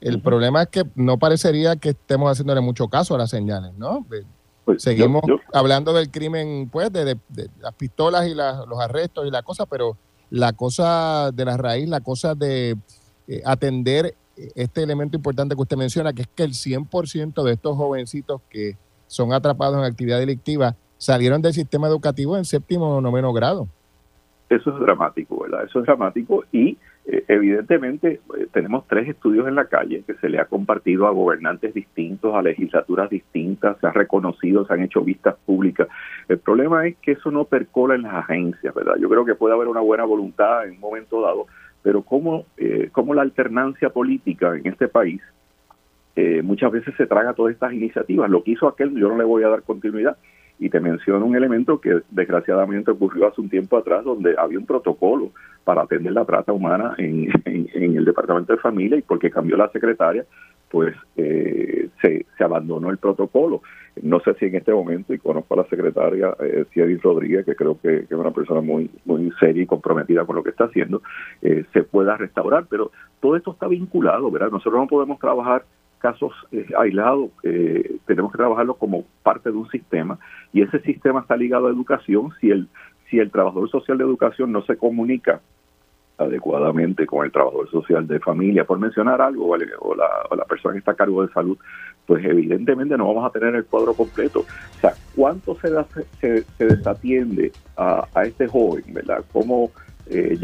El 0.00 0.22
problema 0.22 0.62
es 0.62 0.68
que 0.68 0.84
no 0.94 1.18
parecería 1.18 1.76
que 1.76 1.90
estemos 1.90 2.32
haciéndole 2.32 2.62
mucho 2.62 2.88
caso 2.88 3.14
a 3.14 3.18
las 3.18 3.28
señales, 3.28 3.74
¿no? 3.74 4.04
Pues 4.08 4.24
Seguimos 4.78 5.22
hablando 5.52 5.92
del 5.92 6.10
crimen, 6.10 6.68
pues, 6.70 6.92
de, 6.92 7.18
las 7.60 7.74
pistolas 7.74 8.28
y 8.28 8.34
los 8.34 8.80
arrestos 8.80 9.26
y 9.26 9.30
la 9.30 9.42
cosa, 9.42 9.66
pero 9.66 9.96
la 10.30 10.52
cosa 10.52 11.30
de 11.32 11.44
la 11.44 11.56
raíz, 11.56 11.88
la 11.88 12.00
cosa 12.00 12.34
de 12.34 12.76
eh, 13.26 13.42
atender 13.44 14.14
este 14.54 14.82
elemento 14.82 15.16
importante 15.16 15.54
que 15.54 15.62
usted 15.62 15.76
menciona, 15.76 16.12
que 16.12 16.22
es 16.22 16.28
que 16.28 16.42
el 16.42 16.52
100% 16.52 17.42
de 17.42 17.52
estos 17.52 17.76
jovencitos 17.76 18.40
que 18.48 18.76
son 19.06 19.32
atrapados 19.32 19.78
en 19.78 19.84
actividad 19.84 20.18
delictiva 20.18 20.76
salieron 20.96 21.42
del 21.42 21.52
sistema 21.52 21.88
educativo 21.88 22.36
en 22.36 22.44
séptimo 22.44 22.96
o 22.96 23.00
noveno 23.00 23.32
grado. 23.32 23.68
Eso 24.48 24.70
es 24.70 24.80
dramático, 24.80 25.42
¿verdad? 25.42 25.64
Eso 25.64 25.78
es 25.78 25.86
dramático 25.86 26.44
y 26.52 26.76
eh, 27.06 27.24
evidentemente 27.28 28.20
eh, 28.38 28.46
tenemos 28.52 28.86
tres 28.86 29.08
estudios 29.08 29.48
en 29.48 29.54
la 29.54 29.66
calle 29.66 30.02
que 30.06 30.14
se 30.14 30.28
le 30.28 30.38
ha 30.38 30.44
compartido 30.44 31.06
a 31.06 31.10
gobernantes 31.10 31.72
distintos, 31.72 32.34
a 32.34 32.42
legislaturas 32.42 33.08
distintas, 33.08 33.78
se 33.80 33.86
ha 33.86 33.92
reconocido, 33.92 34.66
se 34.66 34.74
han 34.74 34.82
hecho 34.82 35.02
vistas 35.02 35.36
públicas. 35.46 35.88
El 36.28 36.38
problema 36.38 36.86
es 36.86 36.96
que 36.98 37.12
eso 37.12 37.30
no 37.30 37.44
percola 37.44 37.94
en 37.94 38.02
las 38.02 38.14
agencias, 38.14 38.74
¿verdad? 38.74 38.94
Yo 39.00 39.08
creo 39.08 39.24
que 39.24 39.34
puede 39.34 39.54
haber 39.54 39.68
una 39.68 39.80
buena 39.80 40.04
voluntad 40.04 40.64
en 40.66 40.72
un 40.72 40.80
momento 40.80 41.22
dado, 41.22 41.46
pero 41.82 42.02
cómo, 42.02 42.44
eh, 42.56 42.90
la 43.14 43.22
alternancia 43.22 43.90
política 43.90 44.56
en 44.56 44.66
este 44.66 44.88
país 44.88 45.20
eh, 46.16 46.42
muchas 46.42 46.70
veces 46.72 46.94
se 46.96 47.06
traga 47.06 47.34
todas 47.34 47.54
estas 47.54 47.72
iniciativas. 47.72 48.28
Lo 48.28 48.42
que 48.42 48.52
hizo 48.52 48.68
aquel, 48.68 48.94
yo 48.94 49.08
no 49.08 49.16
le 49.16 49.24
voy 49.24 49.42
a 49.42 49.48
dar 49.48 49.62
continuidad. 49.62 50.16
Y 50.58 50.68
te 50.68 50.78
menciono 50.78 51.24
un 51.24 51.34
elemento 51.34 51.80
que 51.80 52.02
desgraciadamente 52.10 52.90
ocurrió 52.90 53.28
hace 53.28 53.40
un 53.40 53.48
tiempo 53.48 53.78
atrás, 53.78 54.04
donde 54.04 54.34
había 54.36 54.58
un 54.58 54.66
protocolo 54.66 55.30
para 55.64 55.82
atender 55.82 56.12
la 56.12 56.26
trata 56.26 56.52
humana 56.52 56.94
en, 56.98 57.30
en, 57.46 57.96
el 57.96 58.04
Departamento 58.04 58.52
de 58.52 58.58
Familia 58.58 58.98
y 58.98 59.02
porque 59.02 59.30
cambió 59.30 59.56
la 59.56 59.70
secretaria, 59.70 60.26
pues 60.70 60.94
eh, 61.16 61.88
se, 62.00 62.26
se 62.38 62.44
abandonó 62.44 62.90
el 62.90 62.98
protocolo. 62.98 63.62
No 64.02 64.20
sé 64.20 64.34
si 64.34 64.46
en 64.46 64.54
este 64.54 64.72
momento, 64.72 65.12
y 65.12 65.18
conozco 65.18 65.54
a 65.54 65.58
la 65.58 65.68
secretaria 65.68 66.34
eh, 66.40 66.64
Rodríguez, 67.02 67.44
que 67.44 67.56
creo 67.56 67.78
que, 67.80 68.06
es 68.08 68.12
una 68.12 68.30
persona 68.30 68.60
muy, 68.60 68.90
muy 69.04 69.30
seria 69.40 69.64
y 69.64 69.66
comprometida 69.66 70.24
con 70.24 70.36
lo 70.36 70.42
que 70.42 70.50
está 70.50 70.64
haciendo, 70.64 71.02
eh, 71.42 71.64
se 71.72 71.82
pueda 71.82 72.16
restaurar, 72.16 72.66
pero 72.70 72.92
todo 73.20 73.36
esto 73.36 73.52
está 73.52 73.66
vinculado, 73.66 74.30
¿verdad? 74.30 74.50
Nosotros 74.50 74.80
no 74.80 74.86
podemos 74.86 75.18
trabajar 75.18 75.64
casos 75.98 76.32
eh, 76.50 76.66
aislados, 76.78 77.30
eh, 77.42 77.98
tenemos 78.06 78.32
que 78.32 78.38
trabajarlo 78.38 78.74
como 78.74 79.04
parte 79.22 79.50
de 79.50 79.56
un 79.56 79.68
sistema 79.68 80.18
y 80.52 80.62
ese 80.62 80.80
sistema 80.80 81.20
está 81.20 81.36
ligado 81.36 81.66
a 81.66 81.70
educación. 81.70 82.30
Si 82.40 82.50
el, 82.50 82.68
si 83.10 83.18
el 83.18 83.30
trabajador 83.30 83.70
social 83.70 83.98
de 83.98 84.04
educación 84.04 84.50
no 84.50 84.62
se 84.62 84.76
comunica 84.76 85.40
adecuadamente 86.20 87.06
con 87.06 87.24
el 87.24 87.32
trabajador 87.32 87.70
social 87.70 88.06
de 88.06 88.20
familia, 88.20 88.64
por 88.64 88.78
mencionar 88.78 89.20
algo, 89.22 89.48
o, 89.48 89.56
la, 89.56 90.06
o 90.30 90.36
la 90.36 90.44
persona 90.44 90.74
que 90.74 90.80
está 90.80 90.92
a 90.92 90.96
cargo 90.96 91.26
de 91.26 91.32
salud, 91.32 91.56
pues 92.06 92.24
evidentemente 92.24 92.96
no 92.96 93.06
vamos 93.06 93.24
a 93.24 93.30
tener 93.30 93.54
el 93.54 93.64
cuadro 93.64 93.94
completo. 93.94 94.40
O 94.40 94.80
sea, 94.80 94.94
¿cuánto 95.16 95.56
se, 95.56 96.44
se, 96.58 96.64
desatiende 96.64 97.52
a, 97.76 98.06
este 98.24 98.46
joven, 98.46 98.84
verdad? 98.88 99.24
¿Cómo 99.32 99.70
eh, 100.06 100.38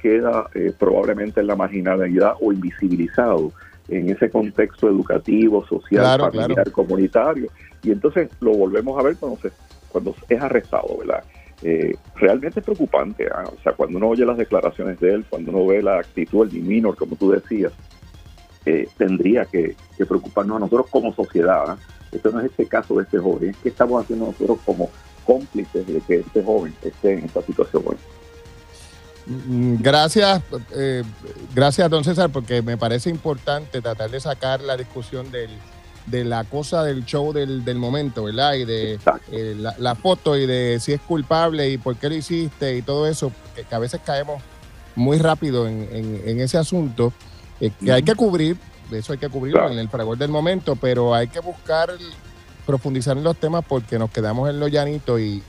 queda 0.00 0.46
eh, 0.54 0.72
probablemente 0.78 1.40
en 1.40 1.46
la 1.46 1.56
marginalidad 1.56 2.34
o 2.40 2.52
invisibilizado 2.52 3.52
en 3.88 4.10
ese 4.10 4.30
contexto 4.30 4.88
educativo, 4.88 5.64
social, 5.66 6.20
familiar, 6.20 6.70
comunitario? 6.70 7.48
Y 7.82 7.92
entonces 7.92 8.28
lo 8.40 8.52
volvemos 8.52 8.98
a 8.98 9.02
ver 9.02 9.16
cuando, 9.16 9.38
se, 9.40 9.52
cuando 9.90 10.14
es 10.28 10.40
arrestado, 10.40 10.98
¿verdad? 10.98 11.24
Eh, 11.64 11.96
realmente 12.16 12.60
es 12.60 12.64
preocupante. 12.64 13.26
¿ah? 13.34 13.44
O 13.46 13.62
sea, 13.62 13.72
cuando 13.72 13.96
uno 13.96 14.08
oye 14.08 14.26
las 14.26 14.36
declaraciones 14.36 15.00
de 15.00 15.14
él, 15.14 15.24
cuando 15.28 15.50
uno 15.50 15.66
ve 15.66 15.82
la 15.82 15.98
actitud, 15.98 16.44
el 16.44 16.50
diminor, 16.50 16.94
como 16.94 17.16
tú 17.16 17.30
decías, 17.30 17.72
eh, 18.66 18.86
tendría 18.98 19.46
que, 19.46 19.74
preocuparnos 19.96 20.58
a 20.58 20.60
nosotros 20.60 20.86
como 20.90 21.14
sociedad. 21.14 21.64
¿ah? 21.66 21.78
Esto 22.12 22.30
no 22.30 22.40
es 22.40 22.46
este 22.46 22.66
caso 22.66 22.96
de 22.96 23.04
este 23.04 23.18
joven, 23.18 23.50
es 23.50 23.56
que 23.56 23.70
estamos 23.70 24.04
haciendo 24.04 24.26
nosotros 24.26 24.58
como 24.66 24.90
cómplices 25.24 25.86
de 25.86 26.00
que 26.02 26.16
este 26.16 26.42
joven 26.42 26.74
esté 26.82 27.14
en 27.14 27.24
esta 27.24 27.40
situación 27.40 27.82
hoy. 27.86 27.96
Mm, 29.26 29.76
gracias, 29.80 30.42
eh, 30.76 31.02
gracias 31.54 31.88
don 31.88 32.04
César, 32.04 32.30
porque 32.30 32.60
me 32.60 32.76
parece 32.76 33.08
importante 33.08 33.80
tratar 33.80 34.10
de 34.10 34.20
sacar 34.20 34.60
la 34.60 34.76
discusión 34.76 35.30
del, 35.30 35.48
de 36.06 36.24
la 36.24 36.44
cosa 36.44 36.82
del 36.82 37.04
show 37.04 37.32
del, 37.32 37.64
del 37.64 37.78
momento, 37.78 38.24
¿verdad? 38.24 38.54
Y 38.54 38.64
de 38.64 38.98
eh, 39.32 39.56
la, 39.78 39.94
foto 39.94 40.36
y 40.36 40.46
de 40.46 40.78
si 40.80 40.92
es 40.92 41.00
culpable 41.00 41.70
y 41.70 41.78
por 41.78 41.96
qué 41.96 42.08
lo 42.08 42.14
hiciste 42.14 42.76
y 42.76 42.82
todo 42.82 43.06
eso, 43.06 43.32
que, 43.54 43.74
a 43.74 43.78
veces 43.78 44.00
caemos 44.04 44.42
muy 44.94 45.18
rápido 45.18 45.66
en, 45.66 45.88
en, 45.90 46.40
ese 46.40 46.58
asunto, 46.58 47.12
eh, 47.60 47.70
que 47.80 47.92
hay 47.92 48.02
que 48.02 48.14
cubrir, 48.14 48.56
eso 48.92 49.12
hay 49.12 49.18
que 49.18 49.28
cubrirlo 49.28 49.70
en 49.70 49.78
el 49.78 49.88
fragor 49.88 50.18
del 50.18 50.30
momento, 50.30 50.76
pero 50.76 51.14
hay 51.14 51.28
que 51.28 51.40
buscar 51.40 51.90
profundizar 52.66 53.16
en 53.16 53.24
los 53.24 53.36
temas 53.36 53.64
porque 53.66 53.98
nos 53.98 54.10
quedamos 54.10 54.48
en 54.48 54.60
lo 54.60 54.68
llanito 54.68 55.18
y, 55.18 55.42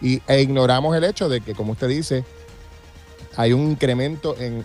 y, 0.00 0.22
e 0.26 0.40
ignoramos 0.40 0.96
el 0.96 1.04
hecho 1.04 1.28
de 1.28 1.40
que, 1.40 1.54
como 1.54 1.72
usted 1.72 1.88
dice, 1.88 2.24
hay 3.36 3.52
un 3.52 3.70
incremento 3.70 4.36
en 4.38 4.64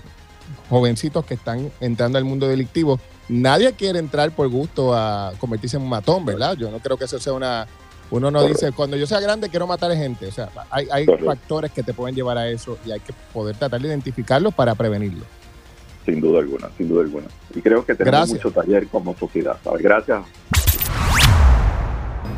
jovencitos 0.69 1.25
que 1.25 1.33
están 1.33 1.71
entrando 1.79 2.17
al 2.17 2.25
mundo 2.25 2.47
delictivo. 2.47 2.99
Nadie 3.29 3.73
quiere 3.73 3.99
entrar 3.99 4.31
por 4.31 4.47
gusto 4.49 4.93
a 4.93 5.33
convertirse 5.39 5.77
en 5.77 5.83
un 5.83 5.89
matón, 5.89 6.25
¿verdad? 6.25 6.57
Yo 6.57 6.69
no 6.71 6.79
creo 6.79 6.97
que 6.97 7.05
eso 7.05 7.19
sea 7.19 7.33
una... 7.33 7.67
Uno 8.11 8.31
no 8.31 8.43
dice, 8.43 8.71
cuando 8.71 8.97
yo 8.97 9.05
sea 9.05 9.19
grande 9.19 9.49
quiero 9.49 9.67
matar 9.67 9.91
a 9.91 9.95
gente. 9.95 10.25
O 10.25 10.31
sea, 10.31 10.49
hay, 10.71 10.87
hay 10.91 11.05
factores 11.05 11.71
que 11.71 11.83
te 11.83 11.93
pueden 11.93 12.15
llevar 12.15 12.39
a 12.39 12.49
eso 12.49 12.77
y 12.83 12.91
hay 12.91 12.99
que 12.99 13.13
poder 13.31 13.55
tratar 13.55 13.79
de 13.79 13.87
identificarlos 13.87 14.51
para 14.53 14.73
prevenirlo. 14.73 15.23
Sin 16.05 16.19
duda 16.19 16.39
alguna, 16.39 16.69
sin 16.75 16.89
duda 16.89 17.03
alguna. 17.03 17.27
Y 17.53 17.61
creo 17.61 17.85
que 17.85 17.93
tenemos 17.93 18.29
mucho 18.29 18.49
taller 18.49 18.87
como 18.87 19.15
sociedad. 19.15 19.57
Gracias. 19.79 20.23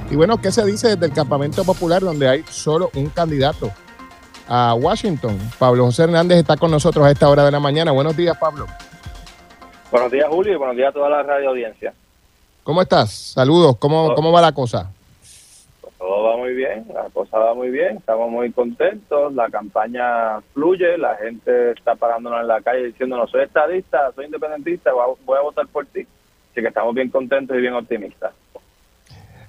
Y 0.10 0.16
bueno, 0.18 0.42
¿qué 0.42 0.52
se 0.52 0.66
dice 0.66 0.90
desde 0.90 1.06
el 1.06 1.14
campamento 1.14 1.64
popular 1.64 2.02
donde 2.02 2.28
hay 2.28 2.44
solo 2.50 2.92
un 2.96 3.08
candidato 3.08 3.72
a 4.54 4.74
Washington. 4.74 5.38
Pablo 5.58 5.86
José 5.86 6.04
Hernández 6.04 6.40
está 6.40 6.58
con 6.58 6.70
nosotros 6.70 7.06
a 7.06 7.12
esta 7.12 7.30
hora 7.30 7.46
de 7.46 7.52
la 7.52 7.62
mañana. 7.62 7.92
Buenos 7.92 8.18
días, 8.18 8.38
Pablo. 8.38 8.68
Buenos 9.92 10.10
días, 10.10 10.28
Julio, 10.30 10.54
y 10.54 10.56
buenos 10.56 10.78
días 10.78 10.90
a 10.90 10.94
toda 10.94 11.10
la 11.10 11.22
radio 11.22 11.50
audiencia. 11.50 11.94
¿Cómo 12.64 12.82
estás? 12.82 13.12
Saludos. 13.12 13.76
¿Cómo, 13.78 14.16
¿cómo 14.16 14.32
va 14.32 14.40
la 14.40 14.54
cosa? 14.54 14.90
Pues 15.82 15.94
todo 15.98 16.24
va 16.24 16.38
muy 16.38 16.54
bien, 16.54 16.86
la 16.94 17.10
cosa 17.10 17.38
va 17.38 17.54
muy 17.54 17.70
bien, 17.72 17.98
estamos 17.98 18.32
muy 18.32 18.54
contentos, 18.54 19.34
la 19.34 19.50
campaña 19.50 20.40
fluye, 20.54 20.98
la 20.98 21.18
gente 21.18 21.72
está 21.72 21.96
parándonos 21.96 22.40
en 22.40 22.48
la 22.48 22.62
calle 22.62 22.88
diciéndonos 22.88 23.30
soy 23.30 23.44
estadista, 23.44 24.14
soy 24.16 24.26
independentista, 24.26 24.92
voy 24.94 25.38
a 25.38 25.42
votar 25.42 25.68
por 25.68 25.86
ti. 25.88 26.08
Así 26.52 26.62
que 26.62 26.68
estamos 26.68 26.96
bien 26.96 27.10
contentos 27.10 27.58
y 27.58 27.60
bien 27.60 27.74
optimistas. 27.74 28.32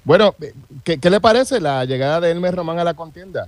Bueno, 0.03 0.34
¿qué, 0.82 0.99
qué 0.99 1.09
le 1.09 1.20
parece 1.20 1.61
la 1.61 1.84
llegada 1.84 2.20
de 2.20 2.32
Elmer 2.32 2.57
Román 2.57 2.80
a 2.80 2.84
la 2.84 2.95
contienda? 2.95 3.47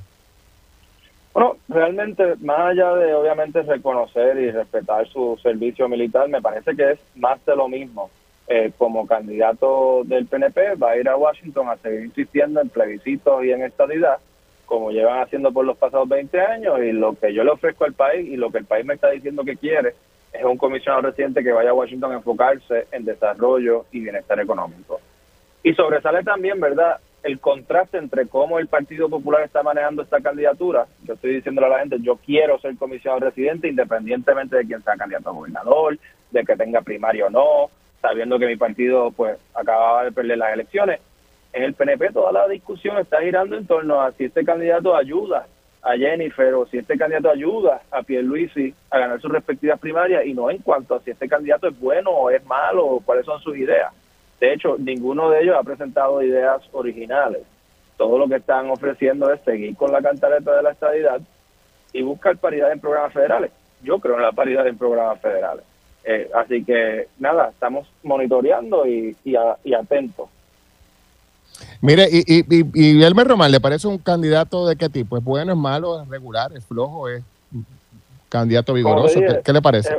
Bueno, 1.35 1.57
realmente, 1.68 2.37
más 2.43 2.61
allá 2.61 2.95
de 2.95 3.12
obviamente 3.12 3.61
reconocer 3.62 4.39
y 4.39 4.53
respetar 4.53 5.09
su 5.09 5.37
servicio 5.43 5.89
militar, 5.89 6.28
me 6.28 6.41
parece 6.41 6.76
que 6.76 6.93
es 6.93 7.01
más 7.16 7.45
de 7.45 7.57
lo 7.57 7.68
mismo. 7.68 8.09
Eh, 8.47 8.70
como 8.78 9.07
candidato 9.07 10.03
del 10.05 10.26
PNP 10.26 10.76
va 10.76 10.91
a 10.91 10.97
ir 10.97 11.09
a 11.09 11.16
Washington 11.16 11.70
a 11.70 11.76
seguir 11.78 12.05
insistiendo 12.05 12.61
en 12.61 12.68
plebiscitos 12.68 13.43
y 13.43 13.51
en 13.51 13.62
estadidad, 13.62 14.18
como 14.66 14.93
llevan 14.93 15.22
haciendo 15.22 15.51
por 15.51 15.64
los 15.64 15.76
pasados 15.76 16.09
20 16.09 16.41
años, 16.41 16.78
y 16.80 16.93
lo 16.93 17.14
que 17.14 17.35
yo 17.35 17.43
le 17.43 17.51
ofrezco 17.51 17.85
al 17.85 17.95
país 17.95 18.28
y 18.28 18.37
lo 18.37 18.53
que 18.53 18.59
el 18.59 18.66
país 18.66 18.87
me 18.87 18.95
está 18.95 19.11
diciendo 19.11 19.43
que 19.45 19.57
quiere 19.57 19.95
es 20.32 20.45
un 20.45 20.57
comisionado 20.57 21.03
reciente 21.03 21.43
que 21.43 21.53
vaya 21.53 21.70
a 21.70 21.74
Washington 21.74 22.12
a 22.12 22.16
enfocarse 22.16 22.87
en 22.93 23.05
desarrollo 23.05 23.87
y 23.91 24.01
bienestar 24.01 24.39
económico. 24.39 25.01
Y 25.64 25.74
sobresale 25.74 26.22
también, 26.22 26.61
¿verdad?, 26.61 27.01
el 27.24 27.40
contraste 27.40 27.96
entre 27.96 28.26
cómo 28.26 28.58
el 28.58 28.68
Partido 28.68 29.08
Popular 29.08 29.42
está 29.42 29.62
manejando 29.62 30.02
esta 30.02 30.20
candidatura. 30.20 30.86
Yo 31.04 31.14
estoy 31.14 31.36
diciéndole 31.36 31.68
a 31.68 31.70
la 31.70 31.78
gente, 31.78 31.96
yo 32.00 32.16
quiero 32.16 32.58
ser 32.60 32.76
comisionado 32.76 33.20
residente 33.24 33.66
independientemente 33.66 34.56
de 34.56 34.66
quién 34.66 34.82
sea 34.82 34.94
candidato 34.94 35.30
a 35.30 35.32
gobernador, 35.32 35.98
de 36.30 36.44
que 36.44 36.54
tenga 36.54 36.82
primario 36.82 37.28
o 37.28 37.30
no, 37.30 37.70
sabiendo 38.02 38.38
que 38.38 38.46
mi 38.46 38.56
partido 38.56 39.10
pues 39.10 39.38
acababa 39.54 40.04
de 40.04 40.12
perder 40.12 40.36
las 40.36 40.52
elecciones. 40.52 41.00
En 41.54 41.62
el 41.62 41.72
PNP 41.72 42.12
toda 42.12 42.30
la 42.30 42.46
discusión 42.46 42.98
está 42.98 43.22
girando 43.22 43.56
en 43.56 43.66
torno 43.66 44.02
a 44.02 44.12
si 44.12 44.24
este 44.24 44.44
candidato 44.44 44.94
ayuda 44.94 45.46
a 45.80 45.96
Jennifer 45.96 46.52
o 46.52 46.66
si 46.66 46.76
este 46.76 46.98
candidato 46.98 47.30
ayuda 47.30 47.80
a 47.90 48.02
Pierluisi 48.02 48.74
a 48.90 48.98
ganar 48.98 49.18
sus 49.22 49.32
respectivas 49.32 49.80
primarias 49.80 50.26
y 50.26 50.34
no 50.34 50.50
en 50.50 50.58
cuanto 50.58 50.94
a 50.94 51.00
si 51.00 51.10
este 51.10 51.26
candidato 51.26 51.68
es 51.68 51.80
bueno 51.80 52.10
o 52.10 52.28
es 52.28 52.44
malo 52.44 52.84
o 52.84 53.00
cuáles 53.00 53.24
son 53.24 53.40
sus 53.40 53.56
ideas. 53.56 53.94
De 54.41 54.53
hecho, 54.53 54.76
ninguno 54.78 55.30
de 55.30 55.43
ellos 55.43 55.57
ha 55.59 55.62
presentado 55.62 56.22
ideas 56.22 56.62
originales. 56.72 57.43
Todo 57.97 58.18
lo 58.18 58.28
que 58.28 58.37
están 58.37 58.68
ofreciendo 58.70 59.32
es 59.32 59.41
seguir 59.43 59.76
con 59.76 59.93
la 59.93 60.03
cantaleta 60.03 60.57
de 60.57 60.62
la 60.62 60.72
estadidad 60.72 61.20
y 61.93 62.03
buscar 62.03 62.37
paridad 62.37 62.72
en 62.72 62.80
programas 62.80 63.12
federales. 63.12 63.53
Yo 63.82 63.99
creo 64.01 64.16
en 64.16 64.22
la 64.22 64.32
paridad 64.32 64.66
en 64.66 64.76
programas 64.76 65.20
federales. 65.20 65.64
Eh, 66.05 66.30
así 66.35 66.62
que 66.64 67.09
nada, 67.18 67.51
estamos 67.51 67.89
monitoreando 68.03 68.87
y, 68.87 69.16
atentos. 69.74 70.28
Mire, 71.80 72.09
y, 72.11 72.22
y, 72.26 72.45
y, 72.74 73.03
Elmer 73.03 73.26
Román, 73.26 73.51
¿le 73.51 73.61
parece 73.61 73.87
un 73.87 73.99
candidato 73.99 74.66
de 74.66 74.76
qué 74.76 74.89
tipo? 74.89 75.16
¿Es 75.16 75.24
bueno, 75.24 75.53
es 75.53 75.59
malo, 75.59 76.03
es 76.03 76.09
regular, 76.09 76.53
es 76.55 76.64
flojo, 76.64 77.09
es 77.09 77.22
candidato 78.28 78.74
vigoroso? 78.74 79.20
¿Qué, 79.43 79.53
le 79.53 79.62
parece? 79.62 79.99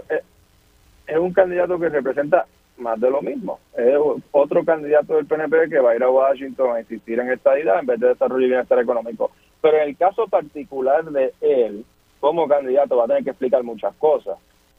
es, 1.08 1.18
un 1.18 1.34
candidato 1.34 1.80
que 1.80 1.90
representa 1.90 2.46
más 2.78 3.00
de 3.00 3.10
lo 3.10 3.22
mismo. 3.22 3.60
Es 3.78 3.98
otro 4.32 4.64
candidato 4.64 5.16
del 5.16 5.26
PNP 5.26 5.70
que 5.70 5.80
va 5.80 5.92
a 5.92 5.96
ir 5.96 6.04
a 6.04 6.10
Washington 6.10 6.76
a 6.76 6.80
insistir 6.80 7.20
en 7.20 7.32
esta 7.32 7.58
idea 7.58 7.80
en 7.80 7.86
vez 7.86 8.00
de 8.00 8.10
desarrollo 8.10 8.46
y 8.46 8.50
bienestar 8.50 8.80
económico. 8.80 9.32
Pero 9.62 9.78
en 9.78 9.90
el 9.90 9.98
caso 9.98 10.28
particular 10.28 11.06
de 11.06 11.34
él, 11.42 11.86
como 12.20 12.48
candidato, 12.48 12.98
va 12.98 13.06
a 13.06 13.08
tener 13.08 13.24
que 13.24 13.32
explicar 13.32 13.64
muchas 13.64 13.96
cosas. 13.96 14.38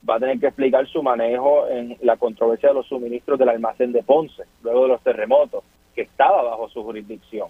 Va 0.09 0.17
a 0.17 0.21
tener 0.21 0.39
que 0.39 0.47
explicar 0.47 0.87
su 0.87 1.03
manejo 1.03 1.67
en 1.69 1.97
la 2.03 2.17
controversia 2.17 2.69
de 2.69 2.77
los 2.77 2.87
suministros 2.87 3.39
del 3.39 3.49
almacén 3.49 3.93
de 3.93 4.03
Ponce, 4.03 4.45
luego 4.63 4.83
de 4.83 4.89
los 4.89 5.03
terremotos, 5.03 5.65
que 5.95 6.03
estaba 6.03 6.43
bajo 6.43 6.69
su 6.69 6.83
jurisdicción. 6.83 7.49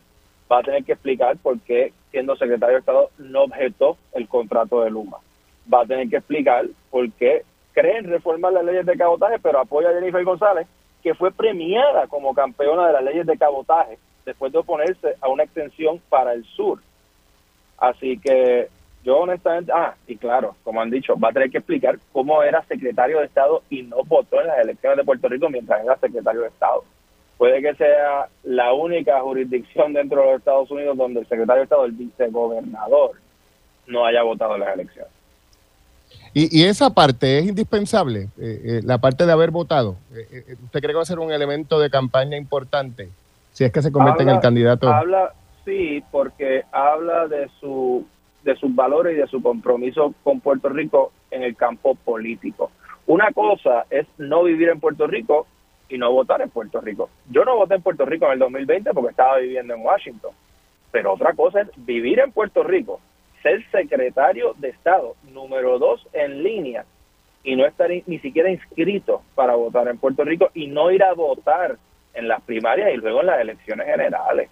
Va 0.50 0.60
a 0.60 0.62
tener 0.62 0.84
que 0.84 0.92
explicar 0.92 1.36
por 1.38 1.58
qué, 1.60 1.92
siendo 2.10 2.36
secretario 2.36 2.74
de 2.74 2.80
Estado, 2.80 3.10
no 3.18 3.44
objetó 3.44 3.98
el 4.14 4.28
contrato 4.28 4.82
de 4.82 4.90
Luma. 4.90 5.18
Va 5.72 5.82
a 5.82 5.86
tener 5.86 6.08
que 6.08 6.16
explicar 6.16 6.66
por 6.90 7.10
qué 7.12 7.42
creen 7.76 8.10
reformar 8.10 8.54
las 8.54 8.64
leyes 8.64 8.86
de 8.86 8.96
cabotaje, 8.96 9.38
pero 9.38 9.60
apoya 9.60 9.90
a 9.90 9.92
Jennifer 9.92 10.24
González, 10.24 10.66
que 11.02 11.14
fue 11.14 11.30
premiada 11.30 12.06
como 12.06 12.34
campeona 12.34 12.86
de 12.86 12.92
las 12.94 13.04
leyes 13.04 13.26
de 13.26 13.36
cabotaje 13.36 13.98
después 14.24 14.50
de 14.50 14.58
oponerse 14.58 15.14
a 15.20 15.28
una 15.28 15.44
extensión 15.44 16.00
para 16.08 16.32
el 16.32 16.42
sur. 16.44 16.80
Así 17.76 18.18
que 18.18 18.68
yo 19.04 19.18
honestamente, 19.18 19.70
ah, 19.74 19.94
y 20.06 20.16
claro, 20.16 20.56
como 20.64 20.80
han 20.80 20.90
dicho, 20.90 21.18
va 21.20 21.28
a 21.28 21.32
tener 21.32 21.50
que 21.50 21.58
explicar 21.58 21.98
cómo 22.12 22.42
era 22.42 22.64
secretario 22.64 23.20
de 23.20 23.26
Estado 23.26 23.62
y 23.68 23.82
no 23.82 24.02
votó 24.04 24.40
en 24.40 24.46
las 24.46 24.58
elecciones 24.58 24.96
de 24.96 25.04
Puerto 25.04 25.28
Rico 25.28 25.50
mientras 25.50 25.84
era 25.84 25.98
secretario 25.98 26.40
de 26.40 26.48
Estado. 26.48 26.82
Puede 27.36 27.60
que 27.60 27.74
sea 27.74 28.28
la 28.42 28.72
única 28.72 29.20
jurisdicción 29.20 29.92
dentro 29.92 30.22
de 30.22 30.26
los 30.28 30.38
Estados 30.38 30.70
Unidos 30.70 30.96
donde 30.96 31.20
el 31.20 31.28
secretario 31.28 31.60
de 31.60 31.64
Estado, 31.64 31.84
el 31.84 31.92
vicegobernador, 31.92 33.12
no 33.86 34.06
haya 34.06 34.22
votado 34.22 34.54
en 34.54 34.60
las 34.62 34.74
elecciones. 34.74 35.15
Y, 36.38 36.64
esa 36.64 36.90
parte 36.90 37.38
es 37.38 37.46
indispensable, 37.46 38.28
eh, 38.38 38.60
eh, 38.62 38.80
la 38.84 38.98
parte 38.98 39.24
de 39.24 39.32
haber 39.32 39.50
votado. 39.50 39.96
Eh, 40.14 40.54
¿Usted 40.64 40.80
cree 40.80 40.90
que 40.90 40.96
va 40.96 41.00
a 41.00 41.06
ser 41.06 41.18
un 41.18 41.32
elemento 41.32 41.80
de 41.80 41.88
campaña 41.88 42.36
importante 42.36 43.08
si 43.52 43.64
es 43.64 43.72
que 43.72 43.80
se 43.80 43.90
convierte 43.90 44.24
en 44.24 44.28
el 44.28 44.40
candidato? 44.40 44.86
Habla, 44.86 45.32
sí, 45.64 46.04
porque 46.10 46.64
habla 46.72 47.26
de 47.26 47.48
su 47.58 48.06
de 48.44 48.54
sus 48.56 48.74
valores 48.74 49.16
y 49.16 49.20
de 49.20 49.26
su 49.28 49.42
compromiso 49.42 50.12
con 50.22 50.40
Puerto 50.40 50.68
Rico 50.68 51.10
en 51.30 51.42
el 51.42 51.56
campo 51.56 51.94
político. 51.94 52.70
Una 53.06 53.32
cosa 53.32 53.86
es 53.88 54.06
no 54.18 54.42
vivir 54.42 54.68
en 54.68 54.78
Puerto 54.78 55.06
Rico 55.06 55.46
y 55.88 55.96
no 55.96 56.12
votar 56.12 56.42
en 56.42 56.50
Puerto 56.50 56.82
Rico. 56.82 57.08
Yo 57.30 57.46
no 57.46 57.56
voté 57.56 57.76
en 57.76 57.82
Puerto 57.82 58.04
Rico 58.04 58.26
en 58.26 58.32
el 58.32 58.38
2020 58.40 58.90
porque 58.92 59.10
estaba 59.12 59.38
viviendo 59.38 59.72
en 59.72 59.80
Washington. 59.80 60.32
Pero 60.92 61.14
otra 61.14 61.32
cosa 61.32 61.62
es 61.62 61.68
vivir 61.76 62.20
en 62.20 62.30
Puerto 62.30 62.62
Rico 62.62 63.00
ser 63.46 63.64
secretario 63.70 64.54
de 64.58 64.70
Estado, 64.70 65.14
número 65.32 65.78
dos 65.78 66.04
en 66.12 66.42
línea, 66.42 66.84
y 67.44 67.54
no 67.54 67.64
estar 67.64 67.88
ni 68.06 68.18
siquiera 68.18 68.50
inscrito 68.50 69.22
para 69.36 69.54
votar 69.54 69.86
en 69.86 69.98
Puerto 69.98 70.24
Rico 70.24 70.50
y 70.52 70.66
no 70.66 70.90
ir 70.90 71.04
a 71.04 71.14
votar 71.14 71.76
en 72.14 72.26
las 72.26 72.42
primarias 72.42 72.92
y 72.92 72.96
luego 72.96 73.20
en 73.20 73.26
las 73.26 73.40
elecciones 73.40 73.86
generales. 73.86 74.50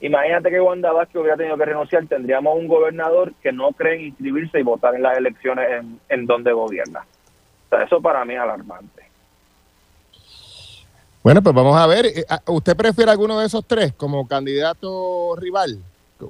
Imagínate 0.00 0.50
que 0.50 0.60
Wanda 0.60 0.92
Vázquez 0.92 1.16
hubiera 1.16 1.36
tenido 1.36 1.56
que 1.56 1.64
renunciar, 1.64 2.06
tendríamos 2.06 2.54
un 2.56 2.68
gobernador 2.68 3.32
que 3.42 3.50
no 3.50 3.72
cree 3.72 3.94
en 3.94 4.06
inscribirse 4.08 4.60
y 4.60 4.62
votar 4.62 4.94
en 4.94 5.02
las 5.02 5.16
elecciones 5.16 5.84
en, 6.08 6.26
donde 6.26 6.52
gobierna. 6.52 7.04
Eso 7.84 8.00
para 8.00 8.24
mí 8.24 8.34
es 8.34 8.40
alarmante. 8.40 9.02
Bueno, 11.22 11.42
pues 11.42 11.54
vamos 11.54 11.76
a 11.76 11.86
ver. 11.86 12.06
Eh, 12.06 12.24
ah, 12.28 12.40
¿Usted 12.46 12.76
prefiere 12.76 13.10
alguno 13.10 13.40
de 13.40 13.46
esos 13.46 13.64
tres 13.66 13.92
como 13.94 14.26
candidato 14.28 15.34
rival? 15.36 15.82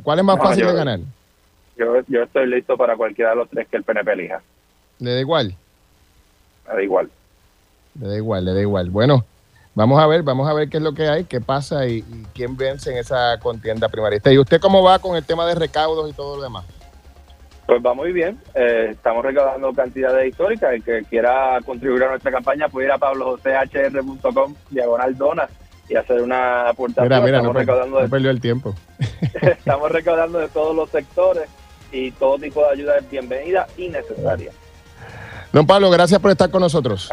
¿Cuál 0.03 0.19
es 0.19 0.25
más 0.25 0.37
No, 0.37 0.43
fácil 0.43 0.65
yo- 0.65 0.71
de 0.71 0.77
ganar? 0.77 1.01
Yo, 1.77 2.01
yo 2.09 2.23
estoy 2.25 2.47
listo 2.49 2.77
para 2.77 2.97
cualquiera 2.97 3.31
de 3.31 3.37
los 3.37 3.49
tres 3.49 3.69
que 3.69 3.77
el 3.77 3.85
PNP 3.85 4.13
elija. 4.13 4.41
¿Le 4.99 5.15
da 5.15 5.21
igual? 5.21 5.55
Me 6.67 6.75
da 6.75 6.83
igual. 6.83 7.11
Le 8.01 8.09
da 8.09 8.17
igual, 8.17 8.45
le 8.45 8.53
da 8.55 8.61
igual. 8.61 8.91
Bueno, 8.91 9.25
vamos 9.75 10.01
a 10.01 10.07
ver, 10.09 10.23
vamos 10.25 10.49
a 10.49 10.55
ver 10.55 10.69
qué 10.69 10.79
es 10.79 10.83
lo 10.83 10.93
que 10.93 11.09
hay, 11.09 11.25
qué 11.25 11.41
pasa 11.41 11.87
y, 11.87 11.99
y 11.99 12.27
quién 12.35 12.57
vence 12.57 12.91
en 12.91 12.99
esa 12.99 13.39
contienda 13.41 13.89
primarista. 13.89 14.33
¿Y 14.33 14.39
usted 14.39 14.61
cómo 14.61 14.83
va 14.83 14.99
con 14.99 15.17
el 15.17 15.25
tema 15.25 15.47
de 15.47 15.55
recaudos 15.55 16.11
y 16.11 16.13
todo 16.13 16.37
lo 16.37 16.43
demás? 16.43 16.65
Pues 17.67 17.81
va 17.85 17.95
muy 17.95 18.13
bien. 18.13 18.39
Eh, 18.55 18.89
estamos 18.93 19.25
recaudando 19.25 19.73
cantidades 19.73 20.29
históricas. 20.29 20.73
El 20.73 20.83
que 20.83 21.05
quiera 21.05 21.61
contribuir 21.65 22.03
a 22.05 22.09
nuestra 22.11 22.33
campaña 22.33 22.69
puede 22.69 22.87
ir 22.87 22.93
a 22.93 22.99
pablojosehr.com, 22.99 24.55
diagonal 24.71 25.17
donas, 25.17 25.51
y 25.89 25.97
hacer 25.97 26.23
una 26.23 26.69
aportación. 26.69 27.09
Mira, 27.09 27.21
mira, 27.21 27.43
no, 27.43 27.49
estamos, 27.51 27.57
per- 27.57 27.67
recaudando 27.67 27.97
no 27.97 28.03
de, 28.03 28.09
perdió 28.09 28.31
el 28.31 28.41
tiempo. 28.41 28.75
estamos 29.43 29.91
recaudando 29.91 30.39
de 30.39 30.49
todos 30.49 30.75
los 30.75 30.91
sectores 30.91 31.49
y 31.91 32.11
todo 32.13 32.39
tipo 32.39 32.61
de 32.63 32.71
ayuda 32.71 32.99
es 32.99 33.11
bienvenida 33.11 33.67
y 33.77 33.89
necesaria. 33.89 34.53
Don 35.53 35.67
Pablo, 35.67 35.91
gracias 35.91 36.21
por 36.21 36.31
estar 36.31 36.51
con 36.51 36.61
nosotros. 36.61 37.11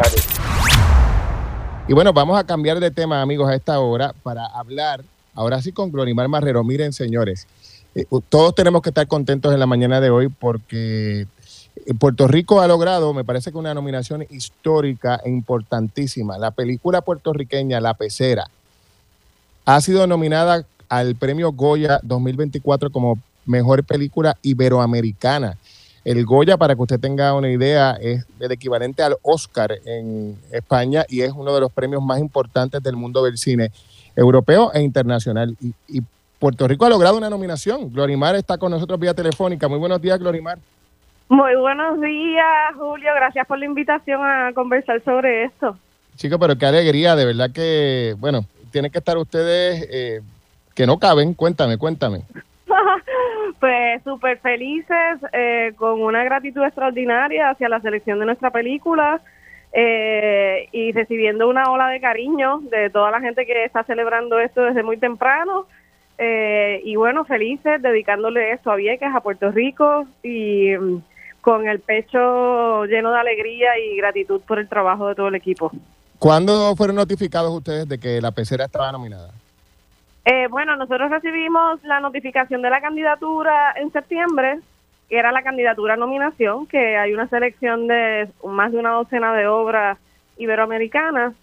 Y 1.87 1.93
bueno, 1.93 2.11
vamos 2.13 2.37
a 2.37 2.43
cambiar 2.43 2.79
de 2.79 2.91
tema, 2.91 3.21
amigos, 3.21 3.49
a 3.49 3.55
esta 3.55 3.79
hora 3.79 4.13
para 4.23 4.45
hablar, 4.47 5.03
ahora 5.35 5.61
sí, 5.61 5.71
con 5.71 5.91
Glorimar 5.91 6.27
Marrero. 6.27 6.63
Miren, 6.63 6.91
señores, 6.91 7.47
eh, 7.93 8.05
todos 8.27 8.55
tenemos 8.55 8.81
que 8.81 8.89
estar 8.89 9.07
contentos 9.07 9.53
en 9.53 9.59
la 9.59 9.67
mañana 9.67 10.01
de 10.01 10.09
hoy 10.09 10.27
porque 10.27 11.21
eh, 11.21 11.27
Puerto 11.97 12.27
Rico 12.27 12.59
ha 12.59 12.67
logrado, 12.67 13.13
me 13.13 13.23
parece 13.23 13.51
que 13.51 13.57
una 13.57 13.73
nominación 13.73 14.25
histórica 14.29 15.21
e 15.23 15.29
importantísima. 15.29 16.37
La 16.37 16.51
película 16.51 17.01
puertorriqueña 17.01 17.79
La 17.79 17.93
Pecera 17.93 18.49
ha 19.65 19.81
sido 19.81 20.05
nominada 20.07 20.65
al 20.89 21.15
premio 21.15 21.51
Goya 21.51 21.99
2024 22.03 22.91
como 22.91 23.19
mejor 23.45 23.83
película 23.83 24.37
iberoamericana. 24.41 25.57
El 26.03 26.23
Goya, 26.23 26.55
para 26.55 26.75
que 26.75 26.81
usted 26.83 26.99
tenga 26.99 27.33
una 27.33 27.49
idea, 27.49 27.97
es 27.99 28.25
el 28.39 28.51
equivalente 28.51 29.01
al 29.01 29.15
Oscar 29.23 29.73
en 29.85 30.37
España 30.51 31.03
y 31.09 31.21
es 31.21 31.31
uno 31.31 31.53
de 31.53 31.61
los 31.61 31.71
premios 31.71 32.03
más 32.03 32.19
importantes 32.19 32.81
del 32.83 32.95
mundo 32.95 33.23
del 33.23 33.39
cine 33.39 33.71
europeo 34.15 34.71
e 34.73 34.81
internacional. 34.81 35.57
Y, 35.59 35.73
y 35.87 36.01
Puerto 36.37 36.67
Rico 36.67 36.85
ha 36.85 36.89
logrado 36.89 37.17
una 37.17 37.29
nominación. 37.29 37.91
Glorimar 37.91 38.35
está 38.35 38.59
con 38.59 38.71
nosotros 38.71 38.99
vía 38.99 39.15
telefónica. 39.15 39.67
Muy 39.67 39.79
buenos 39.79 39.99
días, 39.99 40.19
Glorimar. 40.19 40.59
Muy 41.27 41.55
buenos 41.55 41.99
días, 41.99 42.75
Julio. 42.77 43.09
Gracias 43.15 43.47
por 43.47 43.57
la 43.57 43.65
invitación 43.65 44.21
a 44.23 44.51
conversar 44.53 45.03
sobre 45.03 45.45
esto. 45.45 45.75
Chicos, 46.17 46.37
pero 46.39 46.55
qué 46.55 46.67
alegría, 46.67 47.15
de 47.15 47.25
verdad 47.25 47.49
que, 47.51 48.15
bueno, 48.19 48.45
tienen 48.75 48.91
que 48.91 48.97
estar 48.97 49.17
ustedes 49.17 49.87
eh, 49.89 50.19
que 50.75 50.85
no 50.85 50.99
caben. 50.99 51.33
Cuéntame, 51.33 51.77
cuéntame. 51.77 52.23
pues 53.61 54.03
súper 54.03 54.37
felices, 54.39 55.17
eh, 55.31 55.71
con 55.77 56.01
una 56.01 56.25
gratitud 56.25 56.61
extraordinaria 56.61 57.51
hacia 57.51 57.69
la 57.69 57.79
selección 57.79 58.19
de 58.19 58.25
nuestra 58.25 58.51
película 58.51 59.21
eh, 59.71 60.67
y 60.73 60.91
recibiendo 60.91 61.47
una 61.47 61.71
ola 61.71 61.87
de 61.87 62.01
cariño 62.01 62.59
de 62.69 62.89
toda 62.89 63.11
la 63.11 63.21
gente 63.21 63.45
que 63.45 63.63
está 63.63 63.85
celebrando 63.85 64.39
esto 64.39 64.63
desde 64.63 64.83
muy 64.83 64.97
temprano. 64.97 65.67
Eh, 66.17 66.81
y 66.83 66.97
bueno, 66.97 67.23
felices 67.23 67.81
dedicándole 67.81 68.51
esto 68.51 68.71
a 68.71 68.75
Vieques, 68.75 69.15
a 69.15 69.21
Puerto 69.21 69.51
Rico 69.51 70.05
y 70.21 70.75
mm, 70.75 70.97
con 71.39 71.69
el 71.69 71.79
pecho 71.79 72.83
lleno 72.87 73.13
de 73.13 73.19
alegría 73.19 73.79
y 73.79 73.95
gratitud 73.95 74.41
por 74.45 74.59
el 74.59 74.67
trabajo 74.67 75.07
de 75.07 75.15
todo 75.15 75.29
el 75.29 75.35
equipo. 75.35 75.71
¿Cuándo 76.19 76.75
fueron 76.75 76.95
notificados 76.95 77.51
ustedes 77.53 77.87
de 77.87 77.97
que 77.99 78.21
la 78.21 78.31
pecera 78.31 78.65
estaba 78.65 78.91
nominada? 78.91 79.29
Eh, 80.25 80.47
bueno, 80.49 80.75
nosotros 80.75 81.11
recibimos 81.11 81.83
la 81.83 81.99
notificación 81.99 82.61
de 82.61 82.69
la 82.69 82.81
candidatura 82.81 83.73
en 83.75 83.91
septiembre, 83.91 84.59
que 85.09 85.19
era 85.19 85.31
la 85.31 85.43
candidatura 85.43 85.93
a 85.93 85.97
nominación, 85.97 86.65
que 86.65 86.97
hay 86.97 87.13
una 87.13 87.27
selección 87.27 87.87
de 87.87 88.27
más 88.43 88.71
de 88.71 88.79
una 88.79 88.91
docena 88.91 89.33
de 89.33 89.45
obras 89.47 89.97
iberoamericanas. 90.37 91.33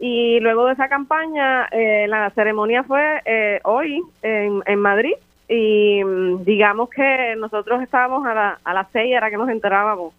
Y 0.00 0.40
luego 0.40 0.66
de 0.66 0.72
esa 0.72 0.88
campaña, 0.88 1.66
eh, 1.70 2.06
la 2.08 2.28
ceremonia 2.30 2.82
fue 2.82 3.22
eh, 3.24 3.60
hoy 3.62 4.02
en, 4.22 4.62
en 4.66 4.78
Madrid. 4.80 5.14
Y 5.48 6.02
mm, 6.02 6.42
digamos 6.44 6.88
que 6.90 7.36
nosotros 7.38 7.82
estábamos 7.82 8.26
a, 8.26 8.34
la- 8.34 8.58
a 8.64 8.74
las 8.74 8.88
seis, 8.92 9.14
era 9.14 9.30
que 9.30 9.36
nos 9.36 9.48
enterábamos 9.48 10.12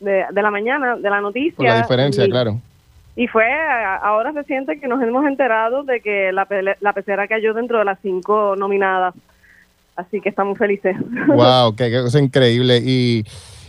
de, 0.00 0.24
de 0.30 0.42
la 0.42 0.50
mañana 0.50 0.96
de 0.96 1.10
la 1.10 1.20
noticia. 1.20 1.56
Por 1.56 1.66
la 1.66 1.82
diferencia, 1.82 2.24
Y- 2.24 2.30
claro. 2.30 2.60
Y 3.18 3.26
fue 3.26 3.44
ahora 4.00 4.32
se 4.32 4.44
siente 4.44 4.78
que 4.78 4.86
nos 4.86 5.02
hemos 5.02 5.26
enterado 5.26 5.82
de 5.82 6.00
que 6.00 6.30
la, 6.32 6.46
la 6.80 6.92
pecera 6.92 7.26
cayó 7.26 7.52
dentro 7.52 7.80
de 7.80 7.84
las 7.84 7.98
cinco 8.00 8.54
nominadas. 8.56 9.12
Así 9.96 10.20
que 10.20 10.28
estamos 10.28 10.56
felices. 10.56 10.96
Wow, 11.26 11.74
qué, 11.74 11.90
cosa 12.00 12.20
increíble. 12.20 12.78
Y, 12.78 13.24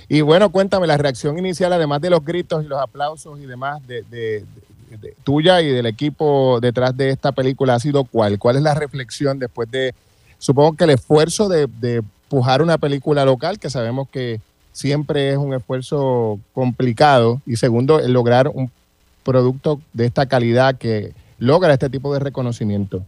y 0.08 0.22
bueno, 0.22 0.52
cuéntame, 0.52 0.86
la 0.86 0.98
reacción 0.98 1.40
inicial, 1.40 1.74
además 1.74 2.00
de 2.00 2.12
los 2.12 2.24
gritos 2.24 2.64
y 2.64 2.68
los 2.68 2.80
aplausos 2.80 3.40
y 3.40 3.48
demás, 3.48 3.86
de, 3.88 4.04
de- 4.04 4.46
de- 4.92 4.98
de- 4.98 5.16
tuya 5.24 5.62
y 5.62 5.70
del 5.72 5.88
equipo 5.88 6.60
detrás 6.62 6.96
de 6.96 7.10
esta 7.10 7.32
película, 7.32 7.74
¿ha 7.74 7.80
sido 7.80 8.04
cuál? 8.04 8.38
¿Cuál 8.38 8.58
es 8.58 8.62
la 8.62 8.76
reflexión 8.76 9.40
después 9.40 9.70
de, 9.72 9.96
supongo 10.38 10.78
que 10.78 10.84
el 10.84 10.92
esfuerzo 10.92 11.50
de, 11.50 11.66
de 11.80 12.04
pujar 12.28 12.62
una 12.62 12.78
película 12.78 13.26
local, 13.26 13.58
que 13.58 13.72
sabemos 13.72 14.08
que 14.10 14.40
siempre 14.72 15.32
es 15.32 15.38
un 15.38 15.56
esfuerzo 15.56 16.38
complicado, 16.54 17.42
y 17.48 17.56
segundo, 17.56 18.00
lograr 18.08 18.48
un 18.54 18.70
producto 19.30 19.80
de 19.94 20.06
esta 20.06 20.26
calidad 20.26 20.76
que 20.76 21.12
logra 21.38 21.74
este 21.74 21.90
tipo 21.90 22.12
de 22.12 22.20
reconocimiento? 22.20 23.04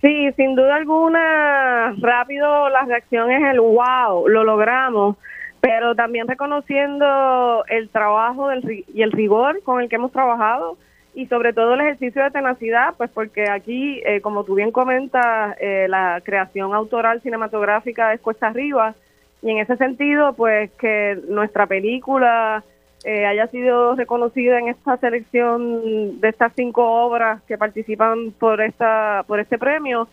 Sí, 0.00 0.32
sin 0.36 0.56
duda 0.56 0.74
alguna, 0.74 1.94
rápido 2.00 2.68
la 2.68 2.82
reacción 2.82 3.30
es 3.30 3.42
el 3.52 3.60
wow, 3.60 4.26
lo 4.28 4.42
logramos, 4.42 5.16
pero 5.60 5.94
también 5.94 6.26
reconociendo 6.26 7.64
el 7.68 7.88
trabajo 7.90 8.48
del, 8.48 8.84
y 8.92 9.02
el 9.02 9.12
rigor 9.12 9.62
con 9.62 9.80
el 9.80 9.88
que 9.88 9.96
hemos 9.96 10.10
trabajado 10.10 10.76
y 11.14 11.26
sobre 11.26 11.52
todo 11.52 11.74
el 11.74 11.80
ejercicio 11.80 12.24
de 12.24 12.30
tenacidad, 12.30 12.94
pues 12.96 13.08
porque 13.10 13.48
aquí, 13.48 14.02
eh, 14.04 14.20
como 14.20 14.42
tú 14.42 14.56
bien 14.56 14.72
comentas, 14.72 15.56
eh, 15.60 15.86
la 15.88 16.20
creación 16.24 16.74
autoral 16.74 17.22
cinematográfica 17.22 18.12
es 18.12 18.20
cuesta 18.20 18.48
arriba 18.48 18.94
y 19.42 19.50
en 19.50 19.58
ese 19.58 19.76
sentido, 19.76 20.32
pues 20.32 20.72
que 20.72 21.18
nuestra 21.28 21.66
película 21.66 22.64
eh, 23.06 23.24
haya 23.24 23.46
sido 23.46 23.94
reconocida 23.94 24.58
en 24.58 24.66
esta 24.66 24.96
selección 24.96 26.20
de 26.20 26.28
estas 26.28 26.52
cinco 26.56 27.04
obras 27.04 27.40
que 27.44 27.56
participan 27.56 28.32
por 28.32 28.60
esta 28.60 29.22
por 29.28 29.38
este 29.38 29.58
premio, 29.58 30.08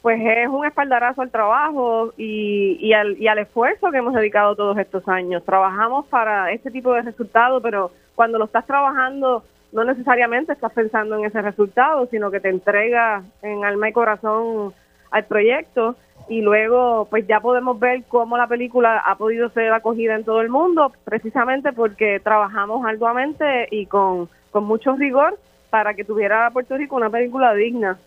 pues 0.00 0.18
es 0.18 0.48
un 0.48 0.64
espaldarazo 0.64 1.20
al 1.20 1.30
trabajo 1.30 2.14
y, 2.16 2.78
y, 2.80 2.94
al, 2.94 3.20
y 3.20 3.28
al 3.28 3.38
esfuerzo 3.40 3.90
que 3.90 3.98
hemos 3.98 4.14
dedicado 4.14 4.56
todos 4.56 4.78
estos 4.78 5.06
años. 5.08 5.44
Trabajamos 5.44 6.06
para 6.06 6.50
este 6.50 6.70
tipo 6.70 6.94
de 6.94 7.02
resultados, 7.02 7.62
pero 7.62 7.90
cuando 8.14 8.38
lo 8.38 8.46
estás 8.46 8.64
trabajando 8.64 9.44
no 9.70 9.84
necesariamente 9.84 10.54
estás 10.54 10.72
pensando 10.72 11.18
en 11.18 11.26
ese 11.26 11.42
resultado, 11.42 12.06
sino 12.06 12.30
que 12.30 12.40
te 12.40 12.48
entregas 12.48 13.26
en 13.42 13.62
alma 13.62 13.90
y 13.90 13.92
corazón 13.92 14.72
al 15.10 15.24
proyecto 15.26 15.96
y 16.28 16.42
luego 16.42 17.06
pues 17.10 17.26
ya 17.26 17.40
podemos 17.40 17.78
ver 17.78 18.04
cómo 18.08 18.36
la 18.36 18.46
película 18.46 19.02
ha 19.06 19.16
podido 19.16 19.50
ser 19.50 19.72
acogida 19.72 20.14
en 20.14 20.24
todo 20.24 20.40
el 20.40 20.50
mundo 20.50 20.92
precisamente 21.04 21.72
porque 21.72 22.20
trabajamos 22.20 22.84
arduamente 22.86 23.68
y 23.70 23.86
con, 23.86 24.28
con 24.50 24.64
mucho 24.64 24.94
rigor 24.96 25.38
para 25.70 25.94
que 25.94 26.04
tuviera 26.04 26.50
Puerto 26.50 26.76
Rico 26.76 26.96
una 26.96 27.10
película 27.10 27.54
digna. 27.54 27.98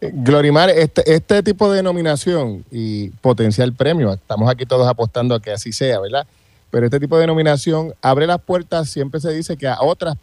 Eh, 0.00 0.10
Glorimar, 0.12 0.70
este, 0.70 1.02
este 1.12 1.42
tipo 1.42 1.72
de 1.72 1.82
nominación 1.82 2.64
y 2.70 3.10
potencial 3.10 3.72
premio, 3.72 4.12
estamos 4.12 4.50
aquí 4.50 4.66
todos 4.66 4.88
apostando 4.88 5.34
a 5.34 5.40
que 5.40 5.52
así 5.52 5.72
sea, 5.72 6.00
¿verdad? 6.00 6.26
Pero 6.70 6.86
este 6.86 6.98
tipo 6.98 7.18
de 7.18 7.26
nominación 7.26 7.94
abre 8.02 8.26
las 8.26 8.40
puertas, 8.40 8.90
siempre 8.90 9.20
se 9.20 9.32
dice 9.32 9.56
que 9.56 9.68
a 9.68 9.80
otras 9.80 10.16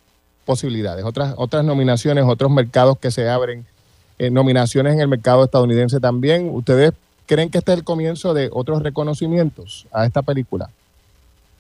posibilidades, 0.46 1.06
otras, 1.06 1.34
otras 1.38 1.64
nominaciones, 1.64 2.26
otros 2.26 2.52
mercados 2.52 2.98
que 2.98 3.12
se 3.12 3.30
abren, 3.30 3.66
eh, 4.22 4.30
nominaciones 4.30 4.94
en 4.94 5.02
el 5.02 5.08
mercado 5.08 5.44
estadounidense 5.44 6.00
también. 6.00 6.50
¿Ustedes 6.54 6.94
creen 7.26 7.50
que 7.50 7.58
este 7.58 7.72
es 7.72 7.80
el 7.80 7.84
comienzo 7.84 8.36
de 8.36 8.50
otros 8.52 8.84
reconocimientos 8.84 9.88
a 9.92 10.06
esta 10.06 10.22
película? 10.22 10.70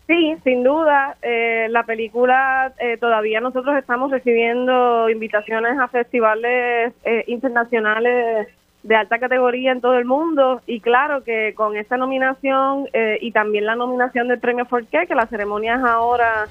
Sí, 0.06 0.36
sin 0.44 0.64
duda. 0.64 1.16
eh, 1.24 1.68
la 1.70 1.84
película 1.84 2.74
eh, 2.78 2.98
todavía 2.98 3.40
nosotros 3.40 3.76
estamos 3.78 4.12
recibiendo 4.12 5.10
invitaciones 5.10 5.80
a 5.80 5.88
festivales 5.88 6.94
eh, 7.04 7.24
internacionales 7.28 8.48
de 8.84 8.96
alta 8.96 9.18
categoría 9.18 9.72
en 9.72 9.82
todo 9.82 9.96
el 9.98 10.06
mundo 10.06 10.62
y 10.68 10.82
claro 10.82 11.24
que 11.24 11.54
con 11.56 11.78
esta 11.78 11.98
nominación 11.98 12.88
eh, 12.94 13.18
y 13.22 13.32
también 13.32 13.66
la 13.66 13.76
nominación 13.76 14.28
del 14.28 14.40
premio 14.40 14.66
Forqué, 14.66 15.08
que 15.08 15.16
la 15.16 15.26
ceremonia 15.28 15.76
es 15.76 15.84
ahora 15.84 16.48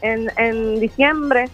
en, 0.00 0.28
en 0.36 0.80
diciembre, 0.80 1.44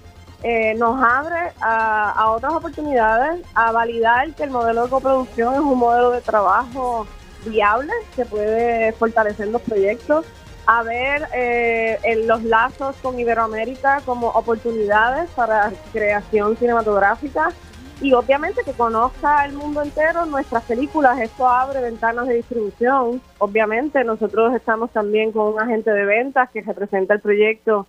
eh, 0.42 0.74
nos 0.74 1.02
abre 1.02 1.52
a, 1.60 2.30
otras 2.30 2.52
oportunidades, 2.52 3.44
a 3.54 3.72
validar 3.72 4.32
que 4.34 4.44
el 4.44 4.50
modelo 4.50 4.84
de 4.84 4.90
coproducción 4.90 5.54
es 5.54 5.60
un 5.60 5.78
modelo 5.78 6.10
de 6.10 6.20
trabajo 6.20 7.06
viable 7.44 7.92
que 8.14 8.24
puede 8.24 8.92
fortalecer 8.92 9.48
los 9.48 9.62
proyectos, 9.62 10.26
a 10.66 10.82
ver 10.82 11.26
eh, 11.34 11.98
en 12.04 12.26
los 12.28 12.44
lazos 12.44 12.94
con 13.02 13.18
Iberoamérica 13.18 14.02
como 14.04 14.28
oportunidades 14.28 15.28
para 15.30 15.72
creación 15.92 16.56
cinematográfica 16.56 17.52
y 18.00 18.12
obviamente 18.12 18.62
que 18.64 18.72
conozca 18.72 19.44
el 19.44 19.54
mundo 19.54 19.82
entero 19.82 20.24
nuestras 20.26 20.62
películas. 20.64 21.18
Esto 21.18 21.48
abre 21.48 21.80
ventanas 21.80 22.28
de 22.28 22.34
distribución. 22.34 23.20
Obviamente 23.38 24.04
nosotros 24.04 24.54
estamos 24.54 24.90
también 24.92 25.32
con 25.32 25.54
un 25.54 25.60
agente 25.60 25.90
de 25.90 26.04
ventas 26.04 26.48
que 26.50 26.60
representa 26.60 27.14
el 27.14 27.20
proyecto 27.20 27.86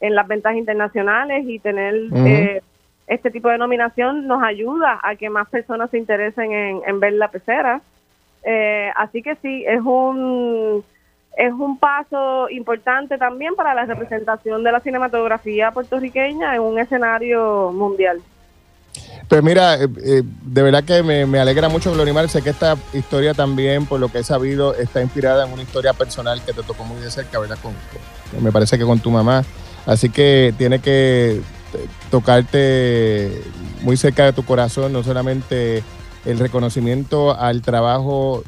en 0.00 0.14
las 0.14 0.26
ventas 0.26 0.56
internacionales 0.56 1.44
y 1.46 1.58
tener 1.58 1.94
eh, 2.14 2.62
este 3.06 3.30
tipo 3.30 3.48
de 3.48 3.58
nominación 3.58 4.26
nos 4.26 4.42
ayuda 4.42 5.00
a 5.02 5.16
que 5.16 5.30
más 5.30 5.48
personas 5.48 5.90
se 5.90 5.98
interesen 5.98 6.52
en, 6.52 7.00
ver 7.00 7.14
la 7.14 7.28
pecera. 7.28 7.82
Eh, 8.42 8.90
así 8.96 9.22
que 9.22 9.36
sí, 9.36 9.64
es 9.66 9.80
un 9.80 10.82
es 11.36 11.52
un 11.52 11.78
paso 11.78 12.50
importante 12.50 13.16
también 13.16 13.54
para 13.54 13.74
la 13.74 13.84
representación 13.84 14.64
de 14.64 14.72
la 14.72 14.80
cinematografía 14.80 15.70
puertorriqueña 15.70 16.54
en 16.54 16.60
un 16.60 16.78
escenario 16.78 17.70
mundial. 17.72 18.20
Pues 19.28 19.42
mira, 19.42 19.76
eh, 19.76 19.88
eh, 20.04 20.22
de 20.24 20.62
verdad 20.62 20.82
que 20.82 21.02
me, 21.02 21.38
alegra 21.38 21.68
mucho, 21.68 21.92
Glorimar. 21.92 22.28
Sé 22.28 22.42
que 22.42 22.50
esta 22.50 22.76
historia 22.92 23.32
también, 23.32 23.86
por 23.86 24.00
lo 24.00 24.10
que 24.10 24.18
he 24.18 24.24
sabido, 24.24 24.74
está 24.74 25.00
inspirada 25.02 25.46
en 25.46 25.52
una 25.52 25.62
historia 25.62 25.92
personal 25.92 26.42
que 26.44 26.52
te 26.52 26.62
tocó 26.62 26.82
muy 26.84 27.00
de 27.00 27.10
cerca, 27.10 27.38
¿verdad? 27.38 27.58
Con, 27.62 27.72
me 28.42 28.50
parece 28.50 28.76
que 28.76 28.84
con 28.84 28.98
tu 28.98 29.10
mamá. 29.10 29.44
Así 29.86 30.10
que 30.10 30.54
tiene 30.58 30.80
que 30.80 31.40
eh, 31.74 31.86
tocarte 32.10 33.42
muy 33.82 33.96
cerca 33.96 34.24
de 34.24 34.32
tu 34.32 34.44
corazón, 34.44 34.92
no 34.92 35.02
solamente 35.02 35.82
el 36.24 36.38
reconocimiento 36.38 37.38
al 37.38 37.62
trabajo 37.62 38.42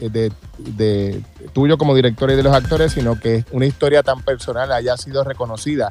de, 0.00 0.32
de, 0.58 1.22
tuyo 1.52 1.78
como 1.78 1.94
director 1.94 2.30
y 2.30 2.36
de 2.36 2.42
los 2.42 2.54
actores, 2.54 2.92
sino 2.92 3.18
que 3.18 3.44
una 3.52 3.66
historia 3.66 4.02
tan 4.02 4.22
personal 4.22 4.72
haya 4.72 4.96
sido 4.96 5.24
reconocida 5.24 5.90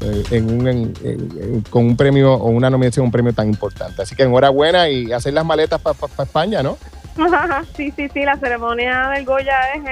eh, 0.00 0.24
en 0.30 0.50
un, 0.50 1.62
con 1.70 1.86
un 1.86 1.96
premio 1.96 2.34
o 2.34 2.48
una 2.48 2.68
nominación, 2.70 3.06
un 3.06 3.12
premio 3.12 3.32
tan 3.32 3.48
importante. 3.48 4.02
Así 4.02 4.14
que 4.14 4.24
enhorabuena 4.24 4.88
y 4.88 5.12
hacer 5.12 5.34
las 5.34 5.44
maletas 5.44 5.80
para 5.80 5.96
España, 6.22 6.62
¿no? 6.62 6.76
sí, 7.76 7.92
sí, 7.94 8.08
sí, 8.12 8.24
la 8.24 8.36
ceremonia 8.36 9.10
del 9.10 9.24
Goya 9.24 9.60
es 9.74 9.82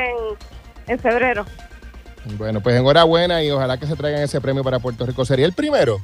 en, 0.89 0.99
febrero. 0.99 1.47
Bueno, 2.37 2.61
pues 2.61 2.77
enhorabuena 2.77 3.43
y 3.43 3.51
ojalá 3.51 3.79
que 3.79 3.87
se 3.87 3.97
traigan 3.97 4.23
ese 4.23 4.41
premio 4.41 4.63
para 4.63 4.79
Puerto 4.79 5.05
Rico. 5.07 5.25
¿Sería 5.25 5.47
el 5.47 5.53
primero? 5.53 6.01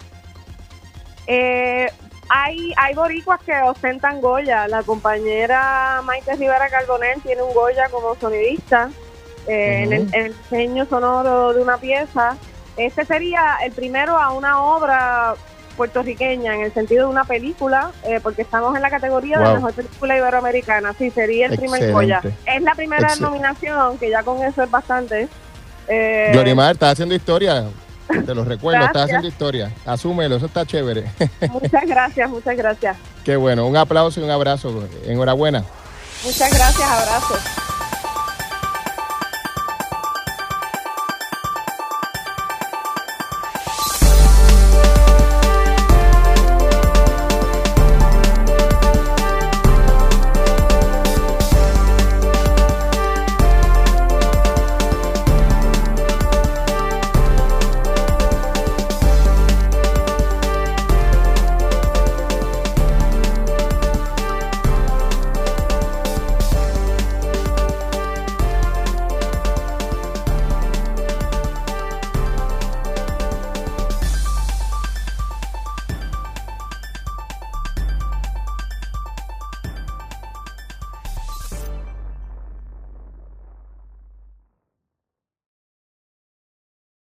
Eh, 1.27 1.87
hay, 2.29 2.73
hay 2.77 2.95
boricuas 2.95 3.41
que 3.43 3.53
ostentan 3.63 4.21
Goya. 4.21 4.69
La 4.69 4.83
compañera 4.83 6.03
Maite 6.05 6.37
Rivera 6.37 6.69
Carbonell 6.69 7.21
tiene 7.23 7.43
un 7.43 7.55
Goya 7.55 7.89
como 7.91 8.15
sonidista 8.17 8.91
eh, 9.47 9.83
en, 9.85 9.93
el, 9.93 10.15
en, 10.15 10.27
el, 10.27 10.37
diseño 10.37 10.87
sonoro 10.87 11.53
de 11.53 11.63
una 11.63 11.79
pieza. 11.79 12.37
Este 12.77 13.05
sería 13.05 13.59
el 13.65 13.73
primero 13.73 14.19
a 14.19 14.33
una 14.33 14.63
obra 14.63 15.35
puertorriqueña 15.79 16.57
en 16.57 16.63
el 16.63 16.75
sentido 16.75 17.07
de 17.07 17.13
una 17.13 17.25
película, 17.25 17.93
eh, 18.03 18.21
porque 18.21 18.43
estamos 18.43 18.75
en 18.75 18.83
la 18.83 18.91
categoría 18.91 19.39
de 19.39 19.55
mejor 19.55 19.73
película 19.73 20.19
iberoamericana. 20.19 20.93
Sí, 20.99 21.11
sería 21.11 21.47
el 21.47 21.57
primer 21.57 21.93
Goya. 21.93 22.21
Es 22.45 22.63
la 22.63 22.75
primera 22.75 23.15
nominación, 23.17 23.97
que 23.97 24.11
ya 24.11 24.23
con 24.23 24.43
eso 24.43 24.63
es 24.63 24.71
bastante. 24.71 25.29
Eh, 25.89 26.31
Glorimar, 26.33 26.73
estás 26.73 26.93
haciendo 26.93 27.15
historia. 27.15 27.65
Te 28.09 28.35
lo 28.35 28.45
recuerdo, 28.45 28.87
estás 28.87 29.05
haciendo 29.05 29.29
historia. 29.29 29.71
Asúmelo, 29.85 30.37
eso 30.37 30.47
está 30.47 30.65
chévere. 30.65 31.05
Muchas 31.51 31.85
gracias, 31.87 32.31
muchas 32.31 32.57
gracias. 32.57 32.97
Qué 33.25 33.37
bueno, 33.37 33.67
un 33.67 33.77
aplauso 33.77 34.21
y 34.21 34.25
un 34.25 34.31
abrazo. 34.31 34.89
Enhorabuena. 35.07 35.65
Muchas 36.25 36.51
gracias, 36.53 36.91
abrazos. 36.91 37.68